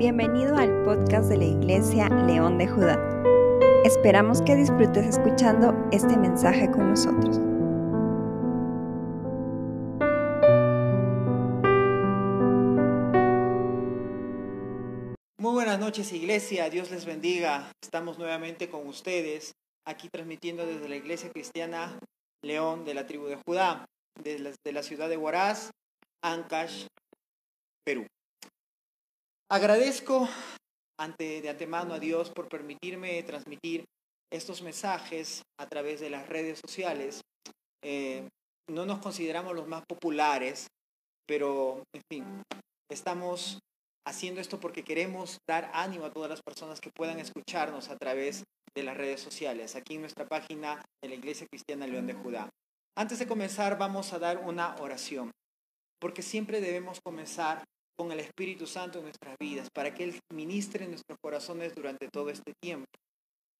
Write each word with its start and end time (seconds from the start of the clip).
Bienvenido 0.00 0.56
al 0.56 0.82
podcast 0.82 1.28
de 1.28 1.36
la 1.36 1.44
Iglesia 1.44 2.08
León 2.08 2.56
de 2.56 2.66
Judá. 2.66 2.98
Esperamos 3.84 4.40
que 4.40 4.56
disfrutes 4.56 5.04
escuchando 5.06 5.74
este 5.92 6.16
mensaje 6.16 6.70
con 6.70 6.88
nosotros. 6.88 7.38
Muy 15.36 15.52
buenas 15.52 15.78
noches 15.78 16.10
Iglesia, 16.14 16.70
Dios 16.70 16.90
les 16.90 17.04
bendiga. 17.04 17.70
Estamos 17.82 18.18
nuevamente 18.18 18.70
con 18.70 18.86
ustedes 18.86 19.52
aquí 19.86 20.08
transmitiendo 20.08 20.64
desde 20.64 20.88
la 20.88 20.96
Iglesia 20.96 21.28
Cristiana 21.28 21.98
León 22.42 22.86
de 22.86 22.94
la 22.94 23.06
tribu 23.06 23.26
de 23.26 23.36
Judá, 23.46 23.84
de 24.24 24.72
la, 24.72 24.82
ciudad 24.82 25.10
de 25.10 25.18
Huaraz, 25.18 25.72
Ancash, 26.22 26.86
Perú. 27.84 28.06
Agradezco 29.52 30.28
ante, 30.96 31.42
de 31.42 31.48
antemano 31.48 31.94
a 31.94 31.98
Dios 31.98 32.30
por 32.30 32.48
permitirme 32.48 33.20
transmitir 33.24 33.84
estos 34.32 34.62
mensajes 34.62 35.42
a 35.58 35.66
través 35.66 35.98
de 35.98 36.08
las 36.08 36.28
redes 36.28 36.60
sociales. 36.64 37.20
Eh, 37.82 38.28
no 38.70 38.86
nos 38.86 39.00
consideramos 39.00 39.56
los 39.56 39.66
más 39.66 39.82
populares, 39.88 40.68
pero 41.26 41.82
en 41.92 42.02
fin, 42.08 42.42
estamos 42.88 43.58
haciendo 44.06 44.40
esto 44.40 44.60
porque 44.60 44.84
queremos 44.84 45.38
dar 45.48 45.68
ánimo 45.74 46.04
a 46.04 46.12
todas 46.12 46.30
las 46.30 46.42
personas 46.42 46.80
que 46.80 46.90
puedan 46.94 47.18
escucharnos 47.18 47.88
a 47.88 47.96
través 47.96 48.44
de 48.72 48.84
las 48.84 48.96
redes 48.96 49.20
sociales, 49.20 49.74
aquí 49.74 49.96
en 49.96 50.02
nuestra 50.02 50.28
página 50.28 50.80
de 51.02 51.08
la 51.08 51.16
Iglesia 51.16 51.48
Cristiana 51.50 51.88
León 51.88 52.06
de 52.06 52.14
Judá. 52.14 52.48
Antes 52.96 53.18
de 53.18 53.26
comenzar, 53.26 53.76
vamos 53.78 54.12
a 54.12 54.20
dar 54.20 54.38
una 54.38 54.76
oración, 54.76 55.32
porque 56.00 56.22
siempre 56.22 56.60
debemos 56.60 57.00
comenzar 57.04 57.64
con 58.00 58.12
el 58.12 58.20
Espíritu 58.20 58.66
Santo 58.66 58.96
en 58.96 59.04
nuestras 59.04 59.36
vidas, 59.38 59.68
para 59.74 59.92
que 59.92 60.04
Él 60.04 60.18
ministre 60.32 60.86
en 60.86 60.92
nuestros 60.92 61.18
corazones 61.22 61.74
durante 61.74 62.08
todo 62.08 62.30
este 62.30 62.54
tiempo, 62.58 62.86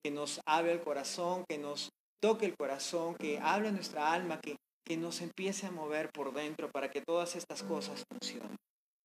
que 0.03 0.11
nos 0.11 0.41
hable 0.47 0.73
el 0.73 0.81
corazón, 0.81 1.45
que 1.47 1.59
nos 1.59 1.91
toque 2.23 2.47
el 2.47 2.57
corazón, 2.57 3.17
que 3.17 3.39
hable 3.39 3.71
nuestra 3.71 4.11
alma, 4.11 4.41
que, 4.41 4.57
que 4.83 4.97
nos 4.97 5.21
empiece 5.21 5.67
a 5.67 5.71
mover 5.71 6.09
por 6.11 6.33
dentro 6.33 6.71
para 6.71 6.91
que 6.91 7.03
todas 7.07 7.37
estas 7.37 7.63
cosas 7.63 8.03
funcionen, 8.11 8.57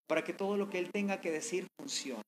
para 0.07 0.23
que 0.23 0.31
todo 0.31 0.55
lo 0.55 0.69
que 0.69 0.79
Él 0.79 0.89
tenga 0.93 1.19
que 1.19 1.31
decir 1.31 1.67
funcione. 1.77 2.23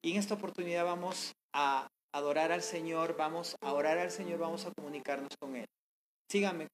Y 0.00 0.12
en 0.12 0.18
esta 0.18 0.34
oportunidad 0.34 0.84
vamos 0.84 1.32
a 1.52 1.88
adorar 2.14 2.52
al 2.52 2.62
Señor, 2.62 3.16
vamos 3.16 3.56
a 3.60 3.72
orar 3.72 3.98
al 3.98 4.12
Señor, 4.12 4.38
vamos 4.38 4.64
a 4.64 4.70
comunicarnos 4.78 5.36
con 5.40 5.56
Él. 5.56 5.66
Sígame, 6.30 6.68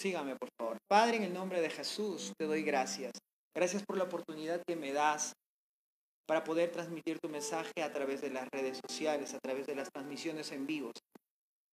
sígame 0.00 0.36
por 0.36 0.50
favor. 0.56 0.76
Padre, 0.88 1.16
en 1.16 1.24
el 1.24 1.34
nombre 1.34 1.60
de 1.60 1.68
Jesús, 1.68 2.32
te 2.38 2.44
doy 2.44 2.62
gracias. 2.62 3.10
Gracias 3.58 3.82
por 3.84 3.96
la 3.96 4.04
oportunidad 4.04 4.62
que 4.64 4.76
me 4.76 4.92
das 4.92 5.32
para 6.28 6.44
poder 6.44 6.70
transmitir 6.70 7.18
tu 7.18 7.28
mensaje 7.28 7.82
a 7.82 7.92
través 7.92 8.20
de 8.20 8.30
las 8.30 8.46
redes 8.52 8.78
sociales, 8.88 9.34
a 9.34 9.40
través 9.40 9.66
de 9.66 9.74
las 9.74 9.90
transmisiones 9.90 10.52
en 10.52 10.64
vivos. 10.64 10.92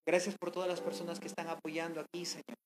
Gracias 0.03 0.33
por 0.35 0.49
todas 0.49 0.67
las 0.67 0.81
personas 0.81 1.19
que 1.19 1.27
están 1.27 1.47
apoyando 1.47 2.01
aquí, 2.01 2.25
Señor. 2.25 2.57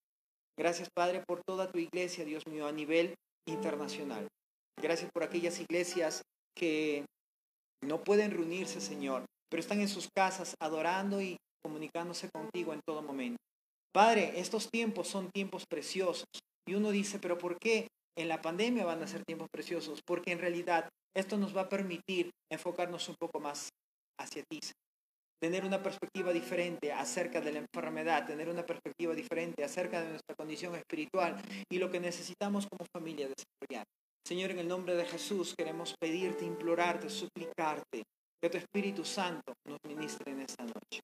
Gracias, 0.58 0.88
Padre, 0.96 1.22
por 1.28 1.42
toda 1.46 1.70
tu 1.70 1.80
iglesia, 1.80 2.24
Dios 2.24 2.48
mío, 2.48 2.66
a 2.66 2.72
nivel 2.72 3.14
internacional. 3.46 4.26
Gracias 4.82 5.12
por 5.14 5.24
aquellas 5.24 5.60
iglesias 5.60 6.22
que 6.56 7.04
no 7.86 8.02
pueden 8.02 8.32
reunirse, 8.32 8.80
Señor, 8.80 9.26
pero 9.52 9.60
están 9.60 9.82
en 9.82 9.90
sus 9.90 10.08
casas 10.16 10.56
adorando 10.62 11.22
y 11.22 11.36
comunicándose 11.62 12.30
contigo 12.32 12.74
en 12.74 12.80
todo 12.88 13.02
momento. 13.02 13.42
Padre, 13.94 14.40
estos 14.40 14.70
tiempos 14.72 15.10
son 15.10 15.30
tiempos 15.30 15.66
preciosos. 15.70 16.24
Y 16.66 16.76
uno 16.76 16.92
dice, 16.92 17.20
pero 17.20 17.38
¿por 17.38 17.58
qué 17.60 17.90
en 18.18 18.28
la 18.28 18.42
pandemia 18.42 18.86
van 18.86 19.02
a 19.04 19.08
ser 19.08 19.24
tiempos 19.26 19.48
preciosos, 19.52 20.02
porque 20.06 20.32
en 20.32 20.40
realidad 20.40 20.90
esto 21.16 21.38
nos 21.38 21.56
va 21.56 21.62
a 21.62 21.70
permitir 21.70 22.32
enfocarnos 22.52 23.08
un 23.10 23.16
poco 23.20 23.40
más 23.40 23.70
hacia 24.20 24.44
ti, 24.50 24.60
tener 25.42 25.64
una 25.64 25.82
perspectiva 25.82 26.34
diferente 26.34 26.92
acerca 26.92 27.40
de 27.42 27.54
la 27.54 27.60
enfermedad, 27.60 28.26
tener 28.26 28.50
una 28.50 28.66
perspectiva 28.66 29.14
diferente 29.14 29.64
acerca 29.64 30.02
de 30.02 30.10
nuestra 30.10 30.36
condición 30.36 30.76
espiritual 30.76 31.42
y 31.72 31.78
lo 31.78 31.90
que 31.90 32.00
necesitamos 32.00 32.68
como 32.68 32.86
familia 32.94 33.28
desarrollar. 33.28 33.86
Señor, 34.28 34.52
en 34.52 34.60
el 34.60 34.68
nombre 34.68 34.96
de 34.96 35.06
Jesús 35.06 35.56
queremos 35.58 35.96
pedirte, 36.00 36.46
implorarte, 36.46 37.10
suplicarte 37.10 38.04
que 38.42 38.50
tu 38.50 38.58
Espíritu 38.58 39.04
Santo 39.04 39.54
nos 39.68 39.80
ministre 39.88 40.32
en 40.32 40.42
esta 40.42 40.64
noche. 40.64 41.02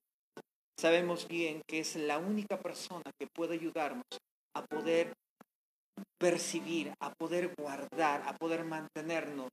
Sabemos 0.78 1.26
bien 1.26 1.62
que 1.66 1.80
es 1.80 1.96
la 1.96 2.18
única 2.18 2.60
persona 2.60 3.10
que 3.18 3.26
puede 3.34 3.54
ayudarnos 3.54 4.04
a 4.54 4.64
poder 4.64 5.12
percibir, 6.18 6.92
a 7.00 7.12
poder 7.14 7.54
guardar, 7.58 8.22
a 8.26 8.36
poder 8.36 8.64
mantenernos 8.64 9.50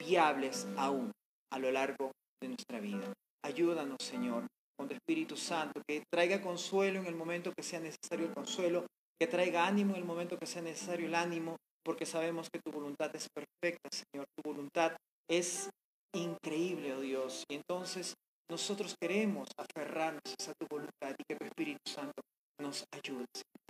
viables 0.00 0.66
aún 0.76 1.12
a 1.52 1.58
lo 1.58 1.70
largo 1.70 2.12
de 2.40 2.48
nuestra 2.48 2.80
vida. 2.80 3.12
Ayúdanos, 3.44 3.98
Señor, 4.02 4.46
con 4.76 4.88
tu 4.88 4.94
Espíritu 4.94 5.36
Santo, 5.36 5.80
que 5.86 6.02
traiga 6.12 6.42
consuelo 6.42 7.00
en 7.00 7.06
el 7.06 7.14
momento 7.14 7.52
que 7.56 7.62
sea 7.62 7.80
necesario 7.80 8.26
el 8.26 8.34
consuelo, 8.34 8.86
que 9.18 9.26
traiga 9.26 9.66
ánimo 9.66 9.94
en 9.94 10.00
el 10.00 10.04
momento 10.04 10.38
que 10.38 10.46
sea 10.46 10.62
necesario 10.62 11.06
el 11.06 11.14
ánimo, 11.14 11.56
porque 11.84 12.04
sabemos 12.04 12.48
que 12.50 12.60
tu 12.60 12.72
voluntad 12.72 13.14
es 13.14 13.28
perfecta, 13.28 13.88
Señor. 13.90 14.26
Tu 14.36 14.42
voluntad 14.50 14.96
es 15.30 15.70
increíble, 16.14 16.94
oh 16.94 17.00
Dios. 17.00 17.44
Y 17.48 17.54
entonces 17.54 18.14
nosotros 18.50 18.94
queremos 19.00 19.48
aferrarnos 19.56 20.20
a 20.48 20.52
tu 20.58 20.66
voluntad 20.68 21.14
y 21.18 21.24
que 21.28 21.36
tu 21.36 21.44
Espíritu 21.44 21.80
Santo 21.88 22.20
nos 22.60 22.84
ayude. 22.92 23.26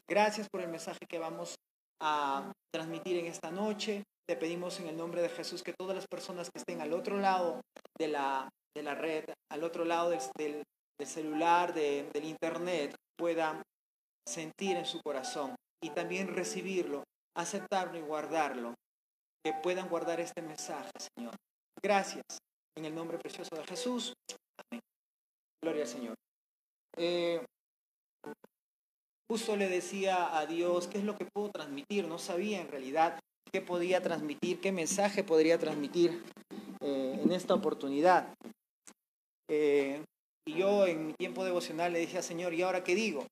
Gracias 0.08 0.48
por 0.48 0.60
el 0.62 0.68
mensaje 0.68 1.00
que 1.08 1.18
vamos 1.18 1.56
a 2.00 2.52
transmitir 2.72 3.18
en 3.18 3.26
esta 3.26 3.50
noche. 3.50 4.04
Te 4.28 4.36
pedimos 4.36 4.80
en 4.80 4.88
el 4.88 4.96
nombre 4.96 5.22
de 5.22 5.28
Jesús 5.28 5.62
que 5.62 5.72
todas 5.72 5.94
las 5.94 6.06
personas 6.06 6.50
que 6.50 6.58
estén 6.58 6.80
al 6.80 6.92
otro 6.92 7.18
lado 7.18 7.60
de 7.98 8.08
la, 8.08 8.48
de 8.74 8.82
la 8.82 8.94
red, 8.94 9.24
al 9.50 9.64
otro 9.64 9.84
lado 9.84 10.10
del, 10.10 10.20
del, 10.98 11.06
celular, 11.06 11.72
del 11.72 12.24
internet, 12.24 12.94
puedan 13.16 13.62
sentir 14.26 14.76
en 14.76 14.86
su 14.86 15.00
corazón 15.02 15.54
y 15.82 15.90
también 15.90 16.34
recibirlo, 16.34 17.04
aceptarlo 17.36 17.98
y 17.98 18.02
guardarlo. 18.02 18.74
Que 19.44 19.52
puedan 19.62 19.88
guardar 19.88 20.18
este 20.18 20.42
mensaje, 20.42 20.90
Señor. 21.16 21.34
Gracias. 21.80 22.24
En 22.76 22.84
el 22.84 22.94
nombre 22.94 23.16
precioso 23.18 23.54
de 23.54 23.64
Jesús. 23.64 24.12
Amén. 24.58 24.80
Gloria 25.62 25.82
al 25.82 25.88
Señor. 25.88 26.14
Eh, 26.96 27.44
Justo 29.28 29.56
le 29.56 29.68
decía 29.68 30.38
a 30.38 30.46
Dios 30.46 30.86
qué 30.86 30.98
es 30.98 31.04
lo 31.04 31.16
que 31.16 31.26
puedo 31.26 31.50
transmitir. 31.50 32.06
No 32.06 32.18
sabía 32.18 32.60
en 32.60 32.68
realidad 32.68 33.18
qué 33.52 33.60
podía 33.60 34.00
transmitir, 34.00 34.60
qué 34.60 34.70
mensaje 34.70 35.24
podría 35.24 35.58
transmitir 35.58 36.22
eh, 36.80 37.20
en 37.22 37.32
esta 37.32 37.54
oportunidad. 37.54 38.32
Eh, 39.50 40.00
y 40.46 40.54
yo 40.54 40.86
en 40.86 41.08
mi 41.08 41.12
tiempo 41.14 41.44
devocional 41.44 41.92
le 41.92 41.98
dije 41.98 42.18
al 42.18 42.22
Señor, 42.22 42.54
¿y 42.54 42.62
ahora 42.62 42.84
qué 42.84 42.94
digo? 42.94 43.26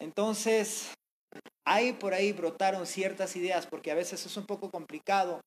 Entonces, 0.00 0.94
ahí 1.66 1.92
por 1.92 2.14
ahí 2.14 2.32
brotaron 2.32 2.86
ciertas 2.86 3.34
ideas, 3.34 3.66
porque 3.66 3.90
a 3.90 3.96
veces 3.96 4.24
es 4.24 4.36
un 4.36 4.46
poco 4.46 4.70
complicado. 4.70 5.40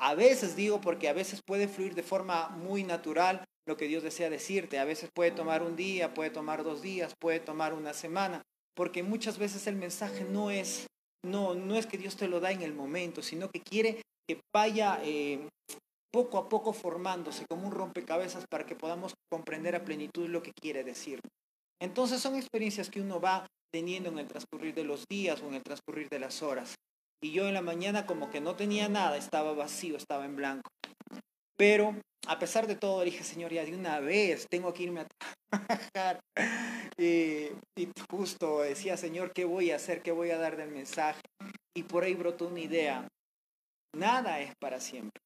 A 0.00 0.14
veces 0.14 0.56
digo 0.56 0.80
porque 0.80 1.08
a 1.08 1.12
veces 1.12 1.40
puede 1.46 1.68
fluir 1.68 1.94
de 1.94 2.02
forma 2.02 2.48
muy 2.48 2.82
natural 2.82 3.44
lo 3.66 3.76
que 3.76 3.86
Dios 3.86 4.02
desea 4.02 4.30
decirte. 4.30 4.80
A 4.80 4.84
veces 4.84 5.10
puede 5.14 5.30
tomar 5.30 5.62
un 5.62 5.76
día, 5.76 6.12
puede 6.12 6.30
tomar 6.30 6.64
dos 6.64 6.82
días, 6.82 7.14
puede 7.20 7.38
tomar 7.38 7.72
una 7.72 7.94
semana 7.94 8.42
porque 8.76 9.02
muchas 9.02 9.38
veces 9.38 9.66
el 9.66 9.76
mensaje 9.76 10.24
no 10.24 10.50
es, 10.50 10.86
no, 11.24 11.54
no 11.54 11.76
es 11.76 11.86
que 11.86 11.98
Dios 11.98 12.16
te 12.16 12.28
lo 12.28 12.40
da 12.40 12.52
en 12.52 12.62
el 12.62 12.74
momento, 12.74 13.22
sino 13.22 13.48
que 13.50 13.60
quiere 13.60 14.02
que 14.28 14.40
vaya 14.54 15.00
eh, 15.02 15.48
poco 16.12 16.38
a 16.38 16.48
poco 16.48 16.72
formándose 16.72 17.46
como 17.48 17.66
un 17.66 17.72
rompecabezas 17.72 18.44
para 18.50 18.66
que 18.66 18.76
podamos 18.76 19.14
comprender 19.30 19.74
a 19.76 19.84
plenitud 19.84 20.28
lo 20.28 20.42
que 20.42 20.52
quiere 20.52 20.84
decir. 20.84 21.20
Entonces 21.80 22.20
son 22.20 22.36
experiencias 22.36 22.90
que 22.90 23.00
uno 23.00 23.20
va 23.20 23.46
teniendo 23.72 24.10
en 24.10 24.18
el 24.18 24.26
transcurrir 24.26 24.74
de 24.74 24.84
los 24.84 25.04
días 25.10 25.42
o 25.42 25.48
en 25.48 25.54
el 25.54 25.62
transcurrir 25.62 26.08
de 26.08 26.18
las 26.18 26.42
horas. 26.42 26.74
Y 27.22 27.32
yo 27.32 27.46
en 27.46 27.54
la 27.54 27.62
mañana 27.62 28.06
como 28.06 28.30
que 28.30 28.40
no 28.40 28.56
tenía 28.56 28.88
nada, 28.88 29.16
estaba 29.16 29.52
vacío, 29.52 29.96
estaba 29.96 30.24
en 30.24 30.36
blanco. 30.36 30.70
Pero 31.56 31.96
a 32.26 32.38
pesar 32.38 32.66
de 32.66 32.76
todo, 32.76 33.02
dije, 33.02 33.24
Señor, 33.24 33.52
ya 33.52 33.64
de 33.64 33.74
una 33.74 34.00
vez 34.00 34.46
tengo 34.48 34.72
que 34.72 34.84
irme 34.84 35.00
a 35.00 35.08
trabajar. 35.50 36.20
Y, 36.98 37.50
justo 38.10 38.62
decía, 38.62 38.96
Señor, 38.96 39.32
¿qué 39.34 39.44
voy 39.44 39.70
a 39.70 39.76
hacer? 39.76 40.00
¿Qué 40.00 40.12
voy 40.12 40.30
a 40.30 40.38
dar 40.38 40.56
del 40.56 40.70
mensaje? 40.70 41.20
Y 41.76 41.82
por 41.82 42.04
ahí 42.04 42.14
brotó 42.14 42.48
una 42.48 42.60
idea. 42.60 43.06
Nada 43.94 44.40
es 44.40 44.54
para 44.58 44.80
siempre. 44.80 45.20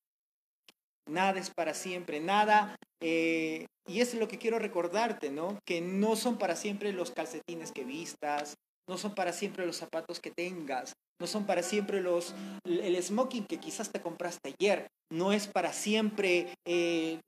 Nada 1.09 1.39
es 1.39 1.51
para 1.51 1.75
siempre. 1.75 2.19
Nada. 2.19 2.75
Eh, 3.01 3.67
y 3.87 4.01
eso 4.01 4.15
es 4.15 4.21
lo 4.21 4.27
que 4.27 4.39
quiero 4.39 4.59
recordarte, 4.59 5.31
¿no? 5.31 5.61
Que 5.65 5.81
no 5.81 6.17
son 6.17 6.39
para 6.39 6.57
siempre 6.57 6.93
los 6.93 7.13
calcetines 7.13 7.71
que 7.71 7.85
vistas, 7.85 8.55
no 8.89 8.99
son 8.99 9.15
para 9.15 9.33
siempre 9.33 9.65
los 9.65 9.77
zapatos 9.77 10.19
que 10.21 10.33
tengas, 10.33 10.93
no 11.21 11.27
son 11.27 11.45
para 11.45 11.63
siempre 11.63 12.01
los, 12.01 12.35
el 12.65 13.01
smoking 13.03 13.45
que 13.45 13.61
quizás 13.61 13.91
te 13.91 14.01
compraste 14.01 14.55
ayer, 14.59 14.89
no 15.13 15.33
es 15.33 15.47
para 15.47 15.73
siempre 15.73 16.55
eh, 16.67 17.21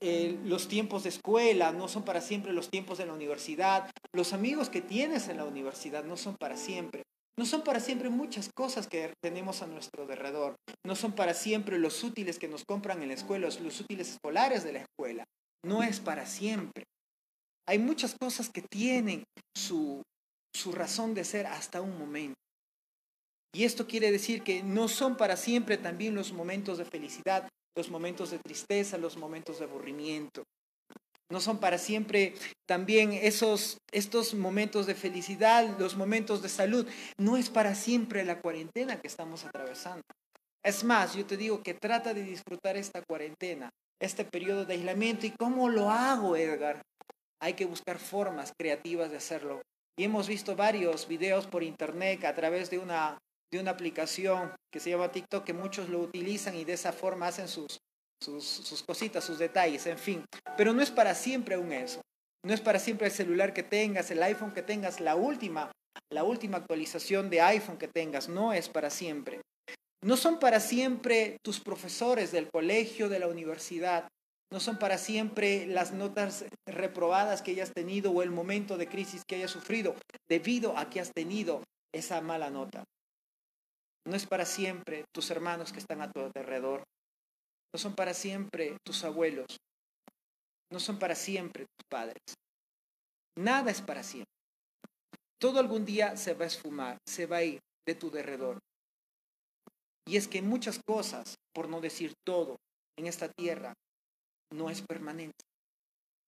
los 0.45 0.69
tiempos 0.69 1.03
de 1.03 1.11
escuela, 1.11 1.73
no 1.73 1.89
son 1.89 2.05
para 2.05 2.21
siempre 2.21 2.53
los 2.53 2.71
tiempos 2.71 2.99
de 2.99 3.07
la 3.07 3.13
universidad, 3.13 3.91
los 4.15 4.33
amigos 4.33 4.71
que 4.71 4.81
tienes 4.81 5.29
en 5.29 5.37
la 5.37 5.45
universidad 5.45 6.05
no 6.05 6.17
son 6.17 6.37
para 6.37 6.57
siempre. 6.57 7.03
No 7.39 7.47
son 7.47 7.63
para 7.63 7.81
siempre 7.81 8.11
muchas 8.11 8.51
cosas 8.55 8.87
que 8.87 9.15
tenemos 9.23 9.63
a 9.63 9.67
nuestro 9.67 10.03
alrededor. 10.03 10.55
No 10.85 10.95
son 10.95 11.13
para 11.13 11.33
siempre 11.33 11.79
los 11.79 12.05
útiles 12.05 12.39
que 12.39 12.47
nos 12.47 12.65
compran 12.65 13.03
en 13.03 13.09
la 13.09 13.15
escuela, 13.15 13.49
los 13.49 13.81
útiles 13.81 14.11
escolares 14.11 14.65
de 14.65 14.73
la 14.75 14.81
escuela. 14.81 15.25
No 15.65 15.83
es 15.83 15.99
para 15.99 16.27
siempre. 16.27 16.85
Hay 17.67 17.79
muchas 17.79 18.15
cosas 18.21 18.51
que 18.51 18.63
tienen 18.71 19.25
su, 19.57 20.03
su 20.55 20.73
razón 20.73 21.15
de 21.15 21.25
ser 21.25 21.47
hasta 21.47 21.81
un 21.81 21.99
momento. 21.99 22.42
Y 23.55 23.65
esto 23.65 23.87
quiere 23.87 24.11
decir 24.11 24.43
que 24.43 24.63
no 24.63 24.89
son 24.89 25.17
para 25.17 25.37
siempre 25.37 25.77
también 25.77 26.15
los 26.15 26.33
momentos 26.33 26.79
de 26.79 26.87
felicidad, 26.87 27.49
los 27.77 27.91
momentos 27.91 28.31
de 28.31 28.39
tristeza, 28.39 28.97
los 28.99 29.17
momentos 29.17 29.59
de 29.59 29.67
aburrimiento. 29.67 30.43
No 31.31 31.41
son 31.41 31.59
para 31.59 31.79
siempre 31.79 32.35
también 32.67 33.13
esos 33.13 33.79
estos 33.91 34.35
momentos 34.35 34.87
de 34.87 34.95
felicidad, 34.95 35.79
los 35.79 35.97
momentos 35.97 36.43
de 36.43 36.49
salud. 36.49 36.87
No 37.19 37.37
es 37.37 37.51
para 37.51 37.75
siempre 37.75 38.25
la 38.25 38.41
cuarentena 38.41 39.01
que 39.01 39.07
estamos 39.07 39.45
atravesando. 39.45 40.03
Es 40.63 40.85
más, 40.85 41.15
yo 41.15 41.25
te 41.27 41.37
digo 41.37 41.63
que 41.63 41.75
trata 41.75 42.15
de 42.15 42.23
disfrutar 42.23 42.77
esta 42.77 43.03
cuarentena, 43.03 43.71
este 44.01 44.25
periodo 44.25 44.65
de 44.65 44.75
aislamiento. 44.75 45.27
¿Y 45.27 45.31
cómo 45.31 45.69
lo 45.69 45.91
hago, 45.91 46.37
Edgar? 46.37 46.83
Hay 47.41 47.55
que 47.55 47.65
buscar 47.65 47.99
formas 47.99 48.53
creativas 48.57 49.11
de 49.11 49.17
hacerlo. 49.17 49.63
Y 49.99 50.05
hemos 50.05 50.29
visto 50.29 50.55
varios 50.55 51.09
videos 51.09 51.47
por 51.47 51.63
internet 51.63 52.25
a 52.25 52.35
través 52.35 52.71
de 52.71 52.79
una, 52.79 53.19
de 53.53 53.61
una 53.61 53.71
aplicación 53.71 54.51
que 54.73 54.81
se 54.81 54.91
llama 54.91 55.13
TikTok 55.13 55.45
que 55.45 55.53
muchos 55.53 55.89
lo 55.91 56.01
utilizan 56.01 56.57
y 56.57 56.65
de 56.65 56.73
esa 56.73 56.93
forma 56.93 57.27
hacen 57.27 57.49
sus, 57.49 57.79
sus, 58.19 58.83
cositas, 58.83 59.23
sus 59.23 59.39
detalles, 59.39 59.87
en 59.87 59.99
fin. 59.99 60.25
Pero 60.57 60.73
no 60.73 60.83
es 60.83 60.91
para 60.91 61.15
siempre 61.15 61.57
aún 61.57 61.73
eso. 61.73 62.01
No 62.45 62.55
es 62.55 62.61
para 62.61 62.79
siempre 62.79 63.09
el 63.09 63.13
celular 63.13 63.53
que 63.53 63.63
tengas, 63.63 64.11
el 64.11 64.23
iPhone 64.23 64.53
que 64.53 64.63
tengas, 64.63 65.01
la 65.01 65.15
última, 65.15 65.71
la 66.11 66.25
última 66.25 66.57
actualización 66.57 67.29
de 67.29 67.43
iPhone 67.43 67.77
que 67.77 67.89
tengas. 67.89 68.29
No 68.29 68.53
es 68.55 68.69
para 68.69 68.89
siempre. 68.89 69.41
No 70.03 70.17
son 70.17 70.39
para 70.39 70.59
siempre 70.59 71.37
tus 71.45 71.61
profesores 71.61 72.33
del 72.33 72.49
colegio, 72.51 73.09
de 73.09 73.19
la 73.19 73.29
universidad. 73.29 74.09
No 74.51 74.61
son 74.61 74.79
para 74.79 74.99
siempre 74.99 75.67
las 75.67 75.93
notas 75.93 76.47
reprobadas 76.67 77.43
que 77.43 77.53
hayas 77.53 77.73
tenido 77.73 78.11
o 78.11 78.23
el 78.23 78.31
momento 78.31 78.77
de 78.77 78.89
crisis 78.89 79.23
que 79.27 79.37
hayas 79.37 79.51
sufrido 79.51 79.95
debido 80.29 80.77
a 80.77 80.91
que 80.91 81.01
has 81.01 81.13
tenido 81.13 81.63
esa 81.95 82.21
mala 82.21 82.51
nota. 82.51 82.85
No 84.05 84.17
es 84.17 84.27
para 84.27 84.45
siempre 84.45 85.05
tus 85.13 85.31
hermanos 85.31 85.73
que 85.73 85.79
están 85.79 86.03
a 86.03 86.11
tu 86.11 86.21
alrededor. 86.21 86.85
No 87.73 87.79
son 87.79 87.95
para 87.95 88.15
siempre 88.15 88.77
tus 88.85 89.05
abuelos. 89.05 89.59
No 90.71 90.81
son 90.81 90.99
para 90.99 91.15
siempre 91.15 91.67
tus 91.67 91.87
padres. 91.89 92.23
Nada 93.39 93.71
es 93.71 93.81
para 93.81 94.03
siempre. 94.03 94.33
Todo 95.41 95.61
algún 95.61 95.85
día 95.85 96.17
se 96.17 96.35
va 96.35 96.45
a 96.45 96.49
esfumar, 96.49 96.99
se 97.09 97.27
va 97.27 97.39
a 97.39 97.43
ir 97.45 97.61
de 97.87 97.95
tu 97.95 98.11
derredor. 98.11 98.59
Y 100.07 100.17
es 100.17 100.29
que 100.29 100.43
muchas 100.43 100.81
cosas, 100.85 101.37
por 101.55 101.69
no 101.69 101.81
decir 101.81 102.13
todo, 102.25 102.57
en 102.99 103.07
esta 103.07 103.29
tierra 103.29 103.73
no 104.53 104.71
es 104.71 104.83
permanente. 104.83 105.45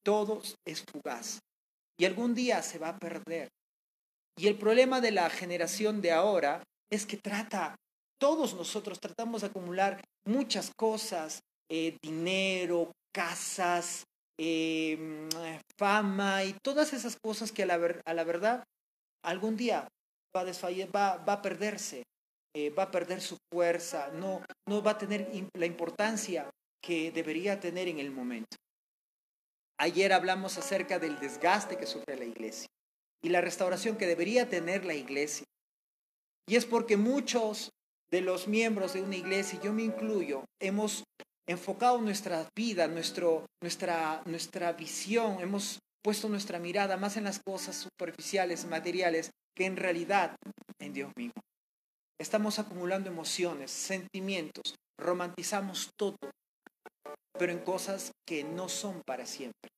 Todo 0.05 0.43
es 0.67 0.85
fugaz. 0.85 1.41
Y 1.99 2.05
algún 2.05 2.35
día 2.35 2.63
se 2.63 2.79
va 2.79 2.91
a 2.91 2.99
perder. 2.99 3.49
Y 4.37 4.49
el 4.49 4.59
problema 4.59 5.01
de 5.01 5.13
la 5.13 5.31
generación 5.31 6.01
de 6.01 6.13
ahora 6.13 6.63
es 6.91 7.07
que 7.07 7.17
trata 7.17 7.77
todos 8.25 8.55
nosotros 8.55 9.01
tratamos 9.01 9.43
de 9.43 9.49
acumular 9.49 10.01
muchas 10.25 10.71
cosas, 10.75 11.41
eh, 11.71 11.99
dinero, 12.03 12.93
casas, 13.13 14.05
em, 14.39 15.29
fama 15.79 16.45
y 16.45 16.55
todas 16.65 16.93
esas 16.93 17.17
cosas 17.23 17.53
que 17.53 17.65
a 17.65 17.67
la, 17.67 18.25
verdad 18.25 18.65
algún 19.23 19.57
día 19.57 19.87
va 20.35 20.41
a, 20.41 20.45
va, 20.45 21.17
va 21.19 21.33
a 21.35 21.43
perderse, 21.43 22.03
eh, 22.57 22.71
va 22.71 22.85
a 22.85 22.91
perder 22.91 23.21
su 23.21 23.37
fuerza, 23.53 24.11
no, 24.13 24.43
no 24.69 24.83
va 24.83 24.93
a 24.93 24.99
tener 24.99 25.29
la 25.55 25.67
importancia 25.67 26.49
que 26.83 27.11
debería 27.13 27.61
tener 27.61 27.89
en 27.89 27.99
el 27.99 28.11
momento. 28.11 28.57
Ayer 29.79 30.13
hablamos 30.13 30.57
acerca 30.57 30.99
del 30.99 31.19
desgaste 31.19 31.77
que 31.77 31.87
sufre 31.87 32.17
la 32.17 32.25
iglesia 32.25 32.69
y 33.23 33.29
la 33.29 33.41
restauración 33.41 33.97
que 33.97 34.07
debería 34.07 34.49
tener 34.49 34.85
la 34.85 34.95
iglesia. 34.95 35.45
Y 36.47 36.57
es 36.57 36.67
porque 36.67 36.97
muchos 36.97 37.71
de 38.11 38.21
los 38.21 38.47
miembros 38.49 38.93
de 38.93 39.03
una 39.03 39.17
iglesia, 39.17 39.61
yo 39.63 39.73
me 39.73 39.83
incluyo, 39.83 40.45
hemos 40.61 41.05
enfocado 41.47 42.01
nuestra 42.01 42.49
vida, 42.55 42.87
nuestro, 42.87 43.47
nuestra, 43.63 44.23
nuestra 44.27 44.73
visión, 44.73 45.41
hemos 45.41 45.79
puesto 46.03 46.29
nuestra 46.29 46.59
mirada 46.59 46.97
más 46.97 47.17
en 47.17 47.25
las 47.25 47.41
cosas 47.41 47.77
superficiales, 47.77 48.67
materiales, 48.67 49.31
que 49.57 49.67
en 49.67 49.77
realidad 49.77 50.37
en 50.79 50.93
Dios 50.93 51.11
mismo. 51.17 51.41
Estamos 52.21 52.59
acumulando 52.59 53.11
emociones, 53.11 53.71
sentimientos, 53.71 54.75
romantizamos 54.99 55.91
todo, 55.97 56.17
pero 57.39 57.53
en 57.53 57.59
cosas 57.61 58.13
que 58.27 58.45
no 58.45 58.69
son 58.69 59.03
para 59.07 59.27
siempre, 59.27 59.71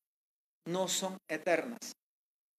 no 0.67 0.89
son 0.89 1.17
eternas. 1.29 1.93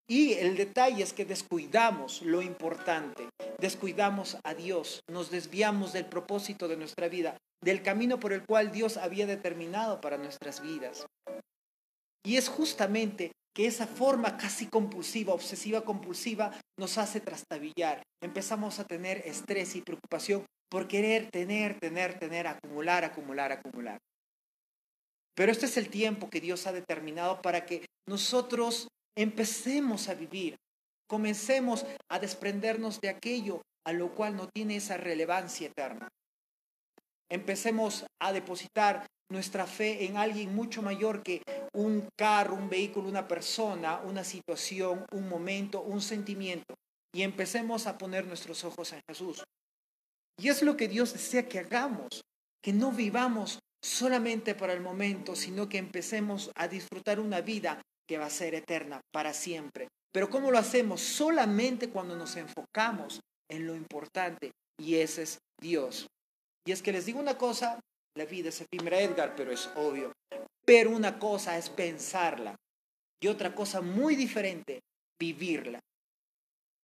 Y 0.10 0.34
el 0.34 0.56
detalle 0.56 1.04
es 1.04 1.12
que 1.12 1.26
descuidamos 1.26 2.22
lo 2.22 2.42
importante, 2.42 3.28
descuidamos 3.60 4.38
a 4.46 4.54
Dios, 4.54 5.02
nos 5.12 5.30
desviamos 5.32 5.92
del 5.92 6.06
propósito 6.06 6.70
de 6.70 6.78
nuestra 6.78 7.10
vida, 7.10 7.36
del 7.62 7.84
camino 7.84 8.18
por 8.18 8.32
el 8.32 8.46
cual 8.46 8.72
Dios 8.72 8.96
había 8.96 9.26
determinado 9.26 10.00
para 10.00 10.18
nuestras 10.18 10.62
vidas. 10.62 11.06
Y 12.26 12.38
es 12.38 12.48
justamente 12.48 13.32
que 13.54 13.66
esa 13.66 13.86
forma 13.86 14.38
casi 14.38 14.68
compulsiva, 14.68 15.34
obsesiva 15.34 15.84
compulsiva, 15.84 16.52
nos 16.80 16.98
hace 16.98 17.20
trastabillar. 17.20 18.04
Empezamos 18.22 18.80
a 18.80 18.86
tener 18.86 19.24
estrés 19.26 19.76
y 19.76 19.82
preocupación 19.82 20.46
por 20.70 20.88
querer 20.88 21.30
tener, 21.32 21.80
tener, 21.80 22.20
tener, 22.20 22.48
acumular, 22.48 23.04
acumular, 23.04 23.52
acumular. 23.52 23.98
Pero 25.36 25.52
este 25.52 25.66
es 25.66 25.76
el 25.78 25.90
tiempo 25.90 26.30
que 26.30 26.40
Dios 26.40 26.66
ha 26.68 26.72
determinado 26.72 27.42
para 27.42 27.66
que 27.66 27.86
nosotros 28.08 28.88
empecemos 29.18 30.10
a 30.10 30.14
vivir, 30.14 30.56
comencemos 31.10 31.86
a 32.10 32.20
desprendernos 32.20 33.02
de 33.02 33.10
aquello 33.10 33.62
a 33.84 33.92
lo 33.92 34.14
cual 34.14 34.36
no 34.36 34.48
tiene 34.48 34.76
esa 34.76 34.96
relevancia 34.96 35.68
eterna. 35.68 36.08
Empecemos 37.30 38.06
a 38.22 38.32
depositar 38.32 39.08
nuestra 39.30 39.66
fe 39.66 40.06
en 40.06 40.18
alguien 40.18 40.56
mucho 40.56 40.82
mayor 40.82 41.24
que 41.24 41.42
un 41.74 42.08
carro, 42.16 42.56
un 42.56 42.70
vehículo, 42.70 43.10
una 43.10 43.28
persona, 43.28 44.00
una 44.02 44.24
situación, 44.24 45.06
un 45.12 45.28
momento, 45.28 45.82
un 45.82 46.00
sentimiento. 46.00 46.76
Y 47.14 47.24
empecemos 47.24 47.88
a 47.88 47.98
poner 47.98 48.28
nuestros 48.28 48.64
ojos 48.64 48.94
en 48.94 49.02
Jesús. 49.10 49.44
Y 50.40 50.50
es 50.50 50.62
lo 50.62 50.78
que 50.78 50.88
Dios 50.88 51.14
desea 51.14 51.50
que 51.50 51.60
hagamos, 51.60 52.22
que 52.62 52.72
no 52.72 52.92
vivamos 52.92 53.60
solamente 53.82 54.54
para 54.54 54.74
el 54.74 54.82
momento, 54.82 55.36
sino 55.36 55.68
que 55.68 55.80
empecemos 55.80 56.52
a 56.56 56.68
disfrutar 56.68 57.20
una 57.20 57.42
vida 57.42 57.82
que 58.08 58.18
va 58.18 58.26
a 58.26 58.32
ser 58.32 58.56
eterna 58.56 59.02
para 59.12 59.34
siempre. 59.34 59.88
Pero 60.14 60.30
¿cómo 60.30 60.52
lo 60.52 60.58
hacemos? 60.58 61.02
Solamente 61.02 61.90
cuando 61.90 62.16
nos 62.16 62.36
enfocamos 62.38 63.20
en 63.50 63.68
lo 63.68 63.76
importante 63.76 64.52
y 64.80 64.96
ese 64.96 65.24
es 65.24 65.38
Dios. 65.62 66.08
Y 66.66 66.72
es 66.72 66.82
que 66.82 66.92
les 66.92 67.06
digo 67.06 67.20
una 67.20 67.38
cosa, 67.38 67.80
la 68.18 68.26
vida 68.26 68.50
es 68.50 68.62
efímera, 68.62 69.00
Edgar, 69.00 69.36
pero 69.36 69.52
es 69.52 69.70
obvio. 69.76 70.12
Pero 70.66 70.90
una 70.92 71.20
cosa 71.20 71.58
es 71.58 71.70
pensarla 71.70 72.56
y 73.22 73.28
otra 73.28 73.56
cosa 73.56 73.82
muy 73.82 74.16
diferente, 74.16 74.82
vivirla. 75.20 75.80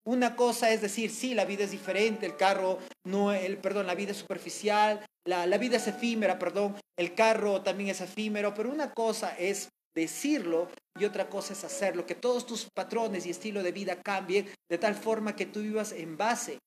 Una 0.06 0.36
cosa 0.36 0.72
es 0.72 0.82
decir, 0.82 1.10
sí, 1.12 1.34
la 1.34 1.46
vida 1.46 1.63
es 1.63 1.72
diferente, 1.72 2.25
el 2.25 2.36
carro, 2.36 2.80
no, 3.06 3.32
el, 3.32 3.58
perdón, 3.58 3.88
la 3.88 3.96
vida 3.96 4.12
es 4.12 4.18
superficial, 4.18 5.06
la, 5.25 5.46
la 5.48 5.58
vida 5.58 5.77
es 5.77 5.88
efímera, 5.88 6.38
perdón, 6.38 6.75
el 6.98 7.15
carro 7.15 7.62
también 7.62 7.89
es 7.89 8.01
efímero, 8.01 8.53
pero 8.53 8.70
una 8.70 8.94
cosa 8.94 9.38
es 9.38 9.70
decirlo 9.95 10.69
y 10.97 11.05
otra 11.05 11.29
cosa 11.29 11.53
es 11.53 11.63
hacerlo, 11.63 12.05
que 12.05 12.15
todos 12.15 12.45
tus 12.45 12.67
patrones 12.75 13.25
y 13.25 13.31
estilo 13.31 13.63
de 13.63 13.71
vida 13.71 14.01
cambien 14.01 14.47
de 14.69 14.77
tal 14.77 14.95
forma 14.95 15.35
que 15.35 15.45
tú 15.45 15.62
vivas 15.62 15.91
en 15.91 16.17
base 16.17 16.59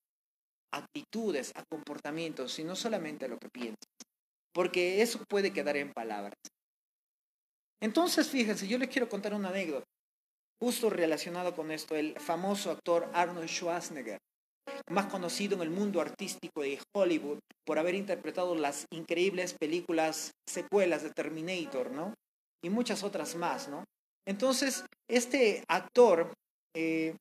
a 0.72 0.78
actitudes, 0.78 1.52
a 1.54 1.64
comportamientos 1.70 2.58
y 2.58 2.64
no 2.64 2.74
solamente 2.74 3.24
a 3.24 3.28
lo 3.28 3.38
que 3.38 3.48
piensas, 3.48 3.86
porque 4.52 5.02
eso 5.02 5.22
puede 5.28 5.52
quedar 5.52 5.76
en 5.76 5.92
palabras. 5.92 6.34
Entonces, 7.80 8.28
fíjense, 8.28 8.66
yo 8.66 8.78
les 8.78 8.88
quiero 8.88 9.08
contar 9.08 9.34
una 9.34 9.50
anécdota, 9.50 9.84
justo 10.60 10.90
relacionado 10.90 11.54
con 11.54 11.70
esto, 11.70 11.94
el 11.94 12.18
famoso 12.18 12.70
actor 12.70 13.08
Arnold 13.12 13.48
Schwarzenegger, 13.48 14.18
más 14.90 15.06
conocido 15.06 15.56
en 15.56 15.62
el 15.62 15.70
mundo 15.70 16.00
artístico 16.00 16.62
de 16.62 16.80
Hollywood 16.94 17.38
por 17.64 17.78
haber 17.78 17.94
interpretado 17.94 18.54
las 18.54 18.86
increíbles 18.90 19.54
películas 19.54 20.32
secuelas 20.48 21.02
de 21.02 21.10
Terminator, 21.10 21.90
¿no? 21.90 22.14
Y 22.66 22.70
muchas 22.70 23.04
otras 23.04 23.36
más, 23.36 23.68
¿no? 23.68 23.84
Entonces, 24.26 24.84
este 25.08 25.62
actor, 25.68 26.32
eh, 26.74 27.14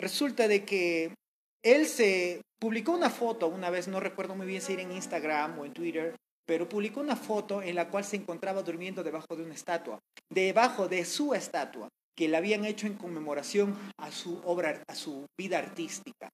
resulta 0.00 0.48
de 0.48 0.64
que 0.64 1.14
él 1.62 1.86
se 1.86 2.40
publicó 2.58 2.92
una 2.92 3.10
foto 3.10 3.48
una 3.48 3.68
vez, 3.68 3.88
no 3.88 4.00
recuerdo 4.00 4.34
muy 4.34 4.46
bien 4.46 4.62
si 4.62 4.72
era 4.72 4.82
en 4.82 4.92
Instagram 4.92 5.58
o 5.58 5.64
en 5.66 5.74
Twitter, 5.74 6.16
pero 6.46 6.68
publicó 6.68 7.00
una 7.00 7.16
foto 7.16 7.60
en 7.60 7.74
la 7.74 7.90
cual 7.90 8.04
se 8.04 8.16
encontraba 8.16 8.62
durmiendo 8.62 9.04
debajo 9.04 9.36
de 9.36 9.42
una 9.42 9.54
estatua, 9.54 9.98
debajo 10.32 10.88
de 10.88 11.04
su 11.04 11.34
estatua, 11.34 11.88
que 12.16 12.28
le 12.28 12.36
habían 12.38 12.64
hecho 12.64 12.86
en 12.86 12.94
conmemoración 12.94 13.76
a 13.98 14.10
su 14.10 14.40
obra, 14.44 14.82
a 14.88 14.94
su 14.94 15.26
vida 15.38 15.58
artística. 15.58 16.30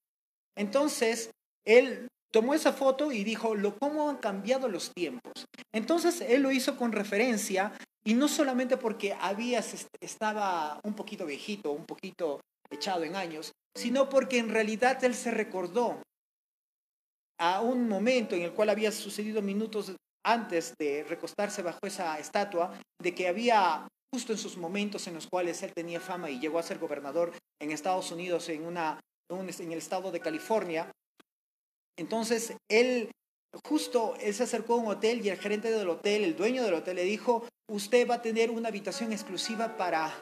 Entonces, 0.56 1.30
él 1.66 2.06
tomó 2.30 2.54
esa 2.54 2.72
foto 2.72 3.10
y 3.10 3.24
dijo, 3.24 3.54
cómo 3.80 4.08
han 4.08 4.18
cambiado 4.18 4.68
los 4.68 4.92
tiempos. 4.94 5.32
Entonces, 5.72 6.20
él 6.20 6.42
lo 6.42 6.52
hizo 6.52 6.76
con 6.76 6.92
referencia 6.92 7.72
y 8.04 8.14
no 8.14 8.28
solamente 8.28 8.76
porque 8.76 9.14
había, 9.14 9.62
estaba 10.00 10.80
un 10.82 10.94
poquito 10.94 11.26
viejito, 11.26 11.70
un 11.70 11.84
poquito 11.84 12.40
echado 12.70 13.04
en 13.04 13.16
años, 13.16 13.52
sino 13.74 14.08
porque 14.08 14.38
en 14.38 14.48
realidad 14.48 15.02
él 15.04 15.14
se 15.14 15.30
recordó 15.30 16.02
a 17.38 17.60
un 17.60 17.88
momento 17.88 18.34
en 18.34 18.42
el 18.42 18.52
cual 18.52 18.70
había 18.70 18.92
sucedido 18.92 19.42
minutos 19.42 19.94
antes 20.24 20.74
de 20.78 21.04
recostarse 21.04 21.62
bajo 21.62 21.80
esa 21.84 22.18
estatua, 22.18 22.78
de 23.00 23.14
que 23.14 23.28
había 23.28 23.86
justo 24.14 24.32
en 24.32 24.38
sus 24.38 24.56
momentos 24.56 25.06
en 25.06 25.14
los 25.14 25.26
cuales 25.26 25.62
él 25.62 25.72
tenía 25.74 26.00
fama 26.00 26.30
y 26.30 26.38
llegó 26.38 26.58
a 26.58 26.62
ser 26.62 26.78
gobernador 26.78 27.32
en 27.60 27.70
Estados 27.70 28.12
Unidos, 28.12 28.48
en, 28.48 28.64
una, 28.64 29.00
en 29.30 29.72
el 29.72 29.78
estado 29.78 30.12
de 30.12 30.20
California. 30.20 30.90
Entonces, 31.96 32.54
él 32.68 33.10
justo 33.64 34.14
él 34.20 34.34
se 34.34 34.44
acercó 34.44 34.74
a 34.74 34.78
un 34.78 34.88
hotel 34.88 35.24
y 35.24 35.28
el 35.28 35.38
gerente 35.38 35.70
del 35.70 35.88
hotel, 35.88 36.24
el 36.24 36.36
dueño 36.36 36.62
del 36.64 36.74
hotel, 36.74 36.96
le 36.96 37.04
dijo, 37.04 37.46
usted 37.70 38.08
va 38.08 38.16
a 38.16 38.22
tener 38.22 38.50
una 38.50 38.68
habitación 38.68 39.12
exclusiva 39.12 39.76
para, 39.76 40.14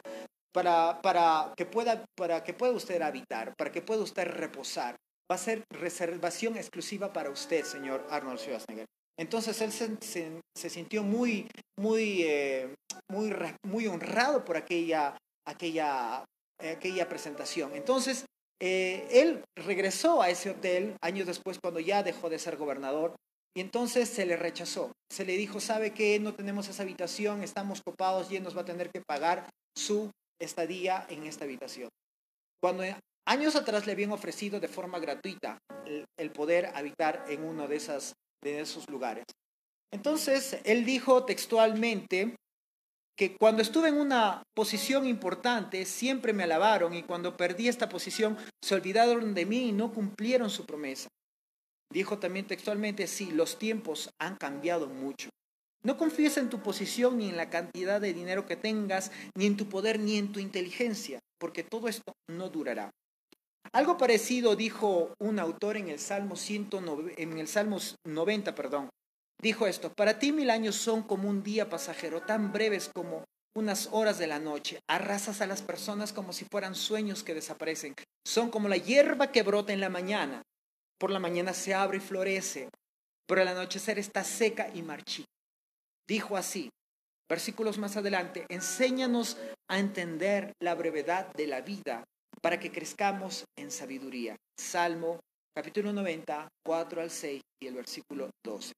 para, 0.53 1.01
para, 1.01 1.53
que, 1.55 1.65
pueda, 1.65 2.05
para 2.15 2.43
que 2.43 2.53
pueda 2.53 2.73
usted 2.73 3.01
habitar, 3.01 3.53
para 3.55 3.71
que 3.71 3.81
pueda 3.81 4.01
usted 4.01 4.25
reposar. 4.25 4.95
Va 5.31 5.35
a 5.35 5.37
ser 5.37 5.63
reservación 5.69 6.57
exclusiva 6.57 7.13
para 7.13 7.29
usted, 7.29 7.63
señor 7.63 8.05
Arnold 8.09 8.39
Schwarzenegger. 8.39 8.85
Entonces 9.17 9.61
él 9.61 9.71
se, 9.71 10.69
sintió 10.69 11.03
muy, 11.03 11.47
muy, 11.77 12.23
eh, 12.23 12.73
muy, 13.09 13.33
muy 13.63 13.87
honrado 13.87 14.43
por 14.43 14.57
aquella, 14.57 15.15
aquella, 15.45 16.25
aquella 16.59 17.07
presentación. 17.07 17.75
Entonces, 17.75 18.25
eh, 18.63 19.07
él 19.11 19.43
regresó 19.55 20.21
a 20.21 20.29
ese 20.29 20.51
hotel 20.51 20.95
años 21.01 21.25
después 21.25 21.57
cuando 21.59 21.79
ya 21.79 22.03
dejó 22.03 22.29
de 22.29 22.37
ser 22.37 22.57
gobernador 22.57 23.15
y 23.57 23.61
entonces 23.61 24.07
se 24.07 24.25
le 24.27 24.37
rechazó. 24.37 24.91
Se 25.11 25.25
le 25.25 25.35
dijo, 25.35 25.59
sabe 25.59 25.93
que 25.93 26.19
no 26.19 26.35
tenemos 26.35 26.69
esa 26.69 26.83
habitación, 26.83 27.41
estamos 27.41 27.81
copados 27.81 28.31
y 28.31 28.35
él 28.37 28.43
nos 28.43 28.55
va 28.55 28.61
a 28.61 28.65
tener 28.65 28.91
que 28.91 29.01
pagar 29.01 29.49
su 29.75 30.11
estadía 30.39 31.07
en 31.09 31.23
esta 31.23 31.45
habitación. 31.45 31.89
Cuando 32.61 32.83
años 33.27 33.55
atrás 33.55 33.87
le 33.87 33.93
habían 33.93 34.11
ofrecido 34.11 34.59
de 34.59 34.67
forma 34.67 34.99
gratuita 34.99 35.57
el, 36.17 36.31
poder 36.31 36.67
habitar 36.75 37.25
en 37.29 37.43
uno 37.43 37.67
de, 37.67 37.77
esas, 37.77 38.13
de 38.43 38.61
esos 38.61 38.87
lugares. 38.91 39.25
Entonces, 39.91 40.59
él 40.63 40.85
dijo 40.85 41.25
textualmente 41.25 42.35
que 43.21 43.37
cuando 43.37 43.61
estuve 43.61 43.89
en 43.89 43.99
una 43.99 44.41
posición 44.55 45.05
importante 45.05 45.85
siempre 45.85 46.33
me 46.33 46.41
alabaron 46.41 46.95
y 46.95 47.03
cuando 47.03 47.37
perdí 47.37 47.67
esta 47.67 47.87
posición 47.87 48.35
se 48.63 48.73
olvidaron 48.73 49.35
de 49.35 49.45
mí 49.45 49.69
y 49.69 49.71
no 49.71 49.93
cumplieron 49.93 50.49
su 50.49 50.65
promesa. 50.65 51.07
Dijo 51.93 52.17
también 52.17 52.47
textualmente, 52.47 53.05
sí, 53.05 53.29
los 53.29 53.59
tiempos 53.59 54.09
han 54.19 54.37
cambiado 54.37 54.87
mucho. 54.87 55.29
No 55.83 55.97
confíes 55.97 56.37
en 56.37 56.49
tu 56.49 56.63
posición 56.63 57.19
ni 57.19 57.29
en 57.29 57.37
la 57.37 57.51
cantidad 57.51 58.01
de 58.01 58.11
dinero 58.11 58.47
que 58.47 58.55
tengas, 58.55 59.11
ni 59.37 59.45
en 59.45 59.55
tu 59.55 59.69
poder, 59.69 59.99
ni 59.99 60.17
en 60.17 60.31
tu 60.31 60.39
inteligencia, 60.39 61.19
porque 61.39 61.61
todo 61.61 61.89
esto 61.89 62.13
no 62.27 62.49
durará. 62.49 62.89
Algo 63.71 63.99
parecido 63.99 64.55
dijo 64.55 65.13
un 65.19 65.37
autor 65.37 65.77
en 65.77 65.89
el 65.89 65.99
Salmo, 65.99 66.35
109, 66.35 67.13
en 67.17 67.37
el 67.37 67.47
Salmo 67.47 67.77
90, 68.03 68.55
perdón. 68.55 68.89
Dijo 69.41 69.65
esto, 69.65 69.91
para 69.91 70.19
ti 70.19 70.31
mil 70.31 70.51
años 70.51 70.75
son 70.75 71.01
como 71.01 71.27
un 71.27 71.41
día 71.41 71.67
pasajero, 71.67 72.21
tan 72.21 72.51
breves 72.51 72.91
como 72.93 73.23
unas 73.55 73.89
horas 73.91 74.19
de 74.19 74.27
la 74.27 74.37
noche. 74.37 74.79
Arrasas 74.87 75.41
a 75.41 75.47
las 75.47 75.63
personas 75.63 76.13
como 76.13 76.31
si 76.31 76.45
fueran 76.45 76.75
sueños 76.75 77.23
que 77.23 77.33
desaparecen. 77.33 77.95
Son 78.23 78.51
como 78.51 78.69
la 78.69 78.77
hierba 78.77 79.31
que 79.31 79.41
brota 79.41 79.73
en 79.73 79.79
la 79.79 79.89
mañana. 79.89 80.43
Por 80.99 81.09
la 81.09 81.19
mañana 81.19 81.53
se 81.53 81.73
abre 81.73 81.97
y 81.97 82.01
florece, 82.01 82.69
pero 83.27 83.41
al 83.41 83.47
anochecer 83.47 83.97
está 83.97 84.23
seca 84.23 84.69
y 84.75 84.83
marchita. 84.83 85.25
Dijo 86.07 86.37
así, 86.37 86.69
versículos 87.27 87.79
más 87.79 87.97
adelante, 87.97 88.45
enséñanos 88.47 89.37
a 89.67 89.79
entender 89.79 90.53
la 90.61 90.75
brevedad 90.75 91.33
de 91.33 91.47
la 91.47 91.61
vida 91.61 92.03
para 92.43 92.59
que 92.59 92.71
crezcamos 92.71 93.45
en 93.57 93.71
sabiduría. 93.71 94.35
Salmo 94.59 95.19
capítulo 95.55 95.91
90, 95.93 96.47
4 96.63 97.01
al 97.01 97.09
6 97.09 97.41
y 97.59 97.67
el 97.67 97.73
versículo 97.73 98.29
12. 98.45 98.73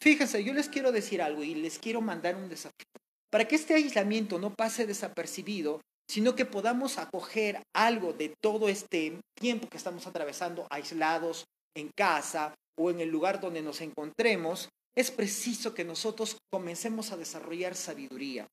Fíjense, 0.00 0.44
yo 0.44 0.52
les 0.54 0.68
quiero 0.68 0.92
decir 0.92 1.20
algo 1.20 1.42
y 1.42 1.54
les 1.54 1.78
quiero 1.78 2.00
mandar 2.00 2.36
un 2.36 2.48
desafío. 2.48 2.86
Para 3.30 3.46
que 3.46 3.56
este 3.56 3.74
aislamiento 3.74 4.38
no 4.38 4.54
pase 4.54 4.86
desapercibido, 4.86 5.80
sino 6.08 6.34
que 6.34 6.46
podamos 6.46 6.98
acoger 6.98 7.62
algo 7.74 8.12
de 8.12 8.34
todo 8.40 8.68
este 8.68 9.20
tiempo 9.38 9.68
que 9.68 9.76
estamos 9.76 10.06
atravesando 10.06 10.66
aislados 10.70 11.44
en 11.76 11.90
casa 11.96 12.54
o 12.78 12.90
en 12.90 13.00
el 13.00 13.10
lugar 13.10 13.40
donde 13.40 13.60
nos 13.60 13.80
encontremos, 13.80 14.68
es 14.96 15.10
preciso 15.10 15.74
que 15.74 15.84
nosotros 15.84 16.38
comencemos 16.50 17.12
a 17.12 17.16
desarrollar 17.16 17.74
sabiduría. 17.74 18.46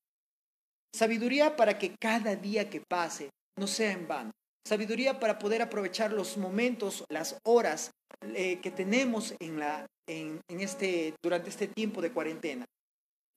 Sabiduría 0.94 1.56
para 1.56 1.78
que 1.78 1.96
cada 2.00 2.36
día 2.36 2.70
que 2.70 2.82
pase 2.82 3.30
no 3.58 3.68
sea 3.68 3.92
en 3.92 4.08
vano. 4.08 4.32
Sabiduría 4.68 5.20
para 5.20 5.40
poder 5.40 5.62
aprovechar 5.62 6.12
los 6.12 6.38
momentos, 6.38 7.06
las 7.10 7.38
horas 7.44 7.92
eh, 8.22 8.60
que 8.62 8.72
tenemos 8.72 9.34
en 9.40 9.60
la, 9.60 9.86
en, 10.08 10.42
este, 10.48 11.14
durante 11.24 11.50
este 11.50 11.68
tiempo 11.68 12.02
de 12.02 12.12
cuarentena. 12.12 12.66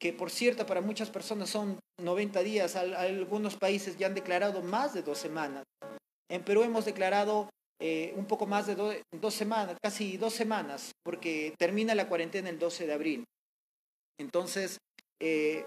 Que 0.00 0.12
por 0.12 0.30
cierto, 0.30 0.64
para 0.64 0.80
muchas 0.80 1.10
personas 1.10 1.50
son 1.50 1.78
90 2.00 2.42
días. 2.42 2.76
Algunos 2.76 3.56
países 3.56 3.98
ya 3.98 4.06
han 4.06 4.14
declarado 4.14 4.62
más 4.62 4.94
de 4.94 5.02
dos 5.02 5.18
semanas. 5.18 5.64
En 6.30 6.44
Perú 6.44 6.62
hemos 6.62 6.84
declarado 6.84 7.48
eh, 7.80 8.12
un 8.16 8.26
poco 8.26 8.46
más 8.46 8.66
de 8.66 8.74
dos 8.74 9.34
semanas, 9.34 9.76
casi 9.82 10.16
dos 10.16 10.34
semanas, 10.34 10.92
porque 11.04 11.54
termina 11.58 11.94
la 11.94 12.08
cuarentena 12.08 12.48
el 12.48 12.58
12 12.58 12.86
de 12.86 12.92
abril. 12.92 13.24
Entonces, 14.20 14.78
eh, 15.20 15.64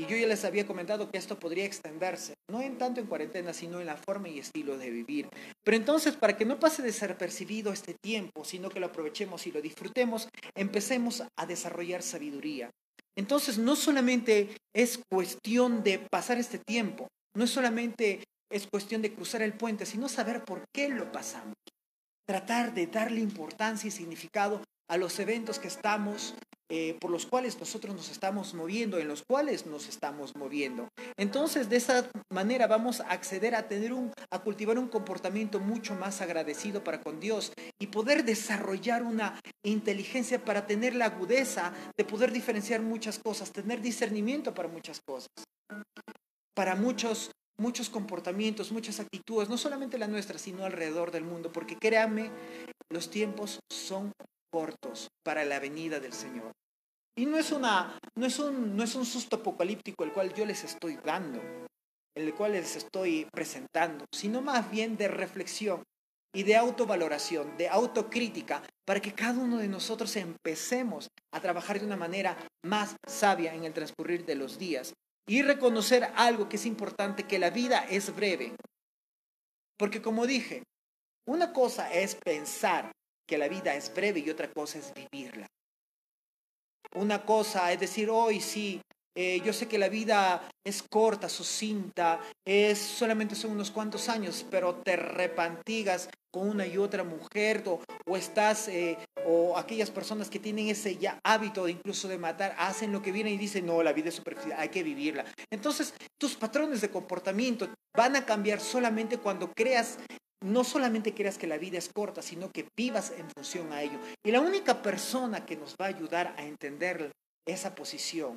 y 0.00 0.06
yo 0.06 0.16
ya 0.16 0.26
les 0.26 0.46
había 0.46 0.66
comentado 0.66 1.10
que 1.10 1.18
esto 1.18 1.38
podría 1.38 1.66
extenderse, 1.66 2.32
no 2.50 2.62
en 2.62 2.78
tanto 2.78 3.00
en 3.00 3.06
cuarentena, 3.06 3.52
sino 3.52 3.80
en 3.80 3.86
la 3.86 3.98
forma 3.98 4.30
y 4.30 4.38
estilo 4.38 4.78
de 4.78 4.88
vivir. 4.88 5.28
Pero 5.62 5.76
entonces, 5.76 6.16
para 6.16 6.38
que 6.38 6.46
no 6.46 6.58
pase 6.58 6.82
desapercibido 6.82 7.70
este 7.70 7.94
tiempo, 8.02 8.42
sino 8.42 8.70
que 8.70 8.80
lo 8.80 8.86
aprovechemos 8.86 9.46
y 9.46 9.52
lo 9.52 9.60
disfrutemos, 9.60 10.26
empecemos 10.56 11.22
a 11.38 11.44
desarrollar 11.44 12.02
sabiduría. 12.02 12.70
Entonces, 13.14 13.58
no 13.58 13.76
solamente 13.76 14.56
es 14.74 14.98
cuestión 15.10 15.82
de 15.82 15.98
pasar 15.98 16.38
este 16.38 16.58
tiempo, 16.66 17.08
no 17.36 17.44
es 17.44 17.50
solamente 17.50 18.24
es 18.50 18.66
cuestión 18.72 19.02
de 19.02 19.12
cruzar 19.12 19.42
el 19.42 19.52
puente, 19.52 19.84
sino 19.84 20.08
saber 20.08 20.44
por 20.46 20.64
qué 20.74 20.88
lo 20.88 21.12
pasamos. 21.12 21.54
Tratar 22.30 22.72
de 22.74 22.86
darle 22.86 23.18
importancia 23.18 23.88
y 23.88 23.90
significado 23.90 24.62
a 24.88 24.96
los 24.96 25.18
eventos 25.18 25.58
que 25.58 25.66
estamos 25.66 26.36
eh, 26.70 26.96
por 27.00 27.10
los 27.10 27.26
cuales 27.26 27.58
nosotros 27.58 27.92
nos 27.92 28.08
estamos 28.08 28.54
moviendo, 28.54 28.98
en 28.98 29.08
los 29.08 29.24
cuales 29.28 29.66
nos 29.66 29.88
estamos 29.88 30.36
moviendo. 30.36 30.86
Entonces, 31.16 31.68
de 31.68 31.78
esa 31.78 32.08
manera 32.32 32.68
vamos 32.68 33.00
a 33.00 33.08
acceder 33.08 33.56
a 33.56 33.66
tener 33.66 33.92
un, 33.92 34.12
a 34.30 34.38
cultivar 34.38 34.78
un 34.78 34.86
comportamiento 34.86 35.58
mucho 35.58 35.96
más 35.96 36.20
agradecido 36.20 36.84
para 36.84 37.00
con 37.00 37.18
Dios 37.18 37.52
y 37.80 37.88
poder 37.88 38.24
desarrollar 38.24 39.02
una 39.02 39.40
inteligencia 39.64 40.44
para 40.44 40.68
tener 40.68 40.94
la 40.94 41.06
agudeza 41.06 41.72
de 41.98 42.04
poder 42.04 42.30
diferenciar 42.30 42.80
muchas 42.80 43.18
cosas, 43.18 43.50
tener 43.50 43.80
discernimiento 43.80 44.54
para 44.54 44.68
muchas 44.68 45.00
cosas. 45.04 45.30
Para 46.54 46.76
muchos 46.76 47.32
muchos 47.60 47.90
comportamientos, 47.90 48.72
muchas 48.72 49.00
actitudes, 49.00 49.48
no 49.48 49.58
solamente 49.58 49.98
la 49.98 50.08
nuestra, 50.08 50.38
sino 50.38 50.64
alrededor 50.64 51.10
del 51.10 51.24
mundo, 51.24 51.52
porque 51.52 51.76
créanme, 51.76 52.30
los 52.90 53.10
tiempos 53.10 53.60
son 53.70 54.12
cortos 54.50 55.08
para 55.22 55.44
la 55.44 55.60
venida 55.60 56.00
del 56.00 56.14
Señor. 56.14 56.52
Y 57.16 57.26
no 57.26 57.36
es, 57.36 57.52
una, 57.52 57.98
no, 58.16 58.26
es 58.26 58.38
un, 58.38 58.76
no 58.76 58.82
es 58.82 58.94
un 58.94 59.04
susto 59.04 59.36
apocalíptico 59.36 60.04
el 60.04 60.12
cual 60.12 60.32
yo 60.32 60.46
les 60.46 60.64
estoy 60.64 60.98
dando, 61.04 61.40
el 62.16 62.34
cual 62.34 62.52
les 62.52 62.76
estoy 62.76 63.26
presentando, 63.30 64.06
sino 64.10 64.40
más 64.40 64.70
bien 64.70 64.96
de 64.96 65.08
reflexión 65.08 65.82
y 66.34 66.44
de 66.44 66.56
autovaloración, 66.56 67.58
de 67.58 67.68
autocrítica, 67.68 68.62
para 68.86 69.00
que 69.00 69.12
cada 69.12 69.38
uno 69.38 69.58
de 69.58 69.68
nosotros 69.68 70.16
empecemos 70.16 71.08
a 71.34 71.40
trabajar 71.40 71.78
de 71.78 71.86
una 71.86 71.96
manera 71.96 72.38
más 72.64 72.96
sabia 73.06 73.54
en 73.54 73.64
el 73.64 73.74
transcurrir 73.74 74.24
de 74.24 74.36
los 74.36 74.58
días 74.58 74.94
y 75.30 75.42
reconocer 75.42 76.12
algo 76.16 76.48
que 76.48 76.56
es 76.56 76.66
importante, 76.66 77.22
que 77.22 77.38
la 77.38 77.50
vida 77.50 77.86
es 77.88 78.14
breve. 78.14 78.56
Porque 79.78 80.02
como 80.02 80.26
dije, 80.26 80.64
una 81.28 81.52
cosa 81.52 81.92
es 81.92 82.16
pensar 82.16 82.90
que 83.28 83.38
la 83.38 83.46
vida 83.46 83.74
es 83.74 83.94
breve 83.94 84.20
y 84.20 84.30
otra 84.30 84.50
cosa 84.50 84.80
es 84.80 84.92
vivirla 84.92 85.46
una 86.94 87.24
cosa, 87.24 87.72
es 87.72 87.80
decir, 87.80 88.10
hoy 88.10 88.40
sí, 88.40 88.80
eh, 89.16 89.40
yo 89.44 89.52
sé 89.52 89.66
que 89.66 89.78
la 89.78 89.88
vida 89.88 90.48
es 90.64 90.82
corta, 90.82 91.28
sucinta, 91.28 92.20
es 92.46 92.78
solamente 92.78 93.34
son 93.34 93.52
unos 93.52 93.70
cuantos 93.70 94.08
años, 94.08 94.46
pero 94.50 94.76
te 94.76 94.96
repantigas 94.96 96.08
con 96.32 96.48
una 96.48 96.66
y 96.66 96.78
otra 96.78 97.02
mujer 97.02 97.64
o, 97.66 98.16
estás, 98.16 98.68
eh, 98.68 98.96
o 99.26 99.56
aquellas 99.58 99.90
personas 99.90 100.30
que 100.30 100.38
tienen 100.38 100.68
ese 100.68 100.96
ya 100.96 101.18
hábito 101.24 101.64
de 101.64 101.72
incluso 101.72 102.06
de 102.06 102.18
matar, 102.18 102.54
hacen 102.56 102.92
lo 102.92 103.02
que 103.02 103.10
viene 103.10 103.32
y 103.32 103.38
dicen, 103.38 103.66
no, 103.66 103.82
la 103.82 103.92
vida 103.92 104.10
es 104.10 104.14
superficial, 104.14 104.58
hay 104.58 104.68
que 104.68 104.84
vivirla. 104.84 105.24
Entonces, 105.50 105.92
tus 106.18 106.36
patrones 106.36 106.80
de 106.80 106.90
comportamiento 106.90 107.68
van 107.96 108.14
a 108.14 108.24
cambiar 108.24 108.60
solamente 108.60 109.18
cuando 109.18 109.50
creas 109.52 109.98
no 110.42 110.64
solamente 110.64 111.12
creas 111.12 111.36
que 111.36 111.46
la 111.46 111.58
vida 111.58 111.76
es 111.76 111.90
corta, 111.92 112.22
sino 112.22 112.50
que 112.50 112.66
vivas 112.74 113.12
en 113.16 113.28
función 113.30 113.72
a 113.74 113.82
ello. 113.82 113.98
Y 114.24 114.30
la 114.30 114.40
única 114.40 114.80
persona 114.80 115.44
que 115.44 115.56
nos 115.56 115.74
va 115.78 115.84
a 115.84 115.88
ayudar 115.88 116.34
a 116.38 116.44
entender 116.44 117.12
esa 117.46 117.74
posición 117.74 118.36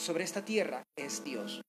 sobre 0.00 0.24
esta 0.24 0.44
tierra 0.44 0.82
es 0.96 1.22
Dios. 1.22 1.62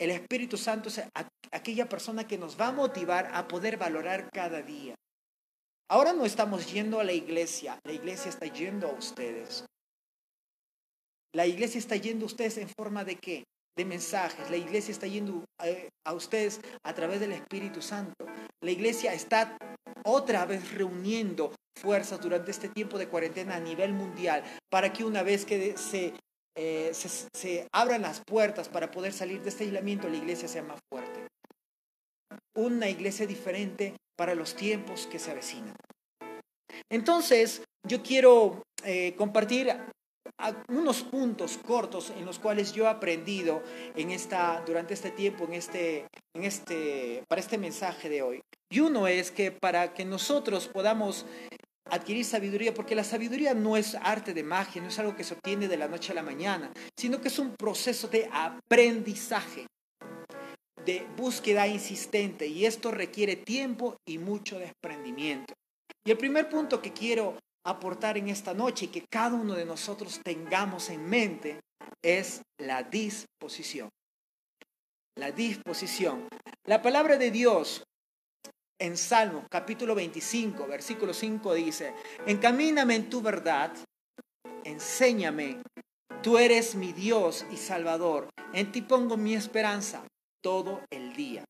El 0.00 0.10
Espíritu 0.10 0.56
Santo 0.56 0.88
es 0.88 1.02
aquella 1.50 1.88
persona 1.88 2.26
que 2.26 2.38
nos 2.38 2.58
va 2.58 2.68
a 2.68 2.72
motivar 2.72 3.30
a 3.34 3.48
poder 3.48 3.76
valorar 3.76 4.30
cada 4.32 4.62
día. 4.62 4.94
Ahora 5.90 6.12
no 6.12 6.24
estamos 6.24 6.72
yendo 6.72 7.00
a 7.00 7.04
la 7.04 7.12
iglesia, 7.12 7.78
la 7.84 7.92
iglesia 7.92 8.28
está 8.28 8.46
yendo 8.46 8.88
a 8.88 8.92
ustedes. 8.92 9.64
La 11.34 11.46
iglesia 11.46 11.78
está 11.78 11.96
yendo 11.96 12.24
a 12.24 12.26
ustedes 12.26 12.58
en 12.58 12.68
forma 12.68 13.04
de 13.04 13.16
qué? 13.16 13.44
De 13.76 13.84
mensajes. 13.84 14.50
La 14.50 14.56
iglesia 14.56 14.92
está 14.92 15.06
yendo 15.06 15.44
eh, 15.62 15.88
a, 16.06 16.12
ustedes 16.12 16.60
a 16.84 16.94
través 16.94 17.20
del 17.20 17.32
Espíritu 17.32 17.82
Santo. 17.82 18.26
La 18.62 18.70
iglesia 18.70 19.12
está 19.12 19.56
otra 20.04 20.46
vez 20.46 20.72
reuniendo 20.72 21.52
fuerzas 21.78 22.20
durante 22.20 22.50
este 22.50 22.68
tiempo 22.68 22.98
de 22.98 23.08
cuarentena 23.08 23.56
a 23.56 23.60
nivel 23.60 23.92
mundial 23.92 24.42
para 24.70 24.92
que 24.92 25.04
una 25.04 25.22
vez 25.22 25.44
que 25.44 25.76
se, 25.76 26.14
eh, 26.60 26.90
se, 26.92 27.68
abran 27.72 28.02
las 28.02 28.20
puertas 28.26 28.68
para 28.68 28.90
poder 28.90 29.12
salir 29.12 29.40
de 29.42 29.48
este 29.48 29.62
aislamiento, 29.62 30.08
la 30.08 30.16
iglesia 30.16 30.48
sea 30.48 30.64
más 30.64 30.80
fuerte. 30.92 31.28
Una 32.56 32.88
iglesia 32.88 33.28
diferente 33.28 33.94
para 34.16 34.34
los 34.34 34.56
tiempos 34.56 35.06
que 35.06 35.20
se 35.20 35.30
avecinan. 35.30 35.76
Entonces, 36.90 37.62
yo 37.86 38.02
quiero 38.02 38.64
eh, 38.84 39.14
compartir 39.16 39.72
unos 40.68 41.02
puntos 41.04 41.58
cortos 41.58 42.10
en 42.10 42.24
los 42.24 42.40
cuales 42.40 42.72
yo 42.72 42.84
he 42.84 42.88
aprendido 42.88 43.62
en 43.94 44.10
esta, 44.10 44.60
durante 44.66 44.94
este 44.94 45.12
tiempo, 45.12 45.44
en 45.44 45.54
este, 45.54 46.06
en 46.34 46.42
este, 46.42 47.22
para 47.28 47.40
este 47.40 47.56
mensaje 47.56 48.08
de 48.08 48.22
hoy. 48.22 48.40
Y 48.68 48.80
uno 48.80 49.06
es 49.06 49.30
que 49.30 49.52
para 49.52 49.94
que 49.94 50.04
nosotros 50.04 50.66
podamos 50.66 51.24
adquirir 51.90 52.24
sabiduría, 52.24 52.74
porque 52.74 52.94
la 52.94 53.04
sabiduría 53.04 53.54
no 53.54 53.76
es 53.76 53.94
arte 53.94 54.34
de 54.34 54.42
magia, 54.42 54.82
no 54.82 54.88
es 54.88 54.98
algo 54.98 55.16
que 55.16 55.24
se 55.24 55.34
obtiene 55.34 55.68
de 55.68 55.76
la 55.76 55.88
noche 55.88 56.12
a 56.12 56.14
la 56.14 56.22
mañana, 56.22 56.70
sino 56.96 57.20
que 57.20 57.28
es 57.28 57.38
un 57.38 57.54
proceso 57.56 58.08
de 58.08 58.28
aprendizaje 58.32 59.66
de 60.84 61.06
búsqueda 61.16 61.66
insistente 61.66 62.46
y 62.46 62.64
esto 62.64 62.90
requiere 62.90 63.36
tiempo 63.36 63.96
y 64.06 64.18
mucho 64.18 64.58
desprendimiento. 64.58 65.54
Y 66.04 66.10
el 66.10 66.16
primer 66.16 66.48
punto 66.48 66.80
que 66.80 66.92
quiero 66.92 67.36
aportar 67.66 68.16
en 68.16 68.28
esta 68.28 68.54
noche 68.54 68.86
y 68.86 68.88
que 68.88 69.04
cada 69.10 69.34
uno 69.34 69.54
de 69.54 69.66
nosotros 69.66 70.20
tengamos 70.24 70.88
en 70.88 71.06
mente 71.06 71.60
es 72.02 72.40
la 72.58 72.82
disposición. 72.82 73.90
La 75.16 75.30
disposición. 75.32 76.28
La 76.64 76.80
palabra 76.80 77.18
de 77.18 77.30
Dios 77.30 77.82
en 78.78 78.96
Salmo 78.96 79.44
capítulo 79.50 79.94
25, 79.94 80.66
versículo 80.66 81.12
5 81.12 81.54
dice, 81.54 81.94
encamíname 82.26 82.94
en 82.94 83.10
tu 83.10 83.20
verdad, 83.20 83.72
enséñame, 84.64 85.60
tú 86.22 86.38
eres 86.38 86.74
mi 86.74 86.92
Dios 86.92 87.44
y 87.50 87.56
Salvador, 87.56 88.28
en 88.52 88.70
ti 88.70 88.82
pongo 88.82 89.16
mi 89.16 89.34
esperanza 89.34 90.06
todo 90.42 90.82
el 90.90 91.14
día. 91.14 91.44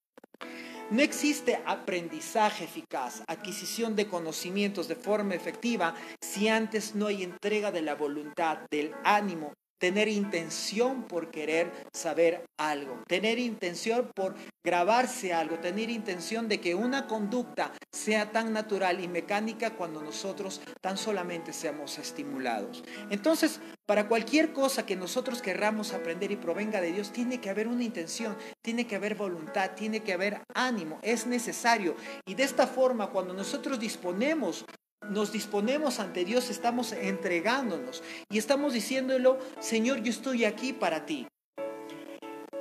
No 0.90 1.02
existe 1.02 1.60
aprendizaje 1.66 2.64
eficaz, 2.64 3.22
adquisición 3.26 3.94
de 3.94 4.08
conocimientos 4.08 4.88
de 4.88 4.96
forma 4.96 5.34
efectiva 5.34 5.94
si 6.22 6.48
antes 6.48 6.94
no 6.94 7.08
hay 7.08 7.24
entrega 7.24 7.70
de 7.70 7.82
la 7.82 7.94
voluntad, 7.94 8.60
del 8.70 8.94
ánimo, 9.04 9.52
tener 9.78 10.08
intención 10.08 11.04
por 11.04 11.30
querer 11.30 11.72
saber 11.92 12.44
algo, 12.58 13.02
tener 13.06 13.38
intención 13.38 14.10
por 14.14 14.34
grabarse 14.64 15.32
algo, 15.32 15.58
tener 15.58 15.90
intención 15.90 16.48
de 16.48 16.60
que 16.60 16.74
una 16.74 17.06
conducta 17.06 17.72
sea 17.92 18.32
tan 18.32 18.52
natural 18.52 19.02
y 19.02 19.08
mecánica 19.08 19.74
cuando 19.74 20.02
nosotros 20.02 20.60
tan 20.80 20.98
solamente 20.98 21.52
seamos 21.52 21.98
estimulados. 21.98 22.82
Entonces, 23.10 23.60
para 23.86 24.08
cualquier 24.08 24.52
cosa 24.52 24.84
que 24.84 24.96
nosotros 24.96 25.40
querramos 25.40 25.94
aprender 25.94 26.30
y 26.30 26.36
provenga 26.36 26.80
de 26.80 26.92
Dios, 26.92 27.12
tiene 27.12 27.40
que 27.40 27.48
haber 27.48 27.68
una 27.68 27.84
intención, 27.84 28.36
tiene 28.62 28.86
que 28.86 28.96
haber 28.96 29.14
voluntad, 29.14 29.70
tiene 29.70 30.00
que 30.00 30.12
haber 30.12 30.42
ánimo, 30.54 30.98
es 31.02 31.26
necesario. 31.26 31.96
Y 32.26 32.34
de 32.34 32.42
esta 32.42 32.66
forma, 32.66 33.10
cuando 33.10 33.32
nosotros 33.32 33.78
disponemos 33.78 34.66
nos 35.10 35.32
disponemos 35.32 36.00
ante 36.00 36.24
Dios, 36.24 36.50
estamos 36.50 36.92
entregándonos 36.92 38.02
y 38.30 38.38
estamos 38.38 38.72
diciéndolo, 38.74 39.38
Señor, 39.60 40.02
yo 40.02 40.10
estoy 40.10 40.44
aquí 40.44 40.72
para 40.72 41.06
ti. 41.06 41.26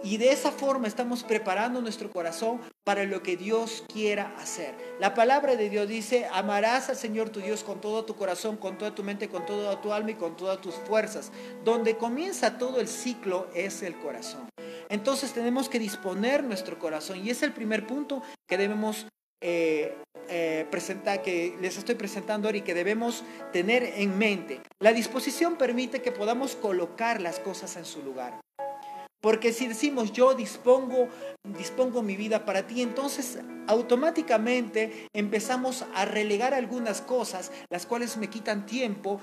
Y 0.04 0.18
de 0.18 0.32
esa 0.32 0.52
forma 0.52 0.88
estamos 0.88 1.24
preparando 1.24 1.82
nuestro 1.82 2.12
corazón 2.12 2.62
para 2.86 3.04
lo 3.04 3.24
que 3.24 3.36
Dios 3.36 3.84
quiera 3.92 4.34
hacer. 4.38 4.76
La 5.00 5.14
palabra 5.14 5.56
de 5.56 5.70
Dios 5.70 5.88
dice, 5.88 6.28
amarás 6.32 6.90
al 6.90 6.96
Señor 6.96 7.30
tu 7.30 7.42
Dios 7.42 7.64
con 7.64 7.82
todo 7.82 8.06
tu 8.06 8.16
corazón, 8.16 8.58
con 8.58 8.78
toda 8.78 8.94
tu 8.94 9.04
mente, 9.04 9.28
con 9.28 9.46
toda 9.46 9.82
tu 9.82 9.92
alma 9.92 10.12
y 10.12 10.16
con 10.16 10.38
todas 10.38 10.62
tus 10.62 10.76
fuerzas. 10.76 11.32
Donde 11.66 11.98
comienza 11.98 12.58
todo 12.58 12.80
el 12.80 12.88
ciclo 12.88 13.50
es 13.56 13.82
el 13.82 13.98
corazón. 13.98 14.48
Entonces 14.88 15.34
tenemos 15.34 15.68
que 15.68 15.80
disponer 15.80 16.44
nuestro 16.44 16.78
corazón 16.80 17.26
y 17.26 17.32
es 17.32 17.42
el 17.42 17.52
primer 17.52 17.86
punto 17.88 18.22
que 18.48 18.58
debemos 18.58 19.08
eh, 19.42 19.96
eh, 20.30 20.66
presenta, 20.70 21.22
que 21.22 21.58
les 21.62 21.78
estoy 21.78 21.96
presentando 21.96 22.48
ahora 22.48 22.58
y 22.58 22.62
que 22.62 22.74
debemos 22.74 23.24
tener 23.54 23.84
en 23.84 24.18
mente. 24.18 24.62
La 24.80 24.94
disposición 24.94 25.58
permite 25.58 26.02
que 26.02 26.12
podamos 26.12 26.56
colocar 26.56 27.22
las 27.22 27.40
cosas 27.40 27.76
en 27.78 27.86
su 27.86 28.02
lugar. 28.04 28.40
Porque 29.20 29.52
si 29.52 29.68
decimos 29.68 30.12
yo 30.12 30.36
dispongo, 30.36 31.10
dispongo 31.44 32.04
mi 32.04 32.16
vida 32.16 32.46
para 32.46 32.68
ti, 32.68 32.84
entonces 32.84 33.40
automáticamente 33.68 35.10
empezamos 35.12 35.86
a 35.96 36.06
relegar 36.06 36.54
algunas 36.54 37.02
cosas, 37.02 37.52
las 37.70 37.88
cuales 37.88 38.16
me 38.18 38.30
quitan 38.30 38.68
tiempo, 38.68 39.20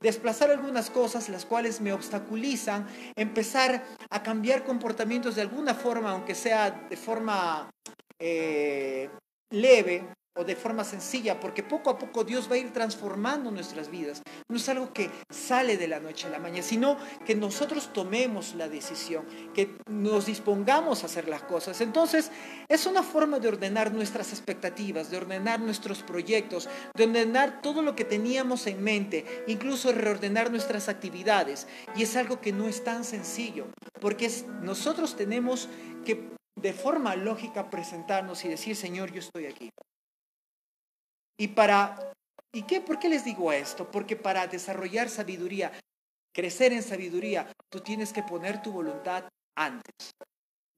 desplazar 0.00 0.50
algunas 0.50 0.90
cosas, 0.90 1.28
las 1.28 1.46
cuales 1.46 1.80
me 1.80 1.92
obstaculizan, 1.92 2.86
empezar 3.14 3.84
a 4.10 4.22
cambiar 4.22 4.64
comportamientos 4.64 5.36
de 5.36 5.42
alguna 5.42 5.74
forma, 5.74 6.10
aunque 6.10 6.34
sea 6.34 6.86
de 6.90 6.96
forma 6.96 7.70
eh, 8.18 9.08
leve 9.60 10.16
o 10.36 10.44
de 10.44 10.54
forma 10.54 10.84
sencilla, 10.84 11.40
porque 11.40 11.62
poco 11.62 11.88
a 11.90 11.98
poco 11.98 12.22
Dios 12.22 12.48
va 12.50 12.56
a 12.56 12.58
ir 12.58 12.72
transformando 12.72 13.50
nuestras 13.50 13.90
vidas. 13.90 14.22
No 14.48 14.56
es 14.56 14.68
algo 14.68 14.92
que 14.92 15.10
sale 15.30 15.78
de 15.78 15.88
la 15.88 15.98
noche 15.98 16.26
a 16.26 16.30
la 16.30 16.38
mañana, 16.38 16.62
sino 16.62 16.98
que 17.24 17.34
nosotros 17.34 17.90
tomemos 17.92 18.54
la 18.54 18.68
decisión, 18.68 19.24
que 19.54 19.76
nos 19.88 20.26
dispongamos 20.26 21.02
a 21.02 21.06
hacer 21.06 21.26
las 21.26 21.42
cosas. 21.42 21.80
Entonces, 21.80 22.30
es 22.68 22.86
una 22.86 23.02
forma 23.02 23.38
de 23.38 23.48
ordenar 23.48 23.92
nuestras 23.94 24.32
expectativas, 24.32 25.10
de 25.10 25.16
ordenar 25.16 25.60
nuestros 25.60 26.02
proyectos, 26.02 26.68
de 26.94 27.04
ordenar 27.04 27.62
todo 27.62 27.80
lo 27.80 27.96
que 27.96 28.04
teníamos 28.04 28.66
en 28.66 28.82
mente, 28.82 29.24
incluso 29.46 29.90
reordenar 29.90 30.50
nuestras 30.50 30.90
actividades. 30.90 31.66
Y 31.96 32.02
es 32.02 32.14
algo 32.14 32.42
que 32.42 32.52
no 32.52 32.68
es 32.68 32.84
tan 32.84 33.04
sencillo, 33.04 33.68
porque 34.00 34.30
nosotros 34.62 35.16
tenemos 35.16 35.70
que 36.04 36.36
de 36.56 36.72
forma 36.72 37.14
lógica 37.16 37.70
presentarnos 37.70 38.44
y 38.44 38.48
decir, 38.48 38.74
Señor, 38.74 39.12
yo 39.12 39.20
estoy 39.20 39.46
aquí. 39.46 39.70
Y 41.38 41.48
para, 41.48 42.12
¿y 42.52 42.62
qué? 42.62 42.80
¿Por 42.80 42.98
qué 42.98 43.08
les 43.08 43.24
digo 43.24 43.52
esto? 43.52 43.90
Porque 43.90 44.16
para 44.16 44.46
desarrollar 44.46 45.10
sabiduría, 45.10 45.72
crecer 46.34 46.72
en 46.72 46.82
sabiduría, 46.82 47.52
tú 47.70 47.80
tienes 47.80 48.12
que 48.12 48.22
poner 48.22 48.62
tu 48.62 48.72
voluntad 48.72 49.24
antes. 49.54 50.12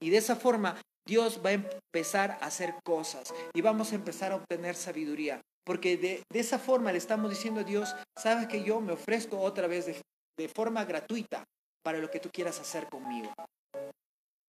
Y 0.00 0.10
de 0.10 0.18
esa 0.18 0.36
forma 0.36 0.80
Dios 1.06 1.40
va 1.44 1.50
a 1.50 1.54
empezar 1.54 2.32
a 2.40 2.46
hacer 2.46 2.74
cosas 2.84 3.32
y 3.54 3.60
vamos 3.60 3.92
a 3.92 3.94
empezar 3.94 4.32
a 4.32 4.36
obtener 4.36 4.74
sabiduría. 4.74 5.40
Porque 5.64 5.96
de, 5.96 6.22
esa 6.32 6.58
forma 6.58 6.92
le 6.92 6.98
estamos 6.98 7.30
diciendo 7.30 7.60
a 7.60 7.64
Dios, 7.64 7.94
sabes 8.16 8.48
que 8.48 8.64
yo 8.64 8.80
me 8.80 8.92
ofrezco 8.92 9.38
otra 9.38 9.68
vez 9.68 9.86
de 9.86 10.48
forma 10.48 10.84
gratuita 10.84 11.44
para 11.84 11.98
lo 11.98 12.10
que 12.10 12.20
tú 12.20 12.30
quieras 12.32 12.58
hacer 12.58 12.88
conmigo. 12.88 13.32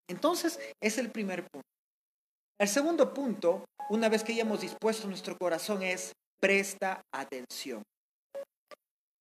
Entonces, 0.10 0.60
es 0.82 0.98
el 0.98 1.12
primer 1.12 1.43
punto. 1.48 1.67
El 2.60 2.67
segundo 2.67 3.13
punto, 3.13 3.63
una 3.89 4.10
vez 4.10 4.24
que 4.24 4.34
hayamos 4.34 4.62
dispuesto 4.62 5.08
nuestro 5.08 5.38
corazón, 5.38 5.82
es 5.82 6.12
presta 6.41 7.02
atención. 7.13 7.84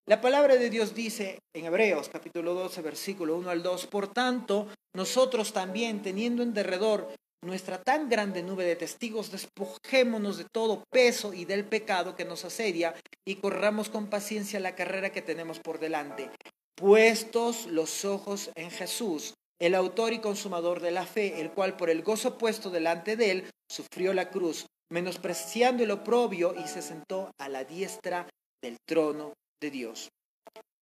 La 0.08 0.20
palabra 0.20 0.56
de 0.56 0.70
Dios 0.70 0.94
dice 0.94 1.38
en 1.54 1.66
Hebreos 1.66 2.08
capítulo 2.08 2.54
12, 2.54 2.80
versículo 2.80 3.36
1 3.36 3.50
al 3.50 3.62
2, 3.62 3.86
por 3.86 4.08
tanto, 4.08 4.66
nosotros 4.96 5.52
también, 5.52 6.02
teniendo 6.02 6.42
en 6.42 6.54
derredor 6.54 7.12
nuestra 7.44 7.82
tan 7.82 8.08
grande 8.08 8.42
nube 8.42 8.64
de 8.64 8.74
testigos, 8.74 9.30
despojémonos 9.30 10.38
de 10.38 10.46
todo 10.50 10.82
peso 10.90 11.34
y 11.34 11.44
del 11.44 11.66
pecado 11.66 12.16
que 12.16 12.24
nos 12.24 12.44
asedia 12.44 12.94
y 13.26 13.36
corramos 13.36 13.90
con 13.90 14.08
paciencia 14.08 14.58
la 14.58 14.74
carrera 14.74 15.10
que 15.10 15.22
tenemos 15.22 15.60
por 15.60 15.78
delante, 15.78 16.30
puestos 16.74 17.66
los 17.66 18.04
ojos 18.04 18.50
en 18.56 18.70
Jesús 18.70 19.34
el 19.60 19.74
autor 19.74 20.12
y 20.12 20.20
consumador 20.20 20.80
de 20.80 20.90
la 20.90 21.06
fe, 21.06 21.40
el 21.40 21.50
cual 21.50 21.76
por 21.76 21.90
el 21.90 22.02
gozo 22.02 22.38
puesto 22.38 22.70
delante 22.70 23.16
de 23.16 23.30
él 23.30 23.50
sufrió 23.70 24.12
la 24.12 24.30
cruz, 24.30 24.66
menospreciando 24.90 25.82
el 25.82 25.90
oprobio 25.90 26.54
y 26.54 26.66
se 26.68 26.82
sentó 26.82 27.30
a 27.38 27.48
la 27.48 27.64
diestra 27.64 28.28
del 28.62 28.76
trono 28.86 29.34
de 29.60 29.70
Dios. 29.70 30.08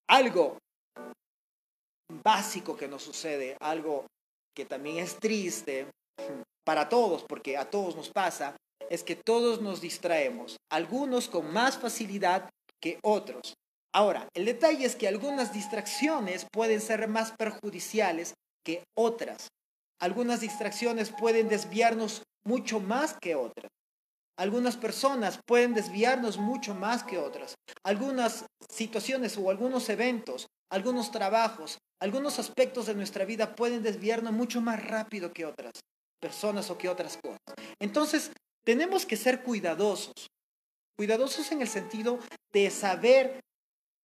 Algo 0.09 0.59
básico 2.23 2.77
que 2.77 2.89
nos 2.89 3.03
sucede, 3.03 3.57
algo 3.61 4.07
que 4.55 4.65
también 4.65 4.99
es 4.99 5.17
triste 5.17 5.89
para 6.65 6.89
todos, 6.89 7.25
porque 7.25 7.57
a 7.57 7.71
todos 7.71 7.97
nos 7.97 8.11
pasa, 8.11 8.57
es 8.91 9.03
que 9.03 9.17
todos 9.17 9.61
nos 9.61 9.81
distraemos, 9.81 10.57
algunos 10.71 11.29
con 11.29 11.53
más 11.53 11.79
facilidad 11.79 12.49
que 12.81 12.99
otros. 13.03 13.55
Ahora, 13.93 14.29
el 14.35 14.45
detalle 14.45 14.85
es 14.85 14.95
que 14.95 15.09
algunas 15.09 15.53
distracciones 15.53 16.47
pueden 16.53 16.81
ser 16.81 17.09
más 17.09 17.33
perjudiciales 17.33 18.35
que 18.67 18.83
otras. 18.99 19.47
Algunas 20.01 20.41
distracciones 20.41 21.11
pueden 21.11 21.49
desviarnos 21.49 22.23
mucho 22.45 22.81
más 22.81 23.17
que 23.21 23.37
otras. 23.37 23.71
Algunas 24.37 24.77
personas 24.77 25.39
pueden 25.47 25.73
desviarnos 25.73 26.37
mucho 26.37 26.75
más 26.75 27.05
que 27.05 27.17
otras. 27.17 27.55
Algunas 27.85 28.45
situaciones 28.69 29.39
o 29.39 29.49
algunos 29.49 29.89
eventos, 29.89 30.47
algunos 30.71 31.11
trabajos, 31.11 31.79
algunos 32.03 32.39
aspectos 32.39 32.87
de 32.87 32.95
nuestra 32.95 33.25
vida 33.25 33.55
pueden 33.55 33.83
desviarnos 33.83 34.33
mucho 34.33 34.61
más 34.61 34.85
rápido 34.85 35.33
que 35.33 35.47
otras 35.47 35.73
personas 36.21 36.69
o 36.71 36.77
que 36.77 36.89
otras 36.89 37.17
cosas. 37.23 37.41
Entonces, 37.81 38.33
tenemos 38.65 39.07
que 39.07 39.17
ser 39.17 39.43
cuidadosos. 39.43 40.27
Cuidadosos 40.99 41.53
en 41.53 41.63
el 41.63 41.69
sentido 41.69 42.19
de 42.53 42.71
saber 42.71 43.41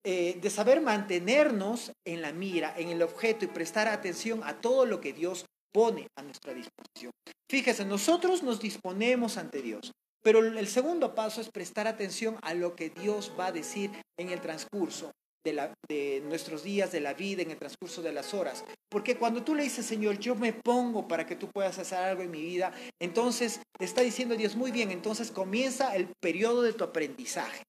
eh, 0.04 0.38
de 0.40 0.50
saber 0.50 0.80
mantenernos 0.80 1.92
en 2.04 2.22
la 2.22 2.32
mira, 2.32 2.74
en 2.76 2.88
el 2.88 3.02
objeto 3.02 3.44
y 3.44 3.48
prestar 3.48 3.88
atención 3.88 4.42
a 4.44 4.60
todo 4.60 4.84
lo 4.84 5.00
que 5.00 5.12
Dios 5.12 5.44
pone 5.72 6.08
a 6.18 6.22
nuestra 6.22 6.52
disposición. 6.52 7.12
Fíjese, 7.50 7.84
nosotros 7.84 8.42
nos 8.42 8.60
disponemos 8.60 9.36
ante 9.36 9.62
Dios, 9.62 9.92
pero 10.22 10.40
el 10.40 10.66
segundo 10.66 11.14
paso 11.14 11.40
es 11.40 11.50
prestar 11.50 11.86
atención 11.86 12.36
a 12.42 12.54
lo 12.54 12.74
que 12.74 12.90
Dios 12.90 13.32
va 13.38 13.46
a 13.46 13.52
decir 13.52 13.90
en 14.18 14.30
el 14.30 14.40
transcurso 14.40 15.12
de, 15.44 15.52
la, 15.52 15.74
de, 15.88 16.22
nuestros 16.24 16.62
días, 16.62 16.92
de 16.92 17.00
la 17.00 17.14
vida, 17.14 17.42
en 17.42 17.50
el 17.50 17.58
transcurso 17.58 18.02
de 18.02 18.12
las 18.12 18.32
horas. 18.32 18.64
Porque 18.88 19.16
cuando 19.16 19.42
tú 19.42 19.54
le 19.54 19.64
dices, 19.64 19.86
Señor, 19.86 20.18
yo 20.18 20.34
me 20.34 20.52
pongo 20.52 21.08
para 21.08 21.26
que 21.26 21.36
tú 21.36 21.48
puedas 21.48 21.78
hacer 21.78 21.98
algo 21.98 22.22
en 22.22 22.30
mi 22.30 22.42
vida, 22.42 22.72
entonces 23.00 23.60
te 23.78 23.84
está 23.84 24.02
diciendo 24.02 24.36
Dios, 24.36 24.56
muy 24.56 24.70
bien, 24.70 24.90
entonces 24.90 25.30
comienza 25.30 25.94
el 25.96 26.08
periodo 26.20 26.62
de 26.62 26.72
tu 26.72 26.84
aprendizaje. 26.84 27.62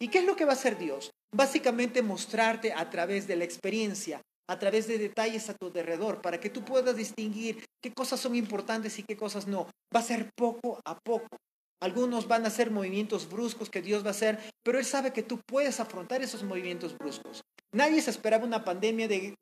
¿Y 0.00 0.08
qué 0.08 0.18
es 0.18 0.24
lo 0.24 0.36
que 0.36 0.44
va 0.44 0.52
a 0.52 0.56
hacer 0.56 0.78
Dios? 0.78 1.10
Básicamente 1.34 2.02
mostrarte 2.02 2.72
a 2.72 2.88
través 2.90 3.26
de 3.26 3.36
la 3.36 3.44
experiencia, 3.44 4.22
a 4.48 4.58
través 4.58 4.86
de 4.86 4.98
detalles 4.98 5.50
a 5.50 5.54
tu 5.54 5.66
alrededor, 5.66 6.22
para 6.22 6.38
que 6.38 6.50
tú 6.50 6.64
puedas 6.64 6.96
distinguir 6.96 7.64
qué 7.82 7.92
cosas 7.92 8.20
son 8.20 8.36
importantes 8.36 8.98
y 8.98 9.02
qué 9.02 9.16
cosas 9.16 9.46
no. 9.46 9.66
Va 9.94 10.00
a 10.00 10.02
ser 10.02 10.30
poco 10.36 10.80
a 10.84 10.98
poco. 10.98 11.36
Algunos 11.82 12.26
van 12.26 12.44
a 12.44 12.48
hacer 12.48 12.70
movimientos 12.70 13.28
bruscos 13.28 13.68
que 13.68 13.82
Dios 13.82 14.02
va 14.02 14.08
a 14.08 14.10
hacer, 14.12 14.38
pero 14.64 14.78
Él 14.78 14.84
sabe 14.84 15.12
que 15.12 15.22
tú 15.22 15.40
puedes 15.46 15.78
afrontar 15.78 16.22
esos 16.22 16.42
movimientos 16.42 16.96
bruscos. 16.96 17.42
Nadie 17.72 18.00
se 18.00 18.10
esperaba 18.10 18.44
una 18.44 18.64
pandemia 18.64 19.08
de, 19.08 19.34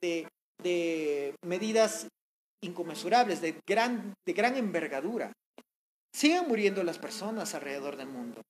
de 0.63 1.35
medidas 1.45 2.09
inconmensurables, 2.63 3.41
de 3.41 3.61
gran, 3.69 4.15
de 4.27 4.33
gran 4.33 4.57
envergadura. 4.57 5.33
Siguen 6.13 6.49
muriendo 6.49 6.83
las 6.83 6.99
personas 6.99 7.55
alrededor 7.55 7.97
del 7.97 8.09
mundo 8.09 8.43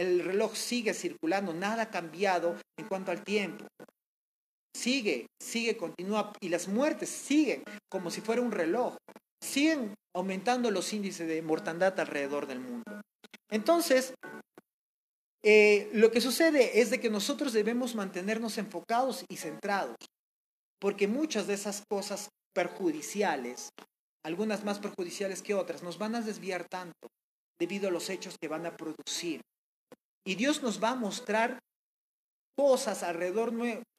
el 0.00 0.24
reloj 0.24 0.54
sigue 0.54 0.94
circulando, 0.94 1.52
nada 1.52 1.82
ha 1.82 1.90
cambiado 1.90 2.56
en 2.78 2.88
cuanto 2.88 3.10
al 3.10 3.22
tiempo. 3.22 3.66
Sigue, 4.74 5.26
sigue, 5.38 5.76
continúa, 5.76 6.32
y 6.40 6.48
las 6.48 6.68
muertes 6.68 7.10
siguen 7.10 7.62
como 7.90 8.10
si 8.10 8.22
fuera 8.22 8.40
un 8.40 8.50
reloj. 8.50 8.96
Siguen 9.42 9.94
aumentando 10.16 10.70
los 10.70 10.92
índices 10.94 11.28
de 11.28 11.42
mortandad 11.42 11.98
alrededor 12.00 12.46
del 12.46 12.60
mundo. 12.60 13.02
Entonces, 13.50 14.14
eh, 15.42 15.90
lo 15.92 16.10
que 16.10 16.22
sucede 16.22 16.80
es 16.80 16.90
de 16.90 16.98
que 16.98 17.10
nosotros 17.10 17.52
debemos 17.52 17.94
mantenernos 17.94 18.56
enfocados 18.56 19.24
y 19.28 19.36
centrados, 19.36 19.96
porque 20.80 21.08
muchas 21.08 21.46
de 21.46 21.54
esas 21.54 21.82
cosas 21.90 22.30
perjudiciales, 22.54 23.68
algunas 24.24 24.64
más 24.64 24.78
perjudiciales 24.78 25.42
que 25.42 25.54
otras, 25.54 25.82
nos 25.82 25.98
van 25.98 26.14
a 26.14 26.22
desviar 26.22 26.66
tanto 26.70 27.08
debido 27.58 27.88
a 27.88 27.90
los 27.92 28.08
hechos 28.08 28.36
que 28.40 28.48
van 28.48 28.64
a 28.64 28.76
producir. 28.76 29.42
Y 30.26 30.34
Dios 30.34 30.62
nos 30.62 30.82
va 30.82 30.90
a 30.90 30.94
mostrar 30.94 31.58
cosas 32.56 33.02
alrededor 33.02 33.52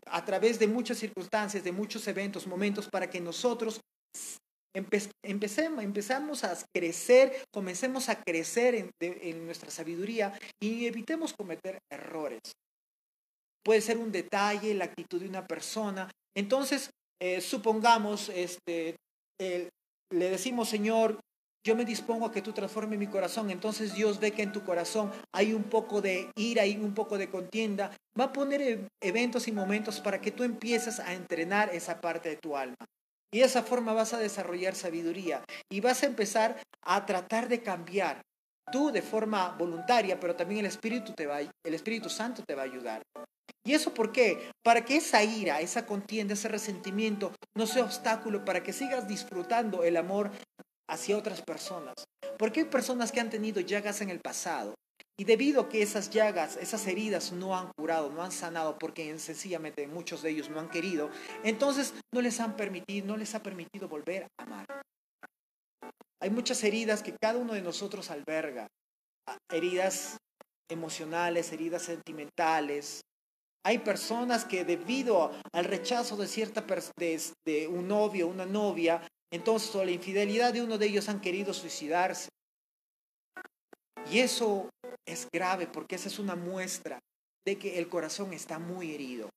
a 0.06 0.26
través 0.26 0.60
de 0.60 0.68
muchas 0.68 1.00
circunstancias, 1.00 1.64
de 1.64 1.72
muchos 1.72 2.08
eventos, 2.08 2.46
momentos, 2.46 2.88
para 2.88 3.10
que 3.10 3.20
nosotros 3.20 3.82
empecemos, 5.24 5.84
empezamos 5.84 6.44
a 6.44 6.56
crecer, 6.74 7.44
comencemos 7.52 8.08
a 8.10 8.22
crecer 8.22 8.92
en, 9.00 9.46
nuestra 9.46 9.72
sabiduría 9.72 10.38
y 10.62 10.86
evitemos 10.86 11.34
cometer 11.34 11.80
errores. 11.92 12.40
Puede 13.64 13.82
ser 13.82 13.98
un 13.98 14.12
detalle, 14.12 14.74
la 14.74 14.86
actitud 14.86 15.20
de 15.20 15.28
una 15.28 15.46
persona. 15.46 16.10
Entonces, 16.36 16.90
eh, 17.20 17.42
supongamos, 17.42 18.30
este, 18.30 18.96
le 19.40 20.30
decimos, 20.30 20.70
Señor, 20.70 21.20
yo 21.64 21.76
me 21.76 21.86
dispongo 21.86 22.26
a 22.26 22.32
que 22.32 22.42
tú 22.42 22.54
transformes 22.54 22.98
mi 22.98 23.08
corazón. 23.08 23.52
Entonces 23.52 23.94
Dios 23.94 24.20
ve 24.20 24.32
que 24.32 24.44
en 24.44 24.52
tu 24.52 24.64
corazón 24.64 25.12
hay 25.34 25.54
un 25.54 25.64
poco 25.64 26.02
de 26.02 26.32
ira 26.36 26.66
y 26.66 26.78
un 26.78 26.94
poco 26.94 27.18
de 27.18 27.30
contienda. 27.30 27.92
Va 28.20 28.26
a 28.26 28.34
poner 28.34 28.62
e-, 28.62 28.88
eventos 29.02 29.48
y 29.48 29.52
momentos 29.52 30.00
para 30.00 30.22
que 30.22 30.32
tú 30.32 30.44
empieces 30.44 31.00
a 31.00 31.14
entrenar 31.14 31.70
esa 31.74 32.02
parte 32.02 32.30
de 32.30 32.38
tu 32.38 32.58
alma. 32.58 32.76
Y 33.34 33.40
de 33.40 33.46
esa 33.46 33.64
forma 33.64 33.94
vas 33.94 34.14
a 34.14 34.20
desarrollar 34.20 34.76
sabiduría 34.76 35.44
y 35.72 35.80
vas 35.80 36.04
a 36.04 36.08
empezar 36.08 36.62
a 36.84 37.06
tratar 37.06 37.48
de 37.48 37.62
cambiar. 37.62 38.22
Tú 38.72 38.92
de 38.92 39.02
forma 39.02 39.56
voluntaria, 39.58 40.20
pero 40.20 40.36
también 40.36 40.62
el 40.62 40.66
Espíritu, 40.66 41.14
te 41.14 41.26
va, 41.26 41.40
el 41.40 41.74
Espíritu 41.74 42.10
Santo 42.10 42.44
te 42.46 42.56
va 42.56 42.64
a 42.64 42.66
ayudar. 42.66 43.02
¿Y 43.64 43.74
eso 43.74 43.94
por 43.94 44.12
qué? 44.12 44.50
Para 44.64 44.84
que 44.84 44.98
esa 44.98 45.24
ira, 45.24 45.62
esa 45.62 45.86
contienda, 45.86 46.34
ese 46.34 46.48
resentimiento 46.48 47.32
no 47.56 47.68
sea 47.68 47.84
obstáculo 47.84 48.44
para 48.44 48.64
que 48.64 48.74
sigas 48.74 49.08
disfrutando 49.08 49.84
el 49.84 49.98
amor 49.98 50.32
hacia 50.92 51.18
otras 51.18 51.42
personas. 51.42 51.96
Porque 52.38 52.62
hay 52.62 52.66
personas 52.66 53.12
que 53.12 53.20
han 53.20 53.30
tenido 53.30 53.62
llagas 53.62 54.02
en 54.02 54.10
el 54.10 54.20
pasado 54.20 54.76
y 55.18 55.24
debido 55.24 55.62
a 55.62 55.70
que 55.70 55.82
esas 55.82 56.10
llagas, 56.10 56.58
esas 56.58 56.86
heridas 56.88 57.32
no 57.32 57.58
han 57.58 57.72
curado, 57.78 58.12
no 58.12 58.24
han 58.24 58.32
sanado, 58.32 58.78
porque 58.78 59.18
sencillamente 59.20 59.88
muchos 59.88 60.22
de 60.22 60.32
ellos 60.32 60.50
no 60.50 60.60
han 60.60 60.70
querido, 60.70 61.10
entonces 61.44 61.94
no 62.14 62.22
les 62.22 62.40
han 62.40 62.56
permitido, 62.56 63.06
no 63.06 63.18
les 63.18 63.36
ha 63.36 63.44
permitido 63.44 63.88
volver 63.88 64.24
a 64.24 64.44
amar. 64.44 64.66
Hay 66.22 66.30
muchas 66.30 66.64
heridas 66.64 67.04
que 67.04 67.16
cada 67.22 67.38
uno 67.38 67.54
de 67.54 67.62
nosotros 67.62 68.10
alberga, 68.12 68.68
ah, 69.28 69.38
heridas 69.52 70.18
emocionales, 70.70 71.52
heridas 71.52 71.84
sentimentales. 71.84 73.02
Hay 73.64 73.80
personas 73.80 74.46
que 74.46 74.66
debido 74.66 75.32
al 75.54 75.66
rechazo 75.66 76.18
de 76.18 76.28
cierta 76.28 76.66
de, 76.98 77.22
de 77.46 77.68
un 77.68 77.88
novio, 77.88 78.28
una 78.28 78.46
novia, 78.46 79.02
entonces, 79.32 79.70
por 79.70 79.86
la 79.86 79.92
infidelidad 79.92 80.54
de 80.54 80.62
uno 80.62 80.78
de 80.78 80.88
ellos 80.88 81.08
han 81.08 81.22
querido 81.22 81.54
suicidarse. 81.54 82.30
Y 84.12 84.20
eso 84.20 84.70
es 85.06 85.28
grave 85.32 85.68
porque 85.68 85.96
esa 85.96 86.10
es 86.10 86.20
una 86.20 86.36
muestra 86.36 87.00
de 87.46 87.58
que 87.58 87.80
el 87.80 87.88
corazón 87.88 88.34
está 88.34 88.60
muy 88.60 88.94
herido. 88.94 89.30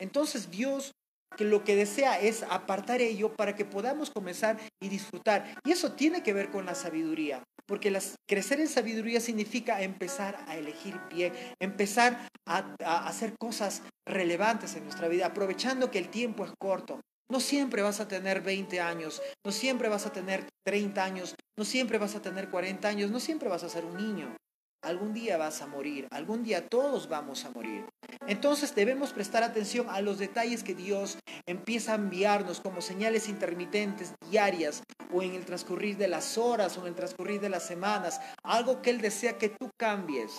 Entonces 0.00 0.50
Dios 0.50 0.92
que 1.36 1.44
lo 1.44 1.62
que 1.62 1.76
desea 1.76 2.20
es 2.20 2.42
apartar 2.42 3.00
ello 3.00 3.34
para 3.36 3.54
que 3.54 3.64
podamos 3.64 4.10
comenzar 4.10 4.58
y 4.82 4.88
disfrutar. 4.88 5.54
Y 5.64 5.70
eso 5.70 5.92
tiene 5.92 6.24
que 6.24 6.32
ver 6.32 6.50
con 6.50 6.66
la 6.66 6.74
sabiduría, 6.74 7.44
porque 7.66 7.96
crecer 8.28 8.60
en 8.60 8.66
sabiduría 8.66 9.20
significa 9.20 9.80
empezar 9.80 10.44
a 10.48 10.56
elegir 10.56 11.00
bien, 11.08 11.32
empezar 11.60 12.28
a, 12.46 12.74
a 12.84 13.06
hacer 13.06 13.34
cosas 13.38 13.82
relevantes 14.04 14.74
en 14.74 14.82
nuestra 14.82 15.06
vida, 15.06 15.26
aprovechando 15.26 15.90
que 15.90 15.98
el 15.98 16.08
tiempo 16.08 16.44
es 16.44 16.52
corto. 16.58 17.00
No 17.30 17.38
siempre 17.38 17.82
vas 17.82 18.00
a 18.00 18.08
tener 18.08 18.40
20 18.40 18.80
años, 18.80 19.22
no 19.46 19.52
siempre 19.52 19.88
vas 19.88 20.04
a 20.04 20.12
tener 20.12 20.48
30 20.66 21.04
años, 21.04 21.36
no 21.56 21.64
siempre 21.64 21.96
vas 21.96 22.16
a 22.16 22.22
tener 22.22 22.50
40 22.50 22.88
años, 22.88 23.10
no 23.12 23.20
siempre 23.20 23.48
vas 23.48 23.62
a 23.62 23.68
ser 23.68 23.84
un 23.84 23.96
niño. 23.96 24.36
Algún 24.82 25.12
día 25.12 25.36
vas 25.36 25.62
a 25.62 25.68
morir, 25.68 26.08
algún 26.10 26.42
día 26.42 26.66
todos 26.66 27.08
vamos 27.08 27.44
a 27.44 27.50
morir. 27.50 27.84
Entonces 28.26 28.74
debemos 28.74 29.12
prestar 29.12 29.44
atención 29.44 29.86
a 29.90 30.00
los 30.00 30.18
detalles 30.18 30.64
que 30.64 30.74
Dios 30.74 31.18
empieza 31.46 31.92
a 31.92 31.96
enviarnos 31.96 32.60
como 32.60 32.80
señales 32.80 33.28
intermitentes 33.28 34.12
diarias 34.28 34.82
o 35.12 35.22
en 35.22 35.34
el 35.34 35.44
transcurrir 35.44 35.98
de 35.98 36.08
las 36.08 36.36
horas 36.36 36.76
o 36.78 36.80
en 36.80 36.88
el 36.88 36.94
transcurrir 36.96 37.40
de 37.40 37.50
las 37.50 37.64
semanas, 37.64 38.20
algo 38.42 38.82
que 38.82 38.90
Él 38.90 39.00
desea 39.00 39.38
que 39.38 39.50
tú 39.50 39.70
cambies. 39.78 40.32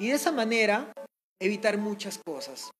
Y 0.00 0.08
de 0.08 0.14
esa 0.14 0.32
manera 0.32 0.92
evitar 1.38 1.78
muchas 1.78 2.18
cosas 2.26 2.70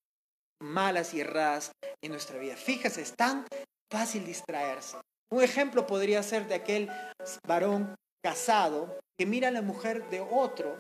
malas 0.62 1.14
y 1.14 1.20
erradas 1.20 1.72
en 2.02 2.12
nuestra 2.12 2.38
vida. 2.38 2.56
Fíjese, 2.56 3.02
es 3.02 3.14
tan 3.14 3.46
fácil 3.90 4.24
distraerse. 4.24 4.96
Un 5.32 5.42
ejemplo 5.42 5.86
podría 5.86 6.22
ser 6.22 6.48
de 6.48 6.54
aquel 6.54 6.90
varón 7.46 7.94
casado 8.24 8.98
que 9.18 9.26
mira 9.26 9.48
a 9.48 9.52
la 9.52 9.62
mujer 9.62 10.08
de 10.10 10.20
otro. 10.20 10.78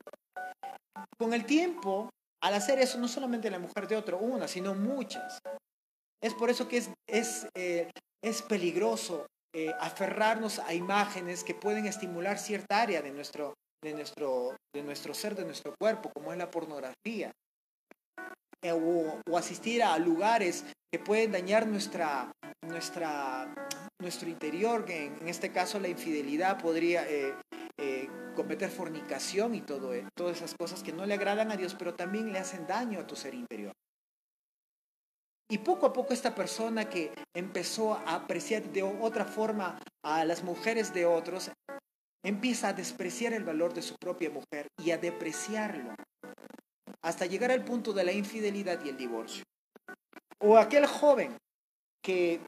Con 1.18 1.34
el 1.34 1.44
tiempo, 1.44 2.10
al 2.42 2.54
hacer 2.54 2.78
eso, 2.78 2.98
no 2.98 3.08
solamente 3.08 3.50
la 3.50 3.58
mujer 3.58 3.86
de 3.86 3.96
otro, 3.96 4.18
una, 4.18 4.48
sino 4.48 4.74
muchas. 4.74 5.38
Es 6.22 6.34
por 6.34 6.50
eso 6.50 6.68
que 6.68 6.78
es, 6.78 6.90
es, 7.08 7.46
eh, 7.56 7.90
es 8.22 8.42
peligroso 8.42 9.26
eh, 9.54 9.74
aferrarnos 9.80 10.58
a 10.58 10.74
imágenes 10.74 11.44
que 11.44 11.54
pueden 11.54 11.86
estimular 11.86 12.38
cierta 12.38 12.80
área 12.80 13.02
de 13.02 13.10
nuestro, 13.10 13.54
de, 13.82 13.94
nuestro, 13.94 14.56
de 14.74 14.82
nuestro 14.82 15.14
ser, 15.14 15.34
de 15.34 15.44
nuestro 15.44 15.74
cuerpo, 15.80 16.10
como 16.14 16.32
es 16.32 16.38
la 16.38 16.50
pornografía. 16.50 17.32
Eh, 18.62 18.72
o, 18.72 19.38
asistir 19.38 19.82
a 19.82 19.98
lugares 19.98 20.64
que 20.92 20.98
pueden 20.98 21.32
dañar 21.32 21.66
nuestra, 21.66 22.30
nuestro 23.98 24.28
interior, 24.28 24.84
que 24.84 25.06
en, 25.06 25.28
este 25.28 25.50
caso 25.50 25.80
la 25.80 25.88
infidelidad 25.88 26.60
podría 26.60 27.08
eh, 27.08 27.34
eh, 27.78 28.08
cometer 28.36 28.68
fornicación 28.68 29.54
y 29.54 29.62
todo, 29.62 29.92
todas 30.14 30.36
esas 30.36 30.54
cosas 30.54 30.82
que 30.82 30.92
no 30.92 31.06
le 31.06 31.14
agradan 31.14 31.50
a 31.50 31.56
Dios, 31.56 31.74
pero 31.78 31.94
también 31.94 32.32
le 32.32 32.38
hacen 32.38 32.66
daño 32.66 33.00
a 33.00 33.06
tu 33.06 33.16
ser 33.16 33.34
interior. 33.34 33.72
Y 35.48 35.58
poco 35.58 35.86
a 35.86 35.92
poco 35.92 36.12
esta 36.12 36.34
persona 36.34 36.88
que 36.88 37.12
empezó 37.34 37.94
a 37.94 38.14
apreciar 38.14 38.62
de 38.64 38.82
otra 38.82 39.24
forma 39.24 39.80
a 40.04 40.24
las 40.24 40.44
mujeres 40.44 40.92
de 40.92 41.06
otros, 41.06 41.50
empieza 42.22 42.68
a 42.68 42.72
despreciar 42.72 43.32
el 43.32 43.42
valor 43.42 43.72
de 43.72 43.82
su 43.82 43.96
propia 43.96 44.30
mujer 44.30 44.68
y 44.78 44.90
a 44.90 44.98
depreciarlo, 44.98 45.94
hasta 47.02 47.26
llegar 47.26 47.50
al 47.50 47.64
punto 47.64 47.92
de 47.92 48.04
la 48.04 48.12
infidelidad 48.12 48.84
y 48.84 48.88
el 48.88 48.96
divorcio. 48.96 49.44
O 50.38 50.56
aquel 50.56 50.86
joven 50.86 51.36
que, 52.02 52.40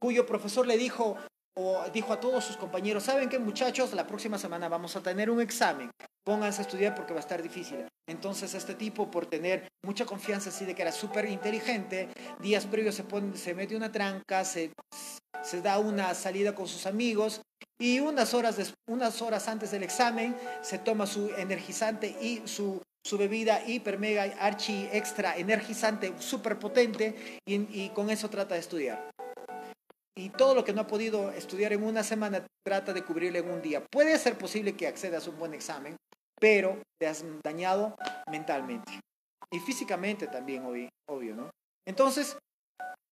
cuyo 0.00 0.26
profesor 0.26 0.66
le 0.66 0.76
dijo, 0.76 1.16
o 1.56 1.82
dijo 1.92 2.12
a 2.12 2.20
todos 2.20 2.44
sus 2.44 2.56
compañeros, 2.56 3.02
¿saben 3.04 3.28
qué 3.28 3.38
muchachos? 3.38 3.92
La 3.94 4.06
próxima 4.06 4.38
semana 4.38 4.68
vamos 4.68 4.94
a 4.96 5.02
tener 5.02 5.30
un 5.30 5.40
examen. 5.40 5.90
Pónganse 6.24 6.60
a 6.60 6.64
estudiar 6.64 6.94
porque 6.94 7.14
va 7.14 7.20
a 7.20 7.22
estar 7.22 7.42
difícil. 7.42 7.86
Entonces 8.06 8.54
este 8.54 8.74
tipo, 8.74 9.10
por 9.10 9.26
tener 9.26 9.68
mucha 9.84 10.06
confianza 10.06 10.50
así 10.50 10.64
de 10.64 10.74
que 10.74 10.82
era 10.82 10.92
súper 10.92 11.26
inteligente, 11.26 12.08
días 12.40 12.66
previos 12.66 12.94
se, 12.94 13.04
pone, 13.04 13.36
se 13.36 13.54
mete 13.54 13.76
una 13.76 13.90
tranca, 13.90 14.44
se, 14.44 14.72
se 15.42 15.60
da 15.62 15.78
una 15.78 16.14
salida 16.14 16.54
con 16.54 16.68
sus 16.68 16.86
amigos 16.86 17.42
y 17.78 18.00
unas 18.00 18.34
horas, 18.34 18.74
unas 18.88 19.22
horas 19.22 19.48
antes 19.48 19.70
del 19.70 19.82
examen 19.82 20.36
se 20.62 20.78
toma 20.78 21.06
su 21.06 21.30
energizante 21.36 22.08
y 22.20 22.42
su, 22.46 22.82
su 23.04 23.16
bebida 23.18 23.62
hiper, 23.66 23.98
mega, 23.98 24.24
archi, 24.38 24.88
extra 24.92 25.36
energizante, 25.36 26.12
súper 26.18 26.58
potente 26.58 27.40
y, 27.46 27.88
con 27.90 28.10
eso 28.10 28.28
trata 28.28 28.54
de 28.54 28.60
estudiar 28.60 29.10
y 30.18 30.30
todo 30.30 30.52
lo 30.52 30.64
que 30.64 30.72
no 30.72 30.80
ha 30.80 30.86
podido 30.88 31.30
estudiar 31.30 31.72
en 31.72 31.84
una 31.84 32.02
semana 32.02 32.44
trata 32.66 32.92
de 32.92 33.04
cubrirlo 33.04 33.38
en 33.38 33.50
un 33.50 33.62
día. 33.62 33.84
Puede 33.86 34.18
ser 34.18 34.36
posible 34.36 34.74
que 34.76 34.88
accedas 34.88 35.26
a 35.26 35.30
un 35.30 35.38
buen 35.38 35.54
examen, 35.54 35.96
pero 36.40 36.82
te 37.00 37.06
has 37.06 37.24
dañado 37.44 37.94
mentalmente 38.28 39.00
y 39.52 39.60
físicamente 39.60 40.26
también, 40.26 40.64
obvio, 41.08 41.36
¿no? 41.36 41.50
Entonces, 41.86 42.36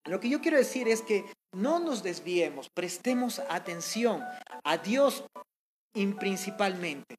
lo 0.05 0.19
que 0.19 0.29
yo 0.29 0.41
quiero 0.41 0.57
decir 0.57 0.89
es 0.89 1.01
que 1.01 1.25
no 1.55 1.79
nos 1.79 2.03
desviemos, 2.03 2.69
prestemos 2.75 3.39
atención 3.49 4.25
a 4.65 4.77
Dios 4.77 5.25
principalmente. 6.19 7.15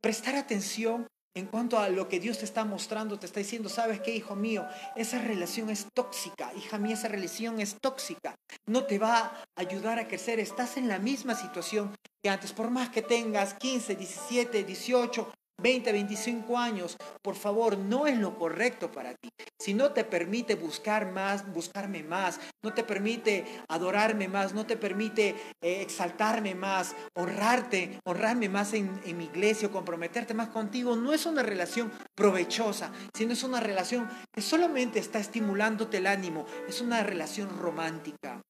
Prestar 0.00 0.36
atención 0.36 1.08
en 1.34 1.46
cuanto 1.46 1.78
a 1.78 1.88
lo 1.88 2.08
que 2.08 2.20
Dios 2.20 2.38
te 2.38 2.44
está 2.44 2.64
mostrando, 2.64 3.18
te 3.18 3.26
está 3.26 3.40
diciendo, 3.40 3.68
¿sabes 3.68 4.00
qué, 4.00 4.14
hijo 4.14 4.36
mío? 4.36 4.66
Esa 4.96 5.18
relación 5.18 5.70
es 5.70 5.86
tóxica, 5.94 6.52
hija 6.54 6.78
mía, 6.78 6.94
esa 6.94 7.08
relación 7.08 7.60
es 7.60 7.76
tóxica. 7.80 8.34
No 8.66 8.84
te 8.84 8.98
va 8.98 9.18
a 9.18 9.44
ayudar 9.56 9.98
a 9.98 10.08
crecer. 10.08 10.40
Estás 10.40 10.76
en 10.76 10.88
la 10.88 10.98
misma 10.98 11.34
situación 11.34 11.94
que 12.22 12.30
antes, 12.30 12.52
por 12.52 12.70
más 12.70 12.90
que 12.90 13.02
tengas 13.02 13.54
15, 13.54 13.96
17, 13.96 14.64
18, 14.64 15.32
20, 15.58 15.92
25 15.92 16.58
años, 16.58 16.96
por 17.22 17.36
favor, 17.36 17.78
no 17.78 18.06
es 18.06 18.18
lo 18.18 18.36
correcto 18.38 18.90
para 18.90 19.14
ti. 19.14 19.28
Si 19.58 19.74
no 19.74 19.92
te 19.92 20.04
permite 20.04 20.54
buscar 20.56 21.10
más, 21.12 21.50
buscarme 21.52 22.02
más, 22.02 22.40
no 22.62 22.74
te 22.74 22.82
permite 22.82 23.44
adorarme 23.68 24.28
más, 24.28 24.54
no 24.54 24.66
te 24.66 24.76
permite 24.76 25.36
eh, 25.60 25.82
exaltarme 25.82 26.54
más, 26.54 26.94
honrarte, 27.14 28.00
honrarme 28.04 28.48
más 28.48 28.72
en, 28.74 29.00
en 29.04 29.16
mi 29.16 29.24
iglesia, 29.26 29.70
comprometerte 29.70 30.34
más 30.34 30.48
contigo, 30.48 30.96
no 30.96 31.12
es 31.12 31.26
una 31.26 31.42
relación 31.42 31.92
provechosa, 32.14 32.92
sino 33.14 33.32
es 33.32 33.42
una 33.42 33.60
relación 33.60 34.08
que 34.32 34.42
solamente 34.42 34.98
está 34.98 35.20
estimulándote 35.20 35.98
el 35.98 36.06
ánimo, 36.06 36.46
es 36.68 36.80
una 36.80 37.02
relación 37.02 37.56
romántica, 37.58 38.40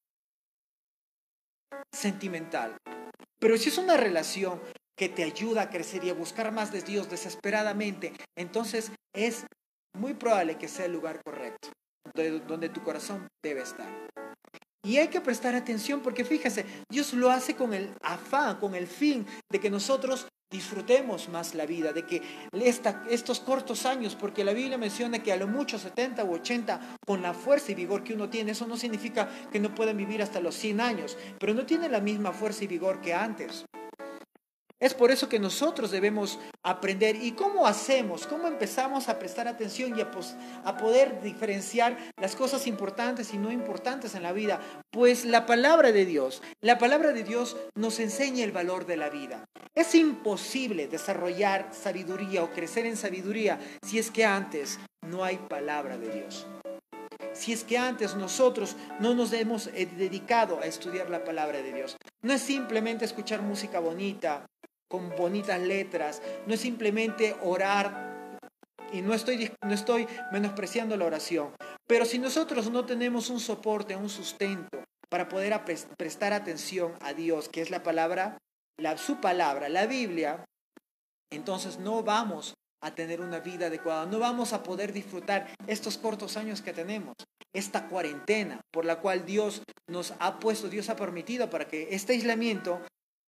sentimental. 1.91 2.75
Pero 3.39 3.57
si 3.57 3.69
es 3.69 3.77
una 3.77 3.97
relación 3.97 4.61
que 4.97 5.09
te 5.09 5.23
ayuda 5.23 5.63
a 5.63 5.69
crecer 5.69 6.03
y 6.03 6.09
a 6.09 6.13
buscar 6.13 6.51
más 6.51 6.71
de 6.71 6.81
Dios 6.81 7.09
desesperadamente, 7.09 8.13
entonces 8.37 8.91
es 9.13 9.45
muy 9.97 10.13
probable 10.13 10.57
que 10.57 10.67
sea 10.67 10.85
el 10.85 10.93
lugar 10.93 11.21
correcto, 11.23 11.69
donde, 12.13 12.69
tu 12.69 12.83
corazón 12.83 13.27
debe 13.43 13.61
estar. 13.61 13.87
Y 14.85 14.97
hay 14.97 15.07
que 15.07 15.21
prestar 15.21 15.55
atención 15.55 16.01
porque 16.01 16.25
fíjese, 16.25 16.65
Dios 16.91 17.13
lo 17.13 17.29
hace 17.29 17.55
con 17.55 17.73
el 17.73 17.93
afán, 18.01 18.57
con 18.57 18.75
el 18.75 18.87
fin 18.87 19.25
de 19.49 19.59
que 19.59 19.69
nosotros 19.69 20.27
disfrutemos 20.51 21.29
más 21.29 21.55
la 21.55 21.65
vida, 21.65 21.93
de 21.93 22.05
que 22.05 22.21
estos 23.09 23.39
cortos 23.39 23.85
años, 23.85 24.15
porque 24.15 24.43
la 24.43 24.53
Biblia 24.53 24.77
menciona 24.77 25.23
que 25.23 25.31
a 25.31 25.37
lo 25.37 25.47
mucho 25.47 25.79
70 25.79 26.23
u 26.25 26.33
80, 26.33 26.97
con 27.07 27.21
la 27.21 27.33
fuerza 27.33 27.71
y 27.71 27.75
vigor 27.75 28.03
que 28.03 28.13
uno 28.13 28.29
tiene, 28.29 28.51
eso 28.51 28.67
no 28.67 28.77
significa 28.77 29.29
que 29.51 29.59
no 29.59 29.73
puedan 29.73 29.97
vivir 29.97 30.21
hasta 30.21 30.39
los 30.39 30.55
100 30.55 30.81
años, 30.81 31.17
pero 31.39 31.53
no 31.53 31.65
tiene 31.65 31.89
la 31.89 32.01
misma 32.01 32.33
fuerza 32.33 32.65
y 32.65 32.67
vigor 32.67 33.01
que 33.01 33.13
antes. 33.13 33.65
Es 34.83 34.93
por 34.93 35.11
eso 35.11 35.29
que 35.29 35.39
nosotros 35.39 35.91
debemos 35.91 36.39
aprender. 36.61 37.15
¿Y 37.15 37.31
cómo 37.31 37.65
hacemos? 37.65 38.27
¿Cómo 38.27 38.49
empezamos 38.49 39.07
a 39.07 39.17
prestar 39.17 39.47
atención 39.47 39.97
y 39.97 40.01
a, 40.01 40.11
poder 40.77 41.21
diferenciar 41.21 41.97
las 42.19 42.35
cosas 42.35 42.67
importantes 42.67 43.33
y 43.33 43.37
no 43.37 43.49
importantes 43.49 44.13
en 44.13 44.23
la 44.23 44.33
vida? 44.33 44.59
Pues 44.91 45.23
la 45.23 45.45
palabra 45.45 45.93
de 45.93 46.05
Dios, 46.05 46.41
la 46.59 46.79
palabra 46.79 47.13
de 47.13 47.23
Dios 47.23 47.55
nos 47.75 48.01
enseña 48.01 48.43
el 48.43 48.51
valor 48.51 48.85
de 48.85 48.97
la 48.97 49.09
vida. 49.09 49.45
Es 49.73 49.95
imposible 49.95 50.89
desarrollar 50.89 51.69
sabiduría 51.71 52.43
o 52.43 52.51
crecer 52.51 52.85
en 52.85 52.97
sabiduría 52.97 53.61
si 53.87 53.99
es 53.99 54.11
que 54.11 54.25
antes 54.25 54.79
no 55.01 55.23
hay 55.23 55.37
palabra 55.37 55.97
de 55.97 56.09
Dios 56.09 56.45
si 57.35 57.51
es 57.51 57.63
que 57.63 57.79
antes 57.79 58.15
nosotros 58.15 58.75
no 58.99 59.15
nos 59.15 59.33
hemos 59.33 59.65
eh, 59.67 59.87
dedicado 59.97 60.59
a 60.59 60.67
estudiar 60.67 61.09
la 61.09 61.23
palabra 61.23 61.63
de 61.63 61.73
Dios. 61.73 61.97
No 62.21 62.31
es 62.31 62.43
simplemente 62.43 63.05
escuchar 63.05 63.41
música 63.41 63.79
bonita, 63.79 64.45
con 64.87 65.09
bonitas 65.15 65.59
letras, 65.59 66.21
no 66.45 66.53
es 66.53 66.61
simplemente 66.61 67.35
orar, 67.41 68.37
y 68.91 69.01
no 69.01 69.13
estoy, 69.13 69.51
no 69.63 69.73
estoy 69.73 70.07
menospreciando 70.31 70.95
la 70.95 71.05
oración, 71.05 71.51
pero 71.87 72.05
si 72.05 72.19
nosotros 72.19 72.69
no 72.69 72.85
tenemos 72.85 73.29
un 73.29 73.39
soporte, 73.39 73.95
un 73.95 74.09
sustento 74.09 74.83
para 75.09 75.27
poder 75.27 75.59
prestar 75.97 76.33
atención 76.33 76.93
a 77.01 77.13
Dios, 77.13 77.49
que 77.49 77.61
es 77.61 77.69
la 77.69 77.83
palabra, 77.83 78.37
la, 78.77 78.97
su 78.97 79.19
palabra, 79.19 79.67
la 79.69 79.85
Biblia, 79.85 80.45
entonces 81.31 81.79
no 81.79 82.03
vamos 82.03 82.53
a 82.81 82.93
tener 82.93 83.21
una 83.21 83.39
vida 83.39 83.67
adecuada, 83.67 84.05
no 84.05 84.19
vamos 84.19 84.53
a 84.53 84.61
poder 84.61 84.91
disfrutar 84.91 85.47
estos 85.67 85.97
cortos 85.97 86.37
años 86.37 86.61
que 86.61 86.73
tenemos, 86.73 87.15
esta 87.53 87.87
cuarentena 87.87 88.61
por 88.71 88.85
la 88.85 88.99
cual 88.99 89.25
Dios 89.25 89.63
nos 89.89 90.13
ha 90.19 90.39
puesto, 90.39 90.69
Dios 90.69 90.89
ha 90.89 90.95
permitido 90.95 91.49
para 91.49 91.67
que 91.67 91.95
este 91.95 92.13
aislamiento 92.13 92.81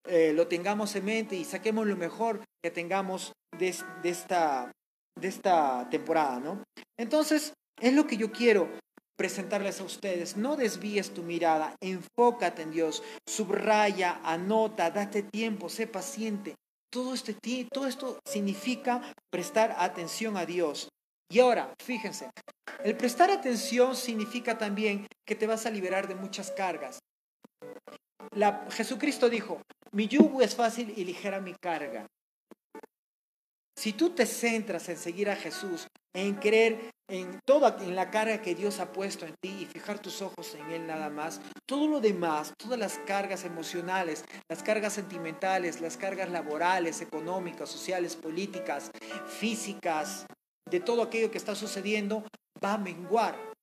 eh, 0.07 0.33
lo 0.33 0.47
tengamos 0.47 0.95
en 0.95 1.05
mente 1.05 1.35
y 1.35 1.45
saquemos 1.45 1.87
lo 1.87 1.95
mejor 1.95 2.41
que 2.63 2.71
tengamos 2.71 3.33
de, 3.57 3.69
esta, 4.03 4.71
de 5.19 5.27
esta 5.27 5.87
temporada, 5.89 6.39
¿no? 6.39 6.63
Entonces, 6.97 7.53
es 7.79 7.93
lo 7.93 8.05
que 8.05 8.17
yo 8.17 8.31
quiero 8.31 8.69
presentarles 9.17 9.79
a 9.81 9.83
ustedes. 9.83 10.37
No 10.37 10.55
desvíes 10.55 11.13
tu 11.13 11.23
mirada, 11.23 11.75
enfócate 11.81 12.61
en 12.61 12.71
Dios, 12.71 13.03
subraya, 13.27 14.19
anota, 14.23 14.91
date 14.91 15.23
tiempo, 15.23 15.69
sé 15.69 15.87
paciente. 15.87 16.55
Todo, 16.91 17.13
este, 17.13 17.35
todo 17.71 17.87
esto 17.87 18.19
significa 18.25 19.01
prestar 19.31 19.75
atención 19.77 20.37
a 20.37 20.45
Dios. 20.45 20.89
Y 21.29 21.39
ahora, 21.39 21.73
fíjense, 21.83 22.29
el 22.83 22.95
prestar 22.95 23.31
atención 23.31 23.95
significa 23.95 24.57
también 24.57 25.07
que 25.25 25.35
te 25.35 25.47
vas 25.47 25.65
a 25.65 25.71
liberar 25.71 26.07
de 26.07 26.15
muchas 26.15 26.51
cargas. 26.51 26.99
Jesucristo 28.69 29.29
dijo, 29.29 29.61
mi 29.91 30.07
yugo 30.07 30.41
es 30.41 30.55
fácil 30.55 30.93
y 30.95 31.05
ligera 31.05 31.39
mi 31.39 31.53
carga. 31.53 32.05
Si 33.77 33.93
tú 33.93 34.11
te 34.11 34.25
centras 34.25 34.87
en 34.89 34.97
seguir 34.97 35.29
a 35.29 35.35
Jesús, 35.35 35.87
en 36.13 36.35
creer 36.35 36.91
en 37.07 37.39
toda 37.45 37.77
en 37.83 37.95
la 37.95 38.09
carga 38.09 38.41
que 38.41 38.55
Dios 38.55 38.79
ha 38.79 38.91
puesto 38.91 39.25
en 39.25 39.35
ti 39.41 39.49
y 39.61 39.65
fijar 39.65 39.99
tus 39.99 40.21
ojos 40.21 40.55
en 40.55 40.71
Él 40.71 40.87
nada 40.87 41.09
más, 41.09 41.39
todo 41.67 41.87
lo 41.87 41.99
demás, 41.99 42.53
todas 42.57 42.79
las 42.79 42.97
cargas 42.99 43.43
emocionales, 43.43 44.23
las 44.49 44.63
cargas 44.63 44.93
sentimentales, 44.93 45.81
las 45.81 45.97
cargas 45.97 46.29
laborales, 46.29 47.01
económicas, 47.01 47.69
sociales, 47.69 48.15
políticas, 48.15 48.91
físicas, 49.27 50.25
de 50.69 50.79
todo 50.79 51.03
aquello 51.03 51.29
que 51.29 51.37
está 51.37 51.53
sucediendo, 51.53 52.23
va 52.63 52.73
a 52.73 52.77
menguar. 52.79 53.54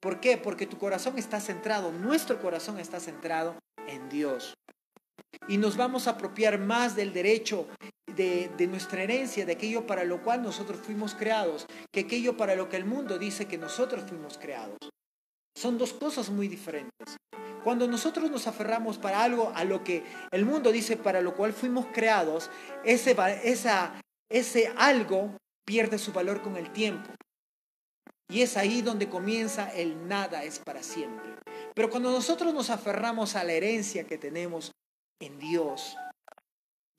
¿Por 0.00 0.20
qué? 0.20 0.38
Porque 0.38 0.66
tu 0.66 0.78
corazón 0.78 1.18
está 1.18 1.40
centrado, 1.40 1.92
nuestro 1.92 2.40
corazón 2.40 2.78
está 2.78 3.00
centrado 3.00 3.56
en 3.86 4.08
Dios. 4.08 4.54
Y 5.46 5.58
nos 5.58 5.76
vamos 5.76 6.06
a 6.06 6.12
apropiar 6.12 6.58
más 6.58 6.96
del 6.96 7.12
derecho 7.12 7.68
de, 8.16 8.66
nuestra 8.68 9.02
herencia, 9.02 9.46
de 9.46 9.52
aquello 9.52 9.86
para 9.86 10.04
lo 10.04 10.22
cual 10.22 10.42
nosotros 10.42 10.80
fuimos 10.80 11.14
creados, 11.14 11.66
que 11.92 12.00
aquello 12.00 12.36
para 12.36 12.54
lo 12.54 12.68
que 12.68 12.76
el 12.76 12.84
mundo 12.84 13.18
dice 13.18 13.46
que 13.46 13.58
nosotros 13.58 14.04
fuimos 14.08 14.38
creados. 14.38 14.78
Son 15.54 15.78
dos 15.78 15.92
cosas 15.92 16.30
muy 16.30 16.48
diferentes. 16.48 17.16
Cuando 17.62 17.86
nosotros 17.86 18.30
nos 18.30 18.46
aferramos 18.46 18.98
para 18.98 19.22
algo 19.22 19.52
a 19.54 19.64
lo 19.64 19.84
que 19.84 20.02
el 20.30 20.46
mundo 20.46 20.72
dice 20.72 20.96
para 20.96 21.20
lo 21.20 21.34
cual 21.34 21.52
fuimos 21.52 21.86
creados, 21.92 22.50
ese, 22.84 23.14
esa, 23.44 24.00
ese 24.30 24.72
algo 24.76 25.36
pierde 25.66 25.98
su 25.98 26.12
valor 26.12 26.40
con 26.40 26.56
el 26.56 26.70
tiempo. 26.72 27.10
Y 28.30 28.42
es 28.42 28.56
ahí 28.56 28.80
donde 28.80 29.08
comienza 29.08 29.68
el 29.70 30.06
nada 30.06 30.44
es 30.44 30.60
para 30.60 30.82
siempre. 30.82 31.34
Pero 31.74 31.90
cuando 31.90 32.12
nosotros 32.12 32.54
nos 32.54 32.70
aferramos 32.70 33.34
a 33.34 33.42
la 33.42 33.52
herencia 33.52 34.06
que 34.06 34.18
tenemos 34.18 34.70
en 35.20 35.38
Dios, 35.38 35.96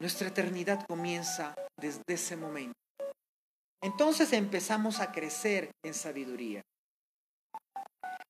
nuestra 0.01 0.27
eternidad 0.27 0.85
comienza 0.87 1.55
desde 1.79 2.01
ese 2.07 2.35
momento. 2.35 2.73
Entonces 3.81 4.33
empezamos 4.33 4.99
a 4.99 5.11
crecer 5.11 5.71
en 5.83 5.93
sabiduría. 5.93 6.61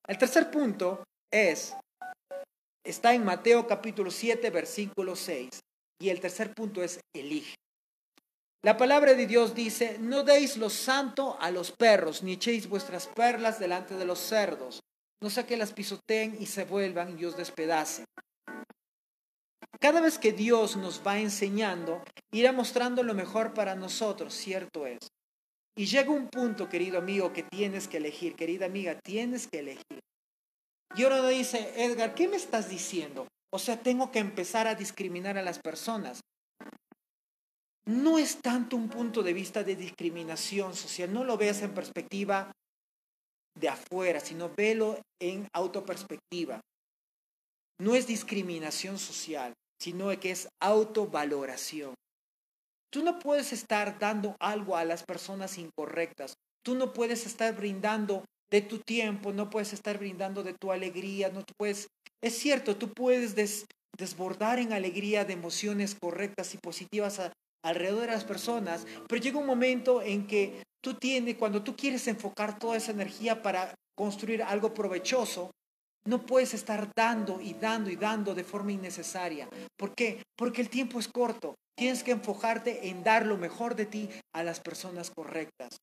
El 0.07 0.17
tercer 0.17 0.51
punto 0.51 1.03
es, 1.31 1.75
está 2.85 3.13
en 3.13 3.25
Mateo 3.25 3.65
capítulo 3.67 4.11
7, 4.11 4.49
versículo 4.49 5.15
6. 5.15 5.49
Y 5.99 6.09
el 6.09 6.19
tercer 6.19 6.53
punto 6.53 6.83
es, 6.83 6.99
elige. 7.15 7.55
La 8.63 8.77
palabra 8.77 9.15
de 9.15 9.25
Dios 9.25 9.55
dice, 9.55 9.97
no 9.99 10.23
deis 10.23 10.57
lo 10.57 10.69
santo 10.69 11.35
a 11.39 11.49
los 11.49 11.71
perros, 11.71 12.21
ni 12.21 12.33
echéis 12.33 12.69
vuestras 12.69 13.07
perlas 13.07 13.59
delante 13.59 13.95
de 13.95 14.05
los 14.05 14.19
cerdos, 14.19 14.81
no 15.19 15.31
sea 15.31 15.47
que 15.47 15.57
las 15.57 15.73
pisoteen 15.73 16.37
y 16.39 16.45
se 16.45 16.65
vuelvan 16.65 17.17
y 17.19 17.25
os 17.25 17.35
despedacen. 17.35 18.05
Cada 19.79 19.99
vez 19.99 20.19
que 20.19 20.31
Dios 20.31 20.77
nos 20.77 21.01
va 21.05 21.17
enseñando, 21.17 22.03
irá 22.31 22.51
mostrando 22.51 23.01
lo 23.01 23.15
mejor 23.15 23.55
para 23.55 23.73
nosotros, 23.73 24.35
cierto 24.35 24.85
es. 24.85 24.99
Y 25.75 25.85
llega 25.85 26.11
un 26.11 26.27
punto, 26.27 26.69
querido 26.69 26.99
amigo, 26.99 27.33
que 27.33 27.41
tienes 27.41 27.87
que 27.87 27.97
elegir, 27.97 28.35
querida 28.35 28.67
amiga, 28.67 28.99
tienes 29.03 29.47
que 29.47 29.59
elegir. 29.59 29.99
Y 30.95 31.03
ahora 31.03 31.27
dice, 31.27 31.73
Edgar, 31.77 32.13
¿qué 32.13 32.27
me 32.27 32.35
estás 32.35 32.69
diciendo? 32.69 33.27
O 33.51 33.57
sea, 33.57 33.81
tengo 33.81 34.11
que 34.11 34.19
empezar 34.19 34.67
a 34.67 34.75
discriminar 34.75 35.37
a 35.37 35.41
las 35.41 35.57
personas. 35.57 36.21
No 37.87 38.17
es 38.17 38.41
tanto 38.41 38.75
un 38.75 38.89
punto 38.89 39.23
de 39.23 39.33
vista 39.33 39.63
de 39.63 39.75
discriminación 39.75 40.75
social, 40.75 41.11
no 41.11 41.23
lo 41.23 41.37
veas 41.37 41.61
en 41.61 41.73
perspectiva 41.73 42.51
de 43.59 43.69
afuera, 43.69 44.19
sino 44.19 44.49
velo 44.55 44.99
en 45.21 45.47
autoperspectiva. 45.53 46.61
No 47.79 47.95
es 47.95 48.05
discriminación 48.05 48.99
social, 48.99 49.53
sino 49.81 50.07
que 50.19 50.31
es 50.31 50.47
autovaloración. 50.61 51.95
Tú 52.93 53.03
no 53.03 53.19
puedes 53.19 53.53
estar 53.53 53.97
dando 53.97 54.35
algo 54.39 54.75
a 54.77 54.85
las 54.85 55.03
personas 55.03 55.57
incorrectas. 55.57 56.35
Tú 56.63 56.75
no 56.75 56.93
puedes 56.93 57.25
estar 57.25 57.55
brindando 57.55 58.25
de 58.51 58.61
tu 58.61 58.79
tiempo, 58.79 59.31
no 59.31 59.49
puedes 59.49 59.73
estar 59.73 59.97
brindando 59.97 60.43
de 60.43 60.53
tu 60.53 60.71
alegría, 60.71 61.29
no 61.29 61.43
puedes... 61.57 61.87
Es 62.21 62.37
cierto, 62.37 62.75
tú 62.77 62.93
puedes 62.93 63.33
desbordar 63.97 64.59
en 64.59 64.73
alegría 64.73 65.25
de 65.25 65.33
emociones 65.33 65.95
correctas 65.99 66.53
y 66.53 66.57
positivas 66.57 67.31
alrededor 67.63 68.01
de 68.01 68.07
las 68.07 68.23
personas, 68.23 68.85
pero 69.07 69.21
llega 69.21 69.39
un 69.39 69.45
momento 69.45 70.01
en 70.01 70.27
que 70.27 70.63
tú 70.83 70.95
tienes, 70.95 71.35
cuando 71.35 71.63
tú 71.63 71.75
quieres 71.75 72.07
enfocar 72.07 72.57
toda 72.57 72.77
esa 72.77 72.91
energía 72.91 73.41
para 73.41 73.73
construir 73.95 74.43
algo 74.43 74.73
provechoso, 74.73 75.51
no 76.05 76.25
puedes 76.25 76.53
estar 76.53 76.89
dando 76.95 77.39
y 77.39 77.53
dando 77.53 77.89
y 77.89 77.95
dando 77.95 78.33
de 78.33 78.43
forma 78.43 78.71
innecesaria. 78.71 79.47
¿Por 79.77 79.93
qué? 79.93 80.23
Porque 80.35 80.61
el 80.61 80.69
tiempo 80.69 80.99
es 80.99 81.07
corto. 81.07 81.55
Tienes 81.77 82.03
que 82.03 82.11
enfocarte 82.11 82.89
en 82.89 83.03
dar 83.03 83.25
lo 83.25 83.37
mejor 83.37 83.75
de 83.75 83.85
ti 83.85 84.09
a 84.33 84.43
las 84.43 84.59
personas 84.59 85.11
correctas. 85.11 85.77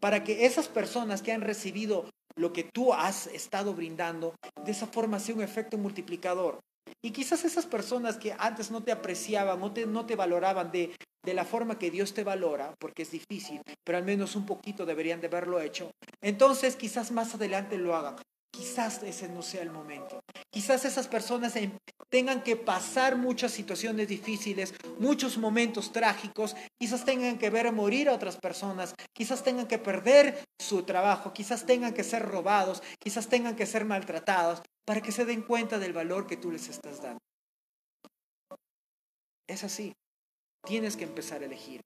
Para 0.00 0.24
que 0.24 0.44
esas 0.44 0.68
personas 0.68 1.22
que 1.22 1.32
han 1.32 1.40
recibido 1.40 2.08
lo 2.36 2.52
que 2.52 2.64
tú 2.64 2.92
has 2.92 3.26
estado 3.28 3.74
brindando, 3.74 4.34
de 4.64 4.72
esa 4.72 4.86
forma 4.86 5.20
sea 5.20 5.34
un 5.34 5.42
efecto 5.42 5.78
multiplicador. 5.78 6.60
Y 7.04 7.10
quizás 7.10 7.44
esas 7.44 7.66
personas 7.66 8.16
que 8.16 8.34
antes 8.38 8.70
no 8.70 8.82
te 8.82 8.92
apreciaban, 8.92 9.58
no 9.58 9.72
te, 9.72 9.86
no 9.86 10.06
te 10.06 10.14
valoraban 10.14 10.70
de, 10.70 10.94
de 11.24 11.34
la 11.34 11.44
forma 11.44 11.78
que 11.78 11.90
Dios 11.90 12.14
te 12.14 12.22
valora, 12.22 12.74
porque 12.78 13.02
es 13.02 13.10
difícil, 13.10 13.60
pero 13.84 13.98
al 13.98 14.04
menos 14.04 14.36
un 14.36 14.46
poquito 14.46 14.86
deberían 14.86 15.20
de 15.20 15.26
haberlo 15.26 15.60
hecho, 15.60 15.90
entonces 16.20 16.76
quizás 16.76 17.10
más 17.10 17.34
adelante 17.34 17.76
lo 17.76 17.96
hagan. 17.96 18.16
Quizás 18.52 19.02
ese 19.02 19.30
no 19.30 19.40
sea 19.40 19.62
el 19.62 19.70
momento. 19.70 20.20
Quizás 20.50 20.84
esas 20.84 21.08
personas 21.08 21.54
tengan 22.10 22.42
que 22.42 22.54
pasar 22.54 23.16
muchas 23.16 23.50
situaciones 23.50 24.08
difíciles, 24.08 24.74
muchos 24.98 25.38
momentos 25.38 25.90
trágicos, 25.90 26.54
quizás 26.78 27.06
tengan 27.06 27.38
que 27.38 27.48
ver 27.48 27.72
morir 27.72 28.10
a 28.10 28.12
otras 28.12 28.36
personas, 28.36 28.94
quizás 29.14 29.42
tengan 29.42 29.66
que 29.66 29.78
perder 29.78 30.44
su 30.60 30.82
trabajo, 30.82 31.32
quizás 31.32 31.64
tengan 31.64 31.94
que 31.94 32.04
ser 32.04 32.22
robados, 32.22 32.82
quizás 33.02 33.28
tengan 33.28 33.56
que 33.56 33.64
ser 33.64 33.86
maltratados, 33.86 34.60
para 34.84 35.00
que 35.00 35.12
se 35.12 35.24
den 35.24 35.40
cuenta 35.40 35.78
del 35.78 35.94
valor 35.94 36.26
que 36.26 36.36
tú 36.36 36.50
les 36.50 36.68
estás 36.68 37.00
dando. 37.00 37.20
Es 39.48 39.64
así. 39.64 39.94
Tienes 40.66 40.96
que 40.98 41.04
empezar 41.04 41.40
a 41.40 41.46
elegir. 41.46 41.80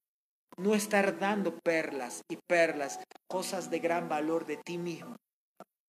No 0.58 0.74
estar 0.74 1.18
dando 1.20 1.56
perlas 1.60 2.22
y 2.28 2.38
perlas, 2.48 2.98
cosas 3.28 3.70
de 3.70 3.78
gran 3.78 4.08
valor 4.08 4.46
de 4.46 4.56
ti 4.56 4.78
mismo 4.78 5.16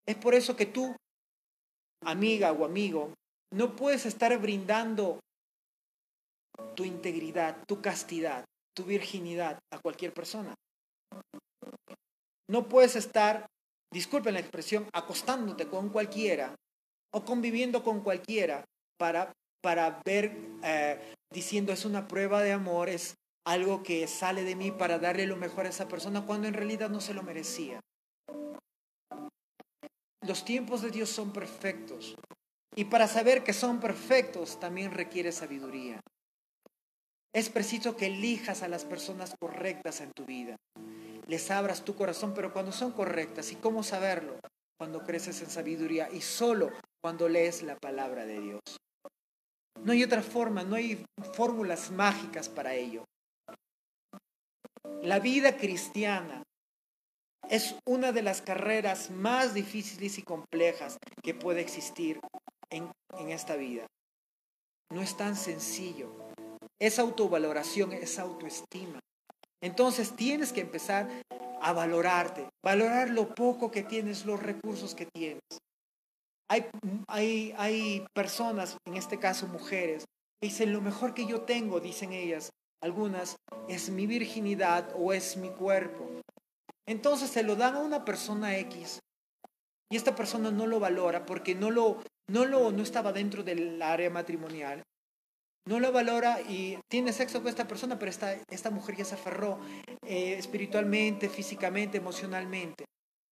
es 0.07 0.15
por 0.15 0.33
eso 0.33 0.55
que 0.55 0.65
tú, 0.65 0.95
amiga 2.03 2.51
o 2.51 2.65
amigo, 2.65 3.13
no 3.53 3.75
puedes 3.75 4.05
estar 4.05 4.35
brindando 4.39 5.19
tu 6.75 6.83
integridad, 6.83 7.57
tu 7.67 7.81
castidad, 7.81 8.45
tu 8.75 8.83
virginidad 8.85 9.59
a 9.71 9.79
cualquier 9.79 10.13
persona. 10.13 10.55
No 12.49 12.69
puedes 12.69 12.95
estar, 12.95 13.45
disculpen 13.93 14.35
la 14.35 14.39
expresión, 14.39 14.87
acostándote 14.93 15.67
con 15.67 15.89
cualquiera 15.89 16.55
o 17.13 17.25
conviviendo 17.25 17.83
con 17.83 18.01
cualquiera 18.01 18.63
para, 18.97 19.33
para 19.61 20.01
ver, 20.05 20.37
eh, 20.63 21.13
diciendo 21.33 21.73
es 21.73 21.83
una 21.83 22.07
prueba 22.07 22.41
de 22.41 22.53
amor, 22.53 22.89
es 22.89 23.15
algo 23.45 23.83
que 23.83 24.07
sale 24.07 24.43
de 24.43 24.55
mí 24.55 24.71
para 24.71 24.99
darle 24.99 25.25
lo 25.25 25.35
mejor 25.35 25.65
a 25.65 25.69
esa 25.69 25.87
persona 25.87 26.25
cuando 26.25 26.47
en 26.47 26.53
realidad 26.53 26.89
no 26.89 27.01
se 27.01 27.13
lo 27.13 27.23
merecía. 27.23 27.81
Los 30.25 30.45
tiempos 30.45 30.81
de 30.81 30.91
Dios 30.91 31.09
son 31.09 31.31
perfectos. 31.31 32.15
Y 32.75 32.85
para 32.85 33.07
saber 33.07 33.43
que 33.43 33.53
son 33.53 33.79
perfectos 33.79 34.59
también 34.59 34.91
requiere 34.91 35.31
sabiduría. 35.31 35.99
Es 37.33 37.49
preciso 37.49 37.95
que 37.95 38.07
elijas 38.07 38.63
a 38.63 38.67
las 38.67 38.85
personas 38.85 39.35
correctas 39.39 40.01
en 40.01 40.11
tu 40.11 40.25
vida. 40.25 40.55
Les 41.27 41.51
abras 41.51 41.83
tu 41.83 41.95
corazón, 41.95 42.33
pero 42.33 42.53
cuando 42.53 42.71
son 42.71 42.91
correctas. 42.91 43.51
¿Y 43.51 43.55
cómo 43.55 43.83
saberlo? 43.83 44.39
Cuando 44.79 45.03
creces 45.03 45.41
en 45.41 45.49
sabiduría 45.49 46.09
y 46.11 46.21
solo 46.21 46.71
cuando 47.01 47.27
lees 47.29 47.63
la 47.63 47.75
palabra 47.75 48.25
de 48.25 48.39
Dios. 48.39 48.61
No 49.83 49.91
hay 49.91 50.03
otra 50.03 50.21
forma, 50.21 50.63
no 50.63 50.75
hay 50.75 51.05
fórmulas 51.33 51.91
mágicas 51.91 52.49
para 52.49 52.73
ello. 52.73 53.03
La 55.01 55.19
vida 55.19 55.57
cristiana 55.57 56.43
es 57.49 57.75
una 57.85 58.11
de 58.11 58.21
las 58.21 58.41
carreras 58.41 59.09
más 59.09 59.53
difíciles 59.53 60.17
y 60.17 60.23
complejas 60.23 60.97
que 61.23 61.33
puede 61.33 61.61
existir 61.61 62.19
en, 62.69 62.91
esta 63.29 63.55
vida. 63.55 63.87
No 64.91 65.01
es 65.01 65.17
tan 65.17 65.35
sencillo. 65.35 66.11
Es 66.79 66.99
autovaloración, 66.99 67.93
es 67.93 68.19
autoestima. 68.19 68.99
Entonces 69.61 70.15
tienes 70.15 70.53
que 70.53 70.61
empezar 70.61 71.09
a 71.61 71.73
valorarte, 71.73 72.47
valorar 72.63 73.09
lo 73.09 73.33
poco 73.33 73.71
que 73.71 73.83
tienes, 73.83 74.25
los 74.25 74.41
recursos 74.41 74.93
que 74.93 75.07
tienes. 75.07 75.41
Hay, 76.49 76.65
hay, 77.07 77.53
hay 77.57 78.05
personas, 78.13 78.77
en 78.85 78.95
este 78.95 79.19
caso 79.19 79.47
mujeres, 79.47 80.05
que 80.39 80.47
dicen 80.47 80.71
lo 80.71 80.81
mejor 80.81 81.13
que 81.13 81.25
yo 81.25 81.41
tengo, 81.41 81.79
dicen 81.79 82.13
ellas, 82.13 82.51
algunas, 82.81 83.37
es 83.67 83.89
mi 83.89 84.05
virginidad 84.05 84.93
o 84.95 85.11
es 85.11 85.35
mi 85.35 85.49
cuerpo. 85.49 86.21
Entonces 86.87 87.29
se 87.29 87.43
lo 87.43 87.55
dan 87.55 87.75
a 87.75 87.79
una 87.79 88.05
persona 88.05 88.57
X 88.57 88.99
y 89.89 89.97
esta 89.97 90.15
persona 90.15 90.51
no 90.51 90.65
lo 90.67 90.79
valora 90.79 91.25
porque 91.25 91.53
no 91.53 91.69
lo 91.69 92.01
no 92.29 92.45
lo 92.45 92.71
no 92.71 92.83
estaba 92.83 93.13
dentro 93.13 93.43
del 93.43 93.81
área 93.81 94.09
matrimonial. 94.09 94.83
No 95.65 95.81
lo 95.81 95.91
valora 95.91 96.39
y 96.41 96.79
tiene 96.89 97.11
sexo 97.11 97.39
con 97.39 97.49
esta 97.49 97.67
persona, 97.67 97.99
pero 97.99 98.09
esta, 98.09 98.33
esta 98.49 98.69
mujer 98.69 98.95
ya 98.95 99.03
se 99.03 99.15
aferró 99.15 99.59
eh, 100.05 100.35
espiritualmente, 100.37 101.27
físicamente, 101.27 101.97
emocionalmente. 101.97 102.85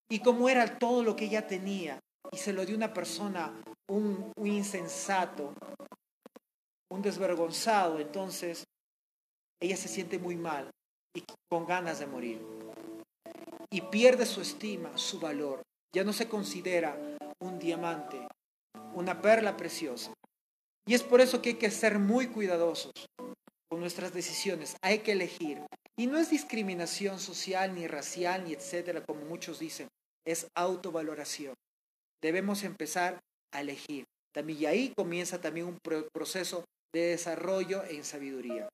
Y 0.09 0.19
como 0.19 0.49
era 0.49 0.77
todo 0.77 1.01
lo 1.01 1.15
que 1.15 1.25
ella 1.25 1.47
tenía 1.47 1.97
y 2.31 2.37
se 2.37 2.51
lo 2.51 2.65
dio 2.65 2.75
una 2.75 2.93
persona, 2.93 3.53
un, 3.87 4.33
un 4.35 4.47
insensato, 4.47 5.53
un 6.91 7.01
desvergonzado, 7.01 7.99
entonces 7.99 8.65
ella 9.61 9.77
se 9.77 9.87
siente 9.87 10.19
muy 10.19 10.35
mal 10.35 10.69
y 11.15 11.23
con 11.49 11.65
ganas 11.65 11.99
de 11.99 12.07
morir 12.07 12.54
y 13.75 13.81
pierde 13.81 14.25
su 14.25 14.39
estima, 14.39 14.97
su 14.97 15.19
valor. 15.19 15.61
Ya 15.93 16.05
no 16.05 16.13
se 16.13 16.29
considera 16.29 16.97
un 17.43 17.59
diamante, 17.59 18.25
una 18.93 19.21
perla 19.21 19.57
preciosa. 19.57 20.13
Y 20.87 20.93
es 20.93 21.03
por 21.03 21.19
eso 21.19 21.41
que 21.41 21.49
hay 21.49 21.55
que 21.55 21.69
ser 21.69 21.99
muy 21.99 22.27
cuidadosos 22.27 22.93
con 23.69 23.81
nuestras 23.81 24.13
decisiones. 24.13 24.77
Hay 24.81 24.99
que 24.99 25.11
elegir. 25.11 25.61
Y 25.99 26.07
no 26.07 26.17
es 26.17 26.29
discriminación 26.29 27.19
social, 27.19 27.75
ni 27.75 27.85
racial, 27.85 28.45
ni 28.45 28.53
etcétera, 28.53 29.03
como 29.03 29.25
muchos 29.25 29.59
dicen. 29.59 29.89
Es 30.25 30.47
autovaloración. 30.55 31.53
Debemos 32.23 32.63
empezar 32.63 33.19
a 33.53 33.59
elegir. 33.59 34.05
También, 34.33 34.59
y 34.59 34.65
ahí 34.67 34.93
comienza 34.95 35.41
también 35.41 35.67
un 35.67 35.79
proceso 36.13 36.63
de 36.93 37.07
desarrollo 37.07 37.83
en 37.83 38.05
sabiduría. 38.05 38.69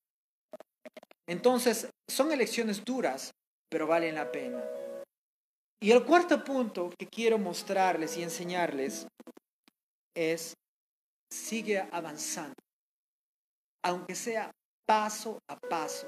Entonces, 1.27 1.89
son 2.07 2.31
elecciones 2.31 2.85
duras, 2.85 3.31
pero 3.67 3.87
valen 3.87 4.13
la 4.13 4.31
pena. 4.31 4.63
Y 5.83 5.91
el 5.91 6.05
cuarto 6.05 6.43
punto 6.43 6.91
que 6.95 7.07
quiero 7.07 7.39
mostrarles 7.39 8.15
y 8.15 8.21
enseñarles 8.21 9.07
es 10.15 10.53
sigue 11.33 11.79
avanzando, 11.91 12.53
aunque 13.83 14.13
sea 14.13 14.51
paso 14.85 15.39
a 15.49 15.57
paso, 15.57 16.07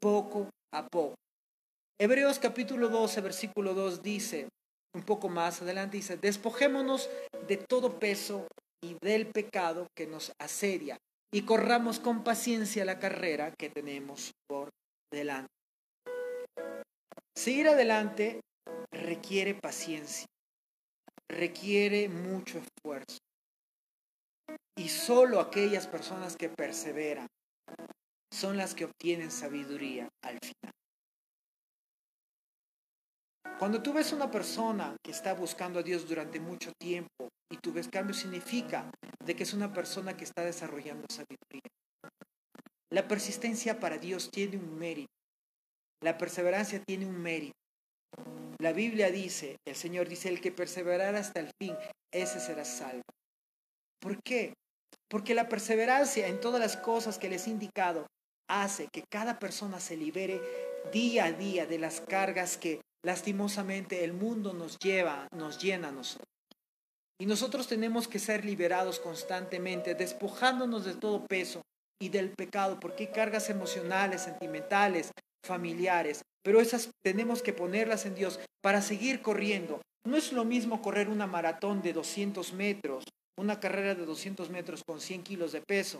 poco 0.00 0.48
a 0.72 0.86
poco. 0.86 1.16
Hebreos 1.98 2.38
capítulo 2.38 2.88
12, 2.88 3.20
versículo 3.20 3.74
2 3.74 4.00
dice, 4.00 4.48
un 4.94 5.02
poco 5.02 5.28
más 5.28 5.60
adelante 5.60 5.96
dice, 5.96 6.16
despojémonos 6.16 7.10
de 7.48 7.56
todo 7.56 7.98
peso 7.98 8.46
y 8.80 8.96
del 9.02 9.26
pecado 9.26 9.88
que 9.96 10.06
nos 10.06 10.30
asedia 10.38 10.98
y 11.32 11.42
corramos 11.42 11.98
con 11.98 12.22
paciencia 12.22 12.84
la 12.84 13.00
carrera 13.00 13.52
que 13.58 13.70
tenemos 13.70 14.30
por 14.46 14.68
delante. 15.10 15.50
Seguir 17.36 17.66
adelante 17.68 18.40
requiere 18.94 19.54
paciencia, 19.54 20.26
requiere 21.28 22.08
mucho 22.08 22.58
esfuerzo. 22.58 23.18
Y 24.76 24.88
solo 24.88 25.40
aquellas 25.40 25.86
personas 25.86 26.36
que 26.36 26.48
perseveran 26.48 27.26
son 28.32 28.56
las 28.56 28.74
que 28.74 28.86
obtienen 28.86 29.30
sabiduría 29.30 30.08
al 30.22 30.38
final. 30.42 30.72
Cuando 33.58 33.80
tú 33.80 33.92
ves 33.92 34.12
una 34.12 34.30
persona 34.30 34.96
que 35.02 35.12
está 35.12 35.32
buscando 35.32 35.78
a 35.78 35.82
Dios 35.82 36.08
durante 36.08 36.40
mucho 36.40 36.72
tiempo 36.80 37.28
y 37.50 37.56
tú 37.58 37.72
ves 37.72 37.88
cambio, 37.88 38.12
significa 38.12 38.90
de 39.24 39.36
que 39.36 39.44
es 39.44 39.54
una 39.54 39.72
persona 39.72 40.16
que 40.16 40.24
está 40.24 40.44
desarrollando 40.44 41.06
sabiduría. 41.08 41.70
La 42.90 43.06
persistencia 43.06 43.78
para 43.78 43.98
Dios 43.98 44.30
tiene 44.30 44.56
un 44.56 44.76
mérito. 44.76 45.12
La 46.02 46.18
perseverancia 46.18 46.82
tiene 46.84 47.06
un 47.06 47.16
mérito. 47.16 47.54
La 48.64 48.72
Biblia 48.72 49.10
dice, 49.10 49.58
el 49.66 49.76
Señor 49.76 50.08
dice, 50.08 50.30
el 50.30 50.40
que 50.40 50.50
perseverará 50.50 51.18
hasta 51.18 51.38
el 51.38 51.50
fin, 51.60 51.76
ese 52.10 52.40
será 52.40 52.64
salvo. 52.64 53.02
¿Por 54.00 54.22
qué? 54.22 54.54
Porque 55.10 55.34
la 55.34 55.50
perseverancia 55.50 56.28
en 56.28 56.40
todas 56.40 56.62
las 56.62 56.78
cosas 56.78 57.18
que 57.18 57.28
les 57.28 57.46
he 57.46 57.50
indicado 57.50 58.06
hace 58.48 58.88
que 58.90 59.02
cada 59.02 59.38
persona 59.38 59.80
se 59.80 59.98
libere 59.98 60.40
día 60.94 61.26
a 61.26 61.32
día 61.32 61.66
de 61.66 61.78
las 61.78 62.00
cargas 62.00 62.56
que 62.56 62.80
lastimosamente 63.04 64.02
el 64.02 64.14
mundo 64.14 64.54
nos 64.54 64.78
lleva, 64.78 65.28
nos 65.36 65.62
llena 65.62 65.88
a 65.88 65.92
nosotros. 65.92 66.26
Y 67.20 67.26
nosotros 67.26 67.68
tenemos 67.68 68.08
que 68.08 68.18
ser 68.18 68.46
liberados 68.46 68.98
constantemente, 68.98 69.94
despojándonos 69.94 70.86
de 70.86 70.94
todo 70.94 71.26
peso 71.26 71.60
y 72.00 72.08
del 72.08 72.30
pecado, 72.30 72.80
porque 72.80 73.08
hay 73.08 73.12
cargas 73.12 73.50
emocionales, 73.50 74.22
sentimentales, 74.22 75.10
familiares, 75.44 76.22
pero 76.44 76.60
esas 76.60 76.90
tenemos 77.02 77.42
que 77.42 77.54
ponerlas 77.54 78.04
en 78.04 78.14
Dios 78.14 78.38
para 78.62 78.82
seguir 78.82 79.22
corriendo. 79.22 79.80
No 80.06 80.16
es 80.16 80.32
lo 80.32 80.44
mismo 80.44 80.82
correr 80.82 81.08
una 81.08 81.26
maratón 81.26 81.80
de 81.80 81.94
200 81.94 82.52
metros, 82.52 83.04
una 83.38 83.58
carrera 83.58 83.94
de 83.94 84.04
200 84.04 84.50
metros 84.50 84.82
con 84.86 85.00
100 85.00 85.22
kilos 85.22 85.52
de 85.52 85.62
peso, 85.62 85.98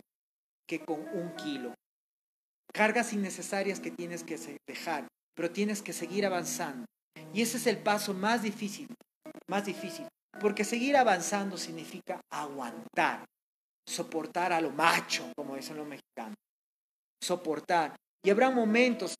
que 0.67 0.79
con 0.79 0.99
un 0.99 1.35
kilo. 1.35 1.73
Cargas 2.71 3.13
innecesarias 3.13 3.79
que 3.79 3.91
tienes 3.91 4.23
que 4.23 4.37
dejar, 4.67 5.07
pero 5.35 5.51
tienes 5.51 5.81
que 5.81 5.93
seguir 5.93 6.25
avanzando. 6.25 6.85
Y 7.33 7.41
ese 7.41 7.57
es 7.57 7.67
el 7.67 7.79
paso 7.79 8.13
más 8.13 8.43
difícil, 8.43 8.87
más 9.49 9.65
difícil, 9.65 10.07
porque 10.39 10.63
seguir 10.63 10.95
avanzando 10.95 11.57
significa 11.57 12.21
aguantar, 12.31 13.25
soportar 13.87 14.53
a 14.53 14.61
lo 14.61 14.71
macho, 14.71 15.31
como 15.35 15.55
dicen 15.55 15.77
los 15.77 15.87
mexicanos, 15.87 16.35
soportar. 17.23 17.95
Y 18.23 18.29
habrá 18.29 18.51
momentos 18.51 19.15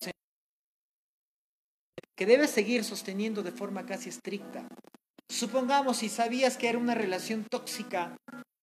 que 2.17 2.25
debes 2.25 2.49
seguir 2.49 2.83
sosteniendo 2.83 3.43
de 3.43 3.51
forma 3.51 3.85
casi 3.85 4.09
estricta. 4.09 4.67
Supongamos 5.29 5.97
si 5.97 6.09
sabías 6.09 6.57
que 6.57 6.69
era 6.69 6.77
una 6.77 6.95
relación 6.95 7.45
tóxica, 7.49 8.15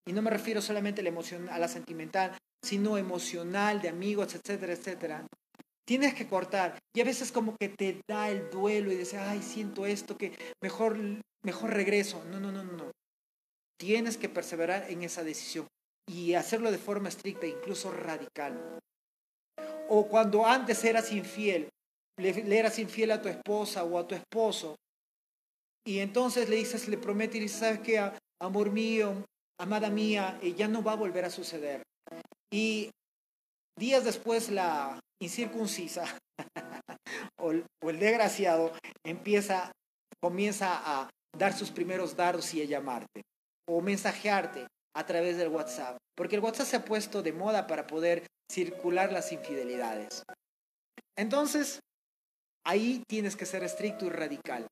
y 0.07 0.13
no 0.13 0.23
me 0.23 0.31
refiero 0.31 0.63
solamente 0.63 1.01
a 1.01 1.05
la, 1.05 1.11
emoción, 1.11 1.49
a 1.49 1.59
la 1.59 1.69
sentimental, 1.69 2.37
sino 2.65 2.97
emocional, 2.97 3.83
de 3.83 3.89
amigos, 3.89 4.35
etcétera, 4.35 4.73
etcétera. 4.73 5.27
Tienes 5.87 6.15
que 6.15 6.27
cortar. 6.27 6.79
Y 6.95 7.01
a 7.01 7.05
veces 7.05 7.33
como 7.33 7.57
que 7.57 7.69
te 7.69 8.01
da 8.09 8.31
el 8.31 8.51
duelo 8.51 8.93
y 8.93 8.97
dices, 8.97 9.21
ay, 9.21 9.43
siento 9.43 9.85
esto, 9.85 10.17
que 10.17 10.33
mejor, 10.63 10.97
mejor 11.45 11.75
regreso. 11.75 12.25
No, 12.31 12.41
no, 12.41 12.53
no, 12.53 12.63
no. 12.63 12.91
Tienes 13.79 14.17
que 14.17 14.29
perseverar 14.29 14.91
en 14.91 15.03
esa 15.03 15.25
decisión 15.25 15.67
y 16.09 16.35
hacerlo 16.35 16.71
de 16.71 16.79
forma 16.79 17.09
estricta, 17.09 17.47
incluso 17.47 17.91
radical. 17.91 18.79
O 19.89 20.07
cuando 20.09 20.47
antes 20.47 20.85
eras 20.85 21.13
infiel, 21.13 21.69
le, 22.23 22.59
eras 22.59 22.79
infiel 22.79 23.11
a 23.11 23.21
tu 23.21 23.29
esposa 23.29 23.85
o 23.85 23.99
a 23.99 24.07
tu 24.07 24.15
esposo, 24.15 24.77
y 25.85 25.99
entonces 25.99 26.49
le 26.49 26.57
dices, 26.57 26.89
le 26.89 26.97
prometes 26.97 27.37
y 27.37 27.41
dices, 27.41 27.59
¿sabes 27.59 27.81
qué? 27.81 27.99
Amor 28.41 28.71
mío, 28.71 29.25
amada 29.61 29.91
mía, 29.91 30.39
eh, 30.43 30.55
ya 30.55 30.69
no 30.69 30.83
va 30.83 30.93
a 30.93 30.97
volver 30.97 31.25
a 31.25 31.31
suceder. 31.31 31.83
Y 32.53 32.91
días 33.79 34.05
después 34.05 34.51
la 34.51 35.01
incircuncisa 35.21 36.05
o, 37.41 37.51
el 37.53 37.99
desgraciado 37.99 38.73
empieza, 39.05 39.73
comienza 40.21 40.81
a 40.85 41.11
dar 41.37 41.53
sus 41.53 41.71
primeros 41.71 42.17
dardos 42.17 42.53
y 42.55 42.63
a 42.63 42.67
llamarte 42.67 43.23
o 43.69 43.81
mensajearte 43.81 44.67
a 44.95 45.07
través 45.07 45.39
del 45.39 45.49
WhatsApp, 45.49 45.97
porque 46.17 46.37
el 46.37 46.43
WhatsApp 46.43 46.67
se 46.67 46.77
ha 46.77 46.85
puesto 46.85 47.23
de 47.23 47.33
moda 47.33 47.67
para 47.67 47.87
poder 47.87 48.27
circular 48.51 49.11
las 49.13 49.33
infidelidades. 49.33 50.23
Entonces, 51.17 51.81
ahí 52.65 53.03
tienes 53.09 53.37
que 53.37 53.47
ser 53.47 53.63
estricto 53.65 54.07
y 54.07 54.11
radical. 54.11 54.67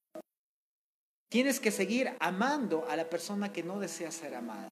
Tienes 1.31 1.61
que 1.61 1.71
seguir 1.71 2.17
amando 2.19 2.89
a 2.89 2.97
la 2.97 3.09
persona 3.09 3.53
que 3.53 3.63
no 3.63 3.79
desea 3.79 4.11
ser 4.11 4.35
amada. 4.35 4.69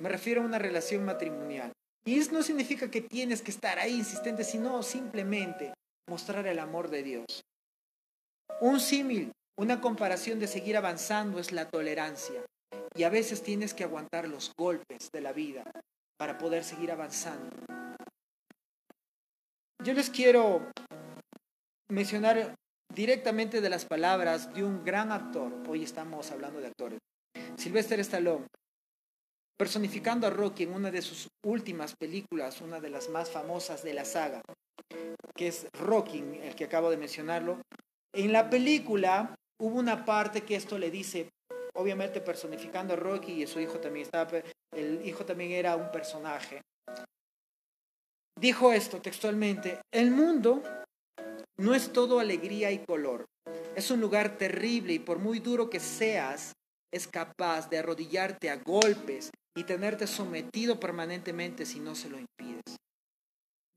Me 0.00 0.08
refiero 0.08 0.42
a 0.42 0.46
una 0.46 0.58
relación 0.58 1.04
matrimonial. 1.04 1.72
Y 2.04 2.18
eso 2.18 2.32
no 2.32 2.42
significa 2.42 2.90
que 2.90 3.02
tienes 3.02 3.42
que 3.42 3.50
estar 3.50 3.78
ahí 3.78 3.98
insistente, 3.98 4.42
sino 4.42 4.82
simplemente 4.82 5.74
mostrar 6.08 6.46
el 6.46 6.58
amor 6.58 6.88
de 6.88 7.02
Dios. 7.02 7.42
Un 8.60 8.80
símil, 8.80 9.32
una 9.58 9.80
comparación 9.80 10.40
de 10.40 10.48
seguir 10.48 10.76
avanzando 10.76 11.38
es 11.38 11.52
la 11.52 11.68
tolerancia. 11.68 12.42
Y 12.96 13.04
a 13.04 13.10
veces 13.10 13.42
tienes 13.42 13.74
que 13.74 13.84
aguantar 13.84 14.26
los 14.26 14.52
golpes 14.58 15.10
de 15.12 15.20
la 15.20 15.32
vida 15.32 15.62
para 16.18 16.38
poder 16.38 16.64
seguir 16.64 16.90
avanzando. 16.90 17.50
Yo 19.84 19.94
les 19.94 20.10
quiero 20.10 20.70
mencionar 21.90 22.54
directamente 22.94 23.60
de 23.60 23.68
las 23.68 23.84
palabras 23.84 24.52
de 24.54 24.64
un 24.64 24.84
gran 24.84 25.12
actor. 25.12 25.52
Hoy 25.68 25.82
estamos 25.82 26.30
hablando 26.30 26.60
de 26.60 26.68
actores. 26.68 26.98
Sylvester 27.56 28.00
Stallone, 28.00 28.46
personificando 29.58 30.26
a 30.26 30.30
Rocky 30.30 30.62
en 30.62 30.72
una 30.72 30.90
de 30.90 31.02
sus 31.02 31.28
últimas 31.44 31.94
películas, 31.96 32.60
una 32.60 32.80
de 32.80 32.90
las 32.90 33.08
más 33.08 33.30
famosas 33.30 33.82
de 33.82 33.94
la 33.94 34.04
saga, 34.04 34.40
que 35.36 35.48
es 35.48 35.66
Rocky, 35.78 36.18
el 36.42 36.54
que 36.54 36.64
acabo 36.64 36.90
de 36.90 36.96
mencionarlo. 36.96 37.60
En 38.14 38.32
la 38.32 38.48
película 38.48 39.34
hubo 39.60 39.78
una 39.78 40.04
parte 40.04 40.42
que 40.42 40.56
esto 40.56 40.78
le 40.78 40.90
dice, 40.90 41.28
obviamente 41.74 42.20
personificando 42.20 42.94
a 42.94 42.96
Rocky 42.96 43.42
y 43.42 43.46
su 43.46 43.60
hijo 43.60 43.78
también 43.78 44.06
estaba, 44.06 44.40
el 44.74 45.06
hijo 45.06 45.24
también 45.24 45.52
era 45.52 45.76
un 45.76 45.90
personaje. 45.90 46.62
Dijo 48.40 48.72
esto 48.72 49.02
textualmente, 49.02 49.80
el 49.92 50.10
mundo 50.10 50.62
no 51.60 51.74
es 51.74 51.92
todo 51.92 52.20
alegría 52.20 52.70
y 52.70 52.78
color. 52.78 53.26
Es 53.76 53.90
un 53.90 54.00
lugar 54.00 54.38
terrible 54.38 54.94
y 54.94 54.98
por 54.98 55.18
muy 55.18 55.40
duro 55.40 55.68
que 55.68 55.78
seas, 55.78 56.54
es 56.92 57.06
capaz 57.06 57.68
de 57.68 57.78
arrodillarte 57.78 58.48
a 58.48 58.56
golpes 58.56 59.30
y 59.54 59.64
tenerte 59.64 60.06
sometido 60.06 60.80
permanentemente 60.80 61.66
si 61.66 61.78
no 61.78 61.94
se 61.94 62.08
lo 62.08 62.18
impides. 62.18 62.76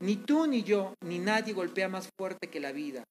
Ni 0.01 0.15
tú 0.15 0.47
ni 0.47 0.63
yo, 0.63 0.93
ni 1.03 1.19
nadie 1.19 1.53
golpea 1.53 1.89
más 1.89 2.07
fuerte 2.17 2.49
que 2.49 2.61
la 2.61 2.71
vida. 2.71 3.03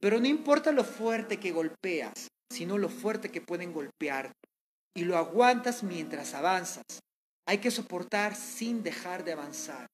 Pero 0.00 0.20
no 0.20 0.26
importa 0.26 0.70
lo 0.70 0.84
fuerte 0.84 1.40
que 1.40 1.50
golpeas, 1.50 2.28
sino 2.52 2.76
lo 2.76 2.90
fuerte 2.90 3.30
que 3.30 3.40
pueden 3.40 3.72
golpearte. 3.72 4.34
Y 4.94 5.04
lo 5.04 5.16
aguantas 5.16 5.82
mientras 5.82 6.34
avanzas. 6.34 6.84
Hay 7.46 7.58
que 7.58 7.70
soportar 7.70 8.36
sin 8.36 8.82
dejar 8.82 9.24
de 9.24 9.32
avanzar. 9.32 9.86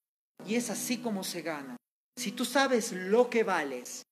Y 0.44 0.56
es 0.56 0.68
así 0.68 0.98
como 0.98 1.22
se 1.22 1.42
gana. 1.42 1.76
Si 2.16 2.32
tú 2.32 2.44
sabes 2.44 2.92
lo 2.92 3.28
que 3.28 3.42
vales, 3.42 4.02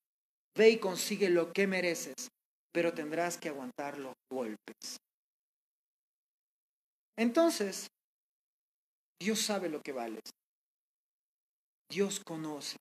ve 0.57 0.71
y 0.71 0.79
consigue 0.79 1.31
lo 1.31 1.53
que 1.53 1.67
mereces, 1.67 2.29
pero 2.73 2.93
tendrás 2.93 3.39
que 3.39 3.49
aguantar 3.49 3.99
los 3.99 4.15
golpes. 4.31 4.99
Entonces, 7.17 7.89
Dios 9.21 9.41
sabe 9.41 9.69
lo 9.69 9.81
que 9.81 9.93
vales. 9.93 10.23
Dios 11.89 12.21
conoce 12.21 12.77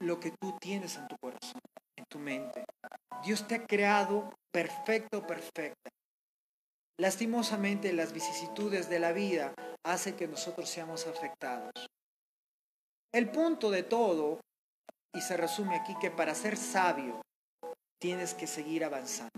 lo 0.00 0.20
que 0.20 0.32
tú 0.40 0.56
tienes 0.60 0.96
en 0.96 1.08
tu 1.08 1.16
corazón, 1.16 1.60
en 1.96 2.04
tu 2.10 2.18
mente. 2.18 2.64
Dios 3.24 3.46
te 3.46 3.54
ha 3.54 3.66
creado 3.66 4.32
perfecto, 4.52 5.26
perfecta. 5.26 5.90
Lastimosamente 7.00 7.92
las 7.92 8.12
vicisitudes 8.12 8.88
de 8.88 9.00
la 9.00 9.12
vida 9.12 9.54
hacen 9.84 10.16
que 10.16 10.28
nosotros 10.28 10.68
seamos 10.68 11.06
afectados. 11.06 11.72
El 13.12 13.30
punto 13.30 13.70
de 13.70 13.82
todo, 13.82 14.40
y 15.14 15.20
se 15.20 15.36
resume 15.36 15.76
aquí, 15.76 15.94
que 16.00 16.10
para 16.10 16.34
ser 16.34 16.56
sabio 16.56 17.20
tienes 18.00 18.34
que 18.34 18.46
seguir 18.46 18.84
avanzando. 18.84 19.30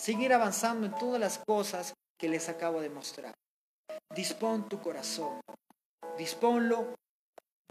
seguir 0.00 0.32
avanzando 0.32 0.86
en 0.86 0.94
todas 0.94 1.20
las 1.20 1.38
cosas 1.46 1.92
que 2.18 2.28
les 2.28 2.48
acabo 2.48 2.80
de 2.80 2.88
mostrar. 2.88 3.34
Dispón 4.14 4.68
tu 4.68 4.80
corazón, 4.80 5.40
disponlo 6.16 6.94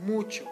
mucho. 0.02 0.46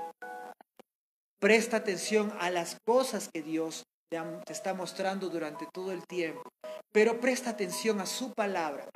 Presta 1.40 1.78
atención 1.78 2.34
a 2.40 2.50
las 2.50 2.78
cosas 2.86 3.30
que 3.32 3.44
Dios 3.44 3.84
te 4.10 4.54
está 4.54 4.74
mostrando 4.74 5.30
durante 5.30 5.68
todo 5.72 5.92
el 5.92 6.06
tiempo, 6.08 6.50
pero 6.98 7.20
presta 7.20 7.52
atención 7.52 8.02
a 8.02 8.08
su 8.08 8.34
palabra. 8.34 8.90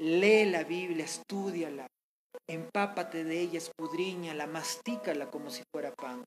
Lee 0.00 0.46
la 0.46 0.64
Biblia, 0.64 1.04
estudiala, 1.04 1.86
empápate 2.50 3.22
de 3.22 3.40
ella, 3.40 3.58
escudriñala, 3.58 4.48
mastícala 4.48 5.30
como 5.30 5.48
si 5.48 5.62
fuera 5.72 5.94
pan. 5.94 6.24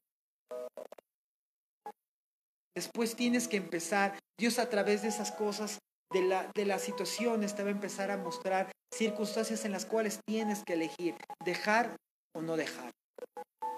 Después 2.73 3.17
tienes 3.17 3.49
que 3.49 3.57
empezar, 3.57 4.17
Dios 4.39 4.59
a 4.59 4.69
través 4.69 5.01
de 5.01 5.09
esas 5.09 5.33
cosas, 5.33 5.79
de, 6.09 6.21
la, 6.21 6.49
de 6.55 6.65
las 6.65 6.83
situaciones, 6.83 7.53
te 7.53 7.63
va 7.63 7.67
a 7.67 7.73
empezar 7.73 8.09
a 8.09 8.15
mostrar 8.15 8.71
circunstancias 8.95 9.65
en 9.65 9.73
las 9.73 9.85
cuales 9.85 10.21
tienes 10.25 10.63
que 10.63 10.75
elegir, 10.75 11.15
dejar 11.43 11.97
o 12.33 12.41
no 12.41 12.55
dejar, 12.55 12.91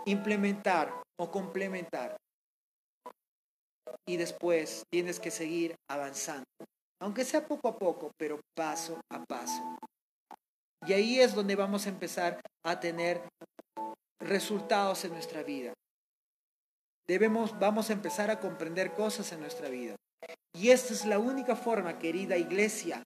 implementar 0.06 0.94
o 1.20 1.32
complementar. 1.32 2.18
Y 4.08 4.18
después 4.18 4.84
tienes 4.92 5.20
que 5.20 5.32
seguir 5.32 5.76
avanzando, 5.90 6.46
aunque 7.02 7.24
sea 7.24 7.46
poco 7.46 7.68
a 7.68 7.78
poco, 7.78 8.12
pero 8.18 8.40
paso 8.56 9.00
a 9.12 9.24
paso. 9.24 9.78
Y 10.88 10.94
ahí 10.94 11.20
es 11.20 11.36
donde 11.36 11.56
vamos 11.56 11.86
a 11.86 11.90
empezar 11.90 12.42
a 12.66 12.80
tener 12.80 13.22
resultados 14.20 15.06
en 15.06 15.14
nuestra 15.14 15.44
vida. 15.44 15.74
Debemos, 17.08 17.58
vamos 17.60 17.90
a 17.90 17.94
empezar 17.94 18.32
a 18.32 18.40
comprender 18.40 18.94
cosas 18.94 19.32
en 19.32 19.42
nuestra 19.42 19.70
vida. 19.70 19.96
Y 20.54 20.70
esta 20.70 20.94
es 20.94 21.06
la 21.06 21.20
única 21.20 21.56
forma, 21.56 22.00
querida 22.00 22.38
iglesia, 22.38 23.04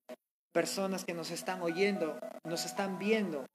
personas 0.53 1.03
que 1.05 1.13
nos 1.13 1.31
están 1.31 1.61
oyendo, 1.61 2.17
nos 2.45 2.65
están 2.65 2.97
viendo, 2.97 3.45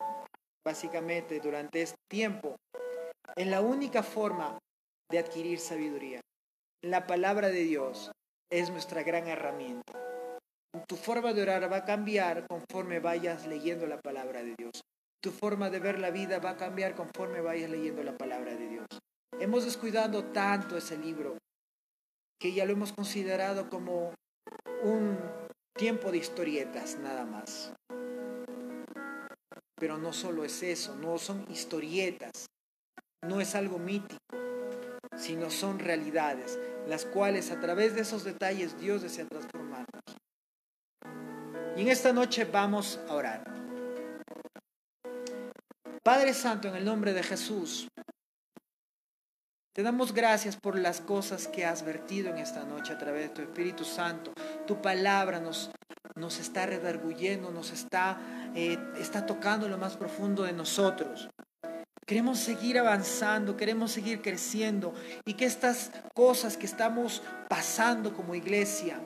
básicamente 0.64 1.40
durante 1.40 1.82
este 1.82 1.96
tiempo, 2.08 2.56
en 3.36 3.50
la 3.50 3.60
única 3.60 4.02
forma 4.02 4.58
de 5.10 5.18
adquirir 5.18 5.58
sabiduría. 5.58 6.20
La 6.82 7.06
palabra 7.06 7.50
de 7.50 7.64
Dios 7.64 8.10
es 8.50 8.70
nuestra 8.70 9.02
gran 9.02 9.28
herramienta. 9.28 9.92
Tu 10.88 10.96
forma 10.96 11.34
de 11.34 11.42
orar 11.42 11.70
va 11.70 11.76
a 11.76 11.84
cambiar 11.84 12.46
conforme 12.46 13.00
vayas 13.00 13.46
leyendo 13.46 13.86
la 13.86 14.00
palabra 14.00 14.42
de 14.42 14.54
Dios. 14.56 14.80
Tu 15.22 15.30
forma 15.30 15.68
de 15.68 15.78
ver 15.78 15.98
la 15.98 16.10
vida 16.10 16.38
va 16.38 16.50
a 16.50 16.56
cambiar 16.56 16.94
conforme 16.94 17.42
vayas 17.42 17.68
leyendo 17.68 18.02
la 18.02 18.16
palabra 18.16 18.54
de 18.54 18.66
Dios. 18.66 18.86
Hemos 19.38 19.66
descuidado 19.66 20.24
tanto 20.32 20.78
ese 20.78 20.96
libro 20.96 21.36
que 22.40 22.54
ya 22.54 22.64
lo 22.64 22.72
hemos 22.72 22.94
considerado 22.94 23.68
como 23.68 24.14
un 24.82 25.18
tiempo 25.74 26.10
de 26.10 26.16
historietas 26.16 26.98
nada 26.98 27.26
más. 27.26 27.74
Pero 29.78 29.98
no 29.98 30.14
solo 30.14 30.44
es 30.44 30.62
eso, 30.62 30.96
no 30.96 31.18
son 31.18 31.44
historietas, 31.50 32.46
no 33.22 33.38
es 33.42 33.54
algo 33.54 33.78
mítico, 33.78 34.16
sino 35.16 35.50
son 35.50 35.78
realidades, 35.78 36.58
las 36.86 37.04
cuales 37.04 37.50
a 37.50 37.60
través 37.60 37.94
de 37.94 38.02
esos 38.02 38.24
detalles 38.24 38.78
Dios 38.78 39.02
desea 39.02 39.26
transformarnos. 39.26 40.02
Y 41.76 41.82
en 41.82 41.88
esta 41.88 42.12
noche 42.12 42.44
vamos 42.44 43.00
a 43.08 43.14
orar. 43.14 43.44
Padre 46.02 46.34
Santo, 46.34 46.68
en 46.68 46.76
el 46.76 46.84
nombre 46.84 47.12
de 47.12 47.22
Jesús, 47.22 47.88
te 49.72 49.82
damos 49.84 50.12
gracias 50.12 50.56
por 50.56 50.78
las 50.78 51.00
cosas 51.00 51.46
que 51.46 51.64
has 51.64 51.84
vertido 51.84 52.30
en 52.30 52.38
esta 52.38 52.64
noche 52.64 52.92
a 52.92 52.98
través 52.98 53.28
de 53.28 53.34
tu 53.34 53.42
Espíritu 53.42 53.84
Santo. 53.84 54.32
Tu 54.66 54.82
palabra 54.82 55.40
nos, 55.40 55.70
nos 56.16 56.38
está 56.40 56.66
redarguyendo, 56.66 57.50
nos 57.50 57.70
está, 57.70 58.18
eh, 58.54 58.78
está 58.98 59.26
tocando 59.26 59.68
lo 59.68 59.78
más 59.78 59.96
profundo 59.96 60.42
de 60.42 60.52
nosotros. 60.52 61.28
Queremos 62.10 62.40
seguir 62.40 62.76
avanzando, 62.76 63.56
queremos 63.56 63.92
seguir 63.92 64.20
creciendo. 64.20 64.92
Y 65.24 65.34
que 65.34 65.44
estas 65.44 65.92
cosas 66.12 66.56
que 66.56 66.66
estamos 66.66 67.22
pasando 67.48 68.12
como 68.14 68.34
iglesia, 68.34 69.00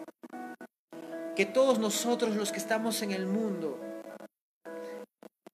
que 1.37 1.45
todos 1.45 1.79
nosotros 1.79 2.35
los 2.35 2.51
que 2.51 2.57
estamos 2.57 3.03
en 3.03 3.11
el 3.11 3.27
mundo, 3.27 3.79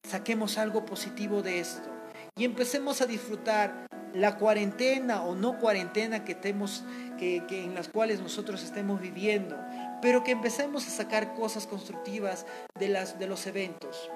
saquemos 0.08 0.58
algo 0.58 0.86
positivo 0.86 1.42
de 1.42 1.58
esto. 1.58 1.90
Y 2.36 2.44
empecemos 2.44 3.00
a 3.00 3.06
disfrutar 3.06 3.88
la 4.14 4.36
cuarentena 4.36 5.24
o 5.24 5.34
no 5.34 5.58
cuarentena 5.58 6.24
que, 6.24 6.36
tenemos, 6.36 6.84
que, 7.18 7.42
que 7.48 7.64
en 7.64 7.74
las 7.74 7.88
cuales 7.88 8.20
nosotros 8.20 8.62
estemos 8.62 9.00
viviendo, 9.00 9.58
pero 10.00 10.22
que 10.22 10.30
empecemos 10.30 10.86
a 10.86 10.90
sacar 10.90 11.34
cosas 11.34 11.66
constructivas 11.66 12.46
de, 12.78 12.86
las, 12.90 13.18
de 13.18 13.26
los 13.26 13.48
eventos 13.48 14.08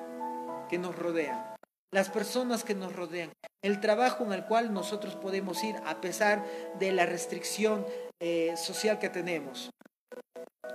que 0.70 0.78
nos 0.78 0.96
rodean, 0.96 1.53
las 1.94 2.10
personas 2.10 2.64
que 2.64 2.74
nos 2.74 2.92
rodean, 2.92 3.32
el 3.62 3.80
trabajo 3.80 4.24
en 4.24 4.32
el 4.32 4.44
cual 4.46 4.74
nosotros 4.74 5.14
podemos 5.14 5.62
ir 5.62 5.76
a 5.86 6.00
pesar 6.00 6.44
de 6.80 6.90
la 6.90 7.06
restricción 7.06 7.86
eh, 8.20 8.56
social 8.56 8.98
que 8.98 9.10
tenemos 9.10 9.70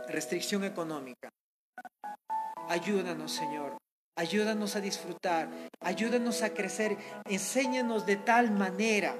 restricción 0.07 0.63
económica. 0.63 1.27
Ayúdanos, 2.69 3.33
Señor. 3.33 3.77
Ayúdanos 4.17 4.77
a 4.77 4.79
disfrutar. 4.79 5.49
Ayúdanos 5.81 6.41
a 6.41 6.53
crecer. 6.53 6.97
Enséñanos 7.25 8.05
de 8.05 8.15
tal 8.15 8.51
manera, 8.51 9.13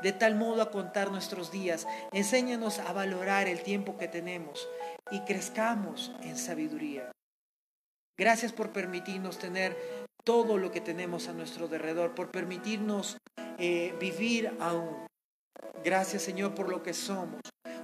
de 0.00 0.12
tal 0.12 0.36
modo 0.36 0.62
a 0.62 0.70
contar 0.70 1.10
nuestros 1.10 1.50
días. 1.50 1.88
Enséñanos 2.12 2.78
a 2.78 2.92
valorar 2.92 3.48
el 3.48 3.64
tiempo 3.64 3.98
que 3.98 4.06
tenemos 4.06 4.68
y 5.10 5.20
crezcamos 5.22 6.12
en 6.22 6.38
sabiduría. 6.38 7.10
Gracias 8.16 8.52
por 8.52 8.70
permitirnos 8.70 9.38
tener 9.38 9.99
todo 10.24 10.58
lo 10.58 10.70
que 10.70 10.80
tenemos 10.80 11.28
a 11.28 11.32
nuestro 11.32 11.66
alrededor, 11.66 12.14
por 12.14 12.30
permitirnos 12.30 13.18
eh, 13.58 13.94
vivir 14.00 14.54
aún. 14.60 15.06
Gracias 15.84 16.22
Señor 16.22 16.54
por 16.54 16.68
lo 16.68 16.82
que 16.82 16.94
somos 16.94 17.40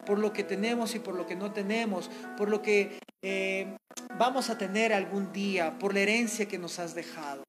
por 0.07 0.19
lo 0.19 0.33
que 0.33 0.45
tenemos 0.45 0.95
y 0.95 1.01
por 1.01 1.15
lo 1.15 1.27
que 1.27 1.37
no 1.37 1.53
tenemos, 1.53 2.09
por 2.39 2.49
lo 2.49 2.63
que 2.63 2.99
eh, 3.23 3.77
vamos 4.17 4.49
a 4.49 4.57
tener 4.57 4.95
algún 4.95 5.33
día, 5.33 5.79
por 5.79 5.93
la 5.93 6.01
herencia 6.01 6.49
que 6.49 6.59
nos 6.59 6.79
has 6.79 6.95
dejado, 6.95 7.43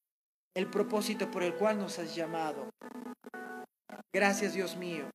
el 0.53 0.69
propósito 0.69 1.31
por 1.31 1.43
el 1.43 1.55
cual 1.55 1.77
nos 1.77 1.99
has 1.99 2.13
llamado. 2.15 2.69
Gracias 4.13 4.53
Dios 4.53 4.75
mío. 4.75 5.09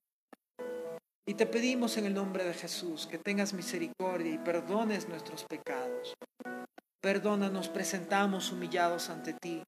Y 1.27 1.35
te 1.35 1.47
pedimos 1.47 1.97
en 1.99 2.07
el 2.07 2.15
nombre 2.15 2.45
de 2.45 2.55
Jesús 2.55 3.07
que 3.07 3.19
tengas 3.19 3.53
misericordia 3.53 4.33
y 4.33 4.39
perdones 4.39 5.09
nuestros 5.09 5.45
pecados. 5.45 6.15
Perdónanos, 7.03 7.69
presentamos 7.69 8.53
humillados 8.53 9.11
ante 9.11 9.35
ti, 9.35 9.65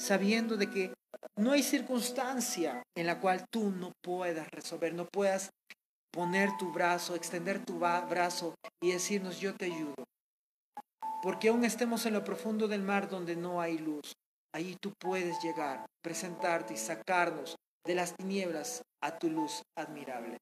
sabiendo 0.00 0.56
de 0.56 0.70
que 0.70 0.94
no 1.38 1.52
hay 1.52 1.62
circunstancia 1.62 2.82
en 2.96 3.06
la 3.06 3.20
cual 3.20 3.44
tú 3.52 3.70
no 3.70 3.92
puedas 4.02 4.48
resolver, 4.50 4.94
no 4.94 5.06
puedas 5.06 5.50
poner 6.10 6.56
tu 6.56 6.72
brazo, 6.72 7.14
extender 7.14 7.62
tu 7.62 7.78
brazo 7.78 8.54
y 8.82 8.92
decirnos, 8.92 9.40
yo 9.40 9.54
te 9.54 9.66
ayudo. 9.66 10.04
Porque 11.22 11.48
aún 11.48 11.66
estemos 11.66 12.06
en 12.06 12.14
lo 12.14 12.24
profundo 12.24 12.66
del 12.66 12.82
mar 12.82 13.10
donde 13.10 13.36
no 13.36 13.60
hay 13.60 13.76
luz, 13.76 14.14
allí 14.54 14.74
tú 14.80 14.92
puedes 14.98 15.36
llegar, 15.42 15.84
presentarte 16.02 16.72
y 16.72 16.78
sacarnos 16.78 17.56
de 17.86 17.94
las 17.94 18.14
tinieblas 18.16 18.82
a 19.02 19.18
tu 19.18 19.28
luz 19.28 19.62
admirable. 19.76 20.38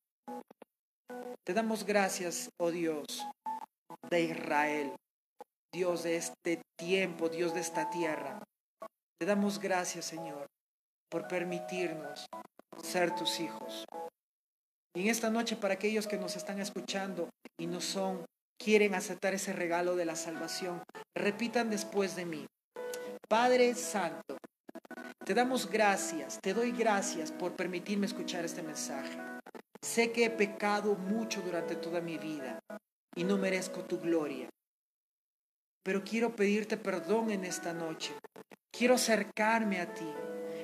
Te 1.45 1.53
damos 1.53 1.84
gracias, 1.84 2.49
oh 2.61 2.70
Dios 2.70 3.26
de 4.09 4.22
Israel, 4.22 4.93
Dios 5.73 6.03
de 6.03 6.16
este 6.16 6.62
tiempo, 6.77 7.29
Dios 7.29 7.55
de 7.55 7.61
esta 7.61 7.91
tierra. 7.91 8.43
Te 9.21 9.27
damos 9.27 9.61
gracias, 9.61 10.07
Señor, 10.07 10.47
por 11.11 11.29
permitirnos 11.29 12.27
ser 12.83 13.14
tus 13.14 13.39
hijos. 13.39 13.85
Y 14.97 15.03
en 15.03 15.09
esta 15.09 15.31
noche, 15.31 15.57
para 15.57 15.75
aquellos 15.75 16.09
que 16.09 16.18
nos 16.18 16.35
están 16.35 16.61
escuchando 16.61 17.29
y 17.59 17.66
no 17.66 17.81
son, 17.81 18.25
quieren 18.59 18.95
aceptar 18.95 19.35
ese 19.35 19.53
regalo 19.53 19.95
de 19.95 20.05
la 20.05 20.16
salvación, 20.16 20.83
repitan 21.16 21.71
después 21.71 22.16
de 22.16 22.27
mí. 22.27 22.47
Padre 23.29 23.75
Santo, 23.77 24.39
te 25.25 25.35
damos 25.35 25.71
gracias, 25.71 26.41
te 26.43 26.53
doy 26.53 26.73
gracias 26.73 27.31
por 27.31 27.55
permitirme 27.55 28.07
escuchar 28.07 28.45
este 28.45 28.62
mensaje. 28.62 29.16
Sé 29.81 30.11
que 30.11 30.25
he 30.25 30.31
pecado 30.31 30.97
mucho 30.97 31.41
durante 31.43 31.77
toda 31.77 32.01
mi 32.01 32.18
vida 32.18 32.59
y 33.14 33.23
no 33.23 33.39
merezco 33.39 33.85
tu 33.85 34.01
gloria. 34.01 34.49
Pero 35.83 36.05
quiero 36.05 36.37
pedirte 36.37 36.76
perdón 36.76 37.31
en 37.31 37.45
esta 37.45 37.72
noche. 37.72 38.12
Quiero 38.70 38.95
acercarme 38.95 39.81
a 39.81 39.93
ti. 39.95 40.09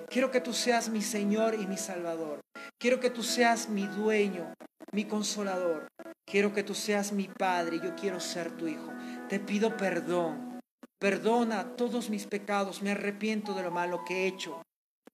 Quiero 0.09 0.31
que 0.31 0.41
tú 0.41 0.53
seas 0.53 0.89
mi 0.91 1.03
Señor 1.03 1.55
y 1.55 1.67
mi 1.67 1.79
Salvador. 1.79 2.41
Quiero 2.79 3.01
que 3.01 3.11
tú 3.11 3.23
seas 3.23 3.69
mi 3.69 3.87
dueño, 3.87 4.53
mi 4.93 5.07
consolador. 5.07 5.89
Quiero 6.27 6.53
que 6.53 6.63
tú 6.63 6.75
seas 6.75 7.13
mi 7.13 7.29
Padre. 7.29 7.81
Yo 7.83 7.97
quiero 7.97 8.21
ser 8.21 8.51
tu 8.57 8.69
Hijo. 8.69 8.93
Te 9.29 9.41
pido 9.41 9.77
perdón. 9.77 10.61
Perdona 10.99 11.77
todos 11.77 12.11
mis 12.11 12.27
pecados. 12.27 12.83
Me 12.83 12.91
arrepiento 12.91 13.55
de 13.55 13.63
lo 13.63 13.71
malo 13.71 14.05
que 14.05 14.25
he 14.25 14.27
hecho. 14.27 14.63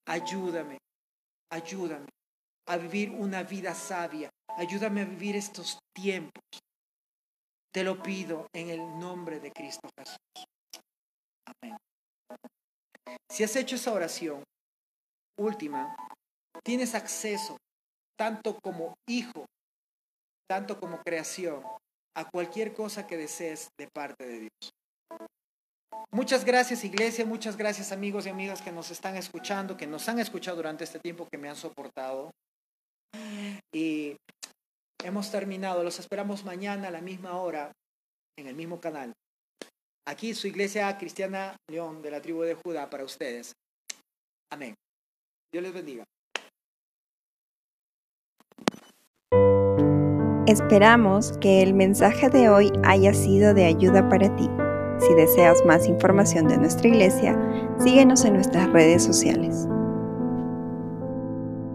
Ayúdame. 0.06 0.78
Ayúdame 1.50 2.08
a 2.66 2.76
vivir 2.76 3.10
una 3.10 3.44
vida 3.44 3.74
sabia. 3.74 4.30
Ayúdame 4.58 5.02
a 5.02 5.04
vivir 5.04 5.36
estos 5.36 5.78
tiempos 5.94 6.42
Te 7.72 7.84
lo 7.84 8.02
pido 8.02 8.46
en 8.54 8.68
el 8.68 8.80
nombre 8.98 9.40
de 9.40 9.50
Cristo 9.50 9.88
Jesús. 9.98 10.46
Amén. 11.46 11.76
Si 13.30 13.42
has 13.42 13.56
hecho 13.56 13.76
esa 13.76 13.92
oración 13.92 14.44
última, 15.38 15.96
tienes 16.62 16.94
acceso, 16.94 17.56
tanto 18.18 18.58
como 18.62 18.94
hijo, 19.08 19.46
tanto 20.46 20.78
como 20.78 20.98
creación, 21.02 21.62
a 22.14 22.28
cualquier 22.30 22.74
cosa 22.74 23.06
que 23.06 23.16
desees 23.16 23.70
de 23.78 23.88
parte 23.88 24.26
de 24.26 24.40
Dios. 24.40 24.72
Muchas 26.10 26.44
gracias 26.44 26.84
iglesia, 26.84 27.24
muchas 27.24 27.56
gracias 27.56 27.90
amigos 27.90 28.26
y 28.26 28.28
amigas 28.28 28.60
que 28.60 28.70
nos 28.70 28.90
están 28.90 29.16
escuchando, 29.16 29.78
que 29.78 29.86
nos 29.86 30.06
han 30.10 30.18
escuchado 30.18 30.58
durante 30.58 30.84
este 30.84 30.98
tiempo, 30.98 31.26
que 31.30 31.38
me 31.38 31.48
han 31.48 31.56
soportado. 31.56 32.30
Y 33.72 34.14
hemos 35.04 35.30
terminado, 35.30 35.82
los 35.82 35.98
esperamos 35.98 36.44
mañana 36.44 36.88
a 36.88 36.90
la 36.90 37.00
misma 37.00 37.36
hora 37.40 37.72
en 38.38 38.46
el 38.46 38.54
mismo 38.54 38.80
canal. 38.80 39.12
Aquí 40.06 40.34
su 40.34 40.46
iglesia 40.48 40.96
cristiana 40.98 41.56
León 41.70 42.02
de 42.02 42.10
la 42.10 42.20
tribu 42.20 42.42
de 42.42 42.54
Judá 42.54 42.90
para 42.90 43.04
ustedes. 43.04 43.52
Amén. 44.52 44.74
Dios 45.52 45.62
les 45.62 45.72
bendiga. 45.72 46.04
Esperamos 50.46 51.38
que 51.38 51.62
el 51.62 51.72
mensaje 51.72 52.28
de 52.28 52.48
hoy 52.48 52.72
haya 52.84 53.14
sido 53.14 53.54
de 53.54 53.64
ayuda 53.64 54.08
para 54.08 54.34
ti. 54.36 54.50
Si 54.98 55.14
deseas 55.14 55.64
más 55.64 55.86
información 55.86 56.48
de 56.48 56.58
nuestra 56.58 56.88
iglesia, 56.88 57.38
síguenos 57.78 58.24
en 58.24 58.34
nuestras 58.34 58.70
redes 58.70 59.04
sociales. 59.04 59.66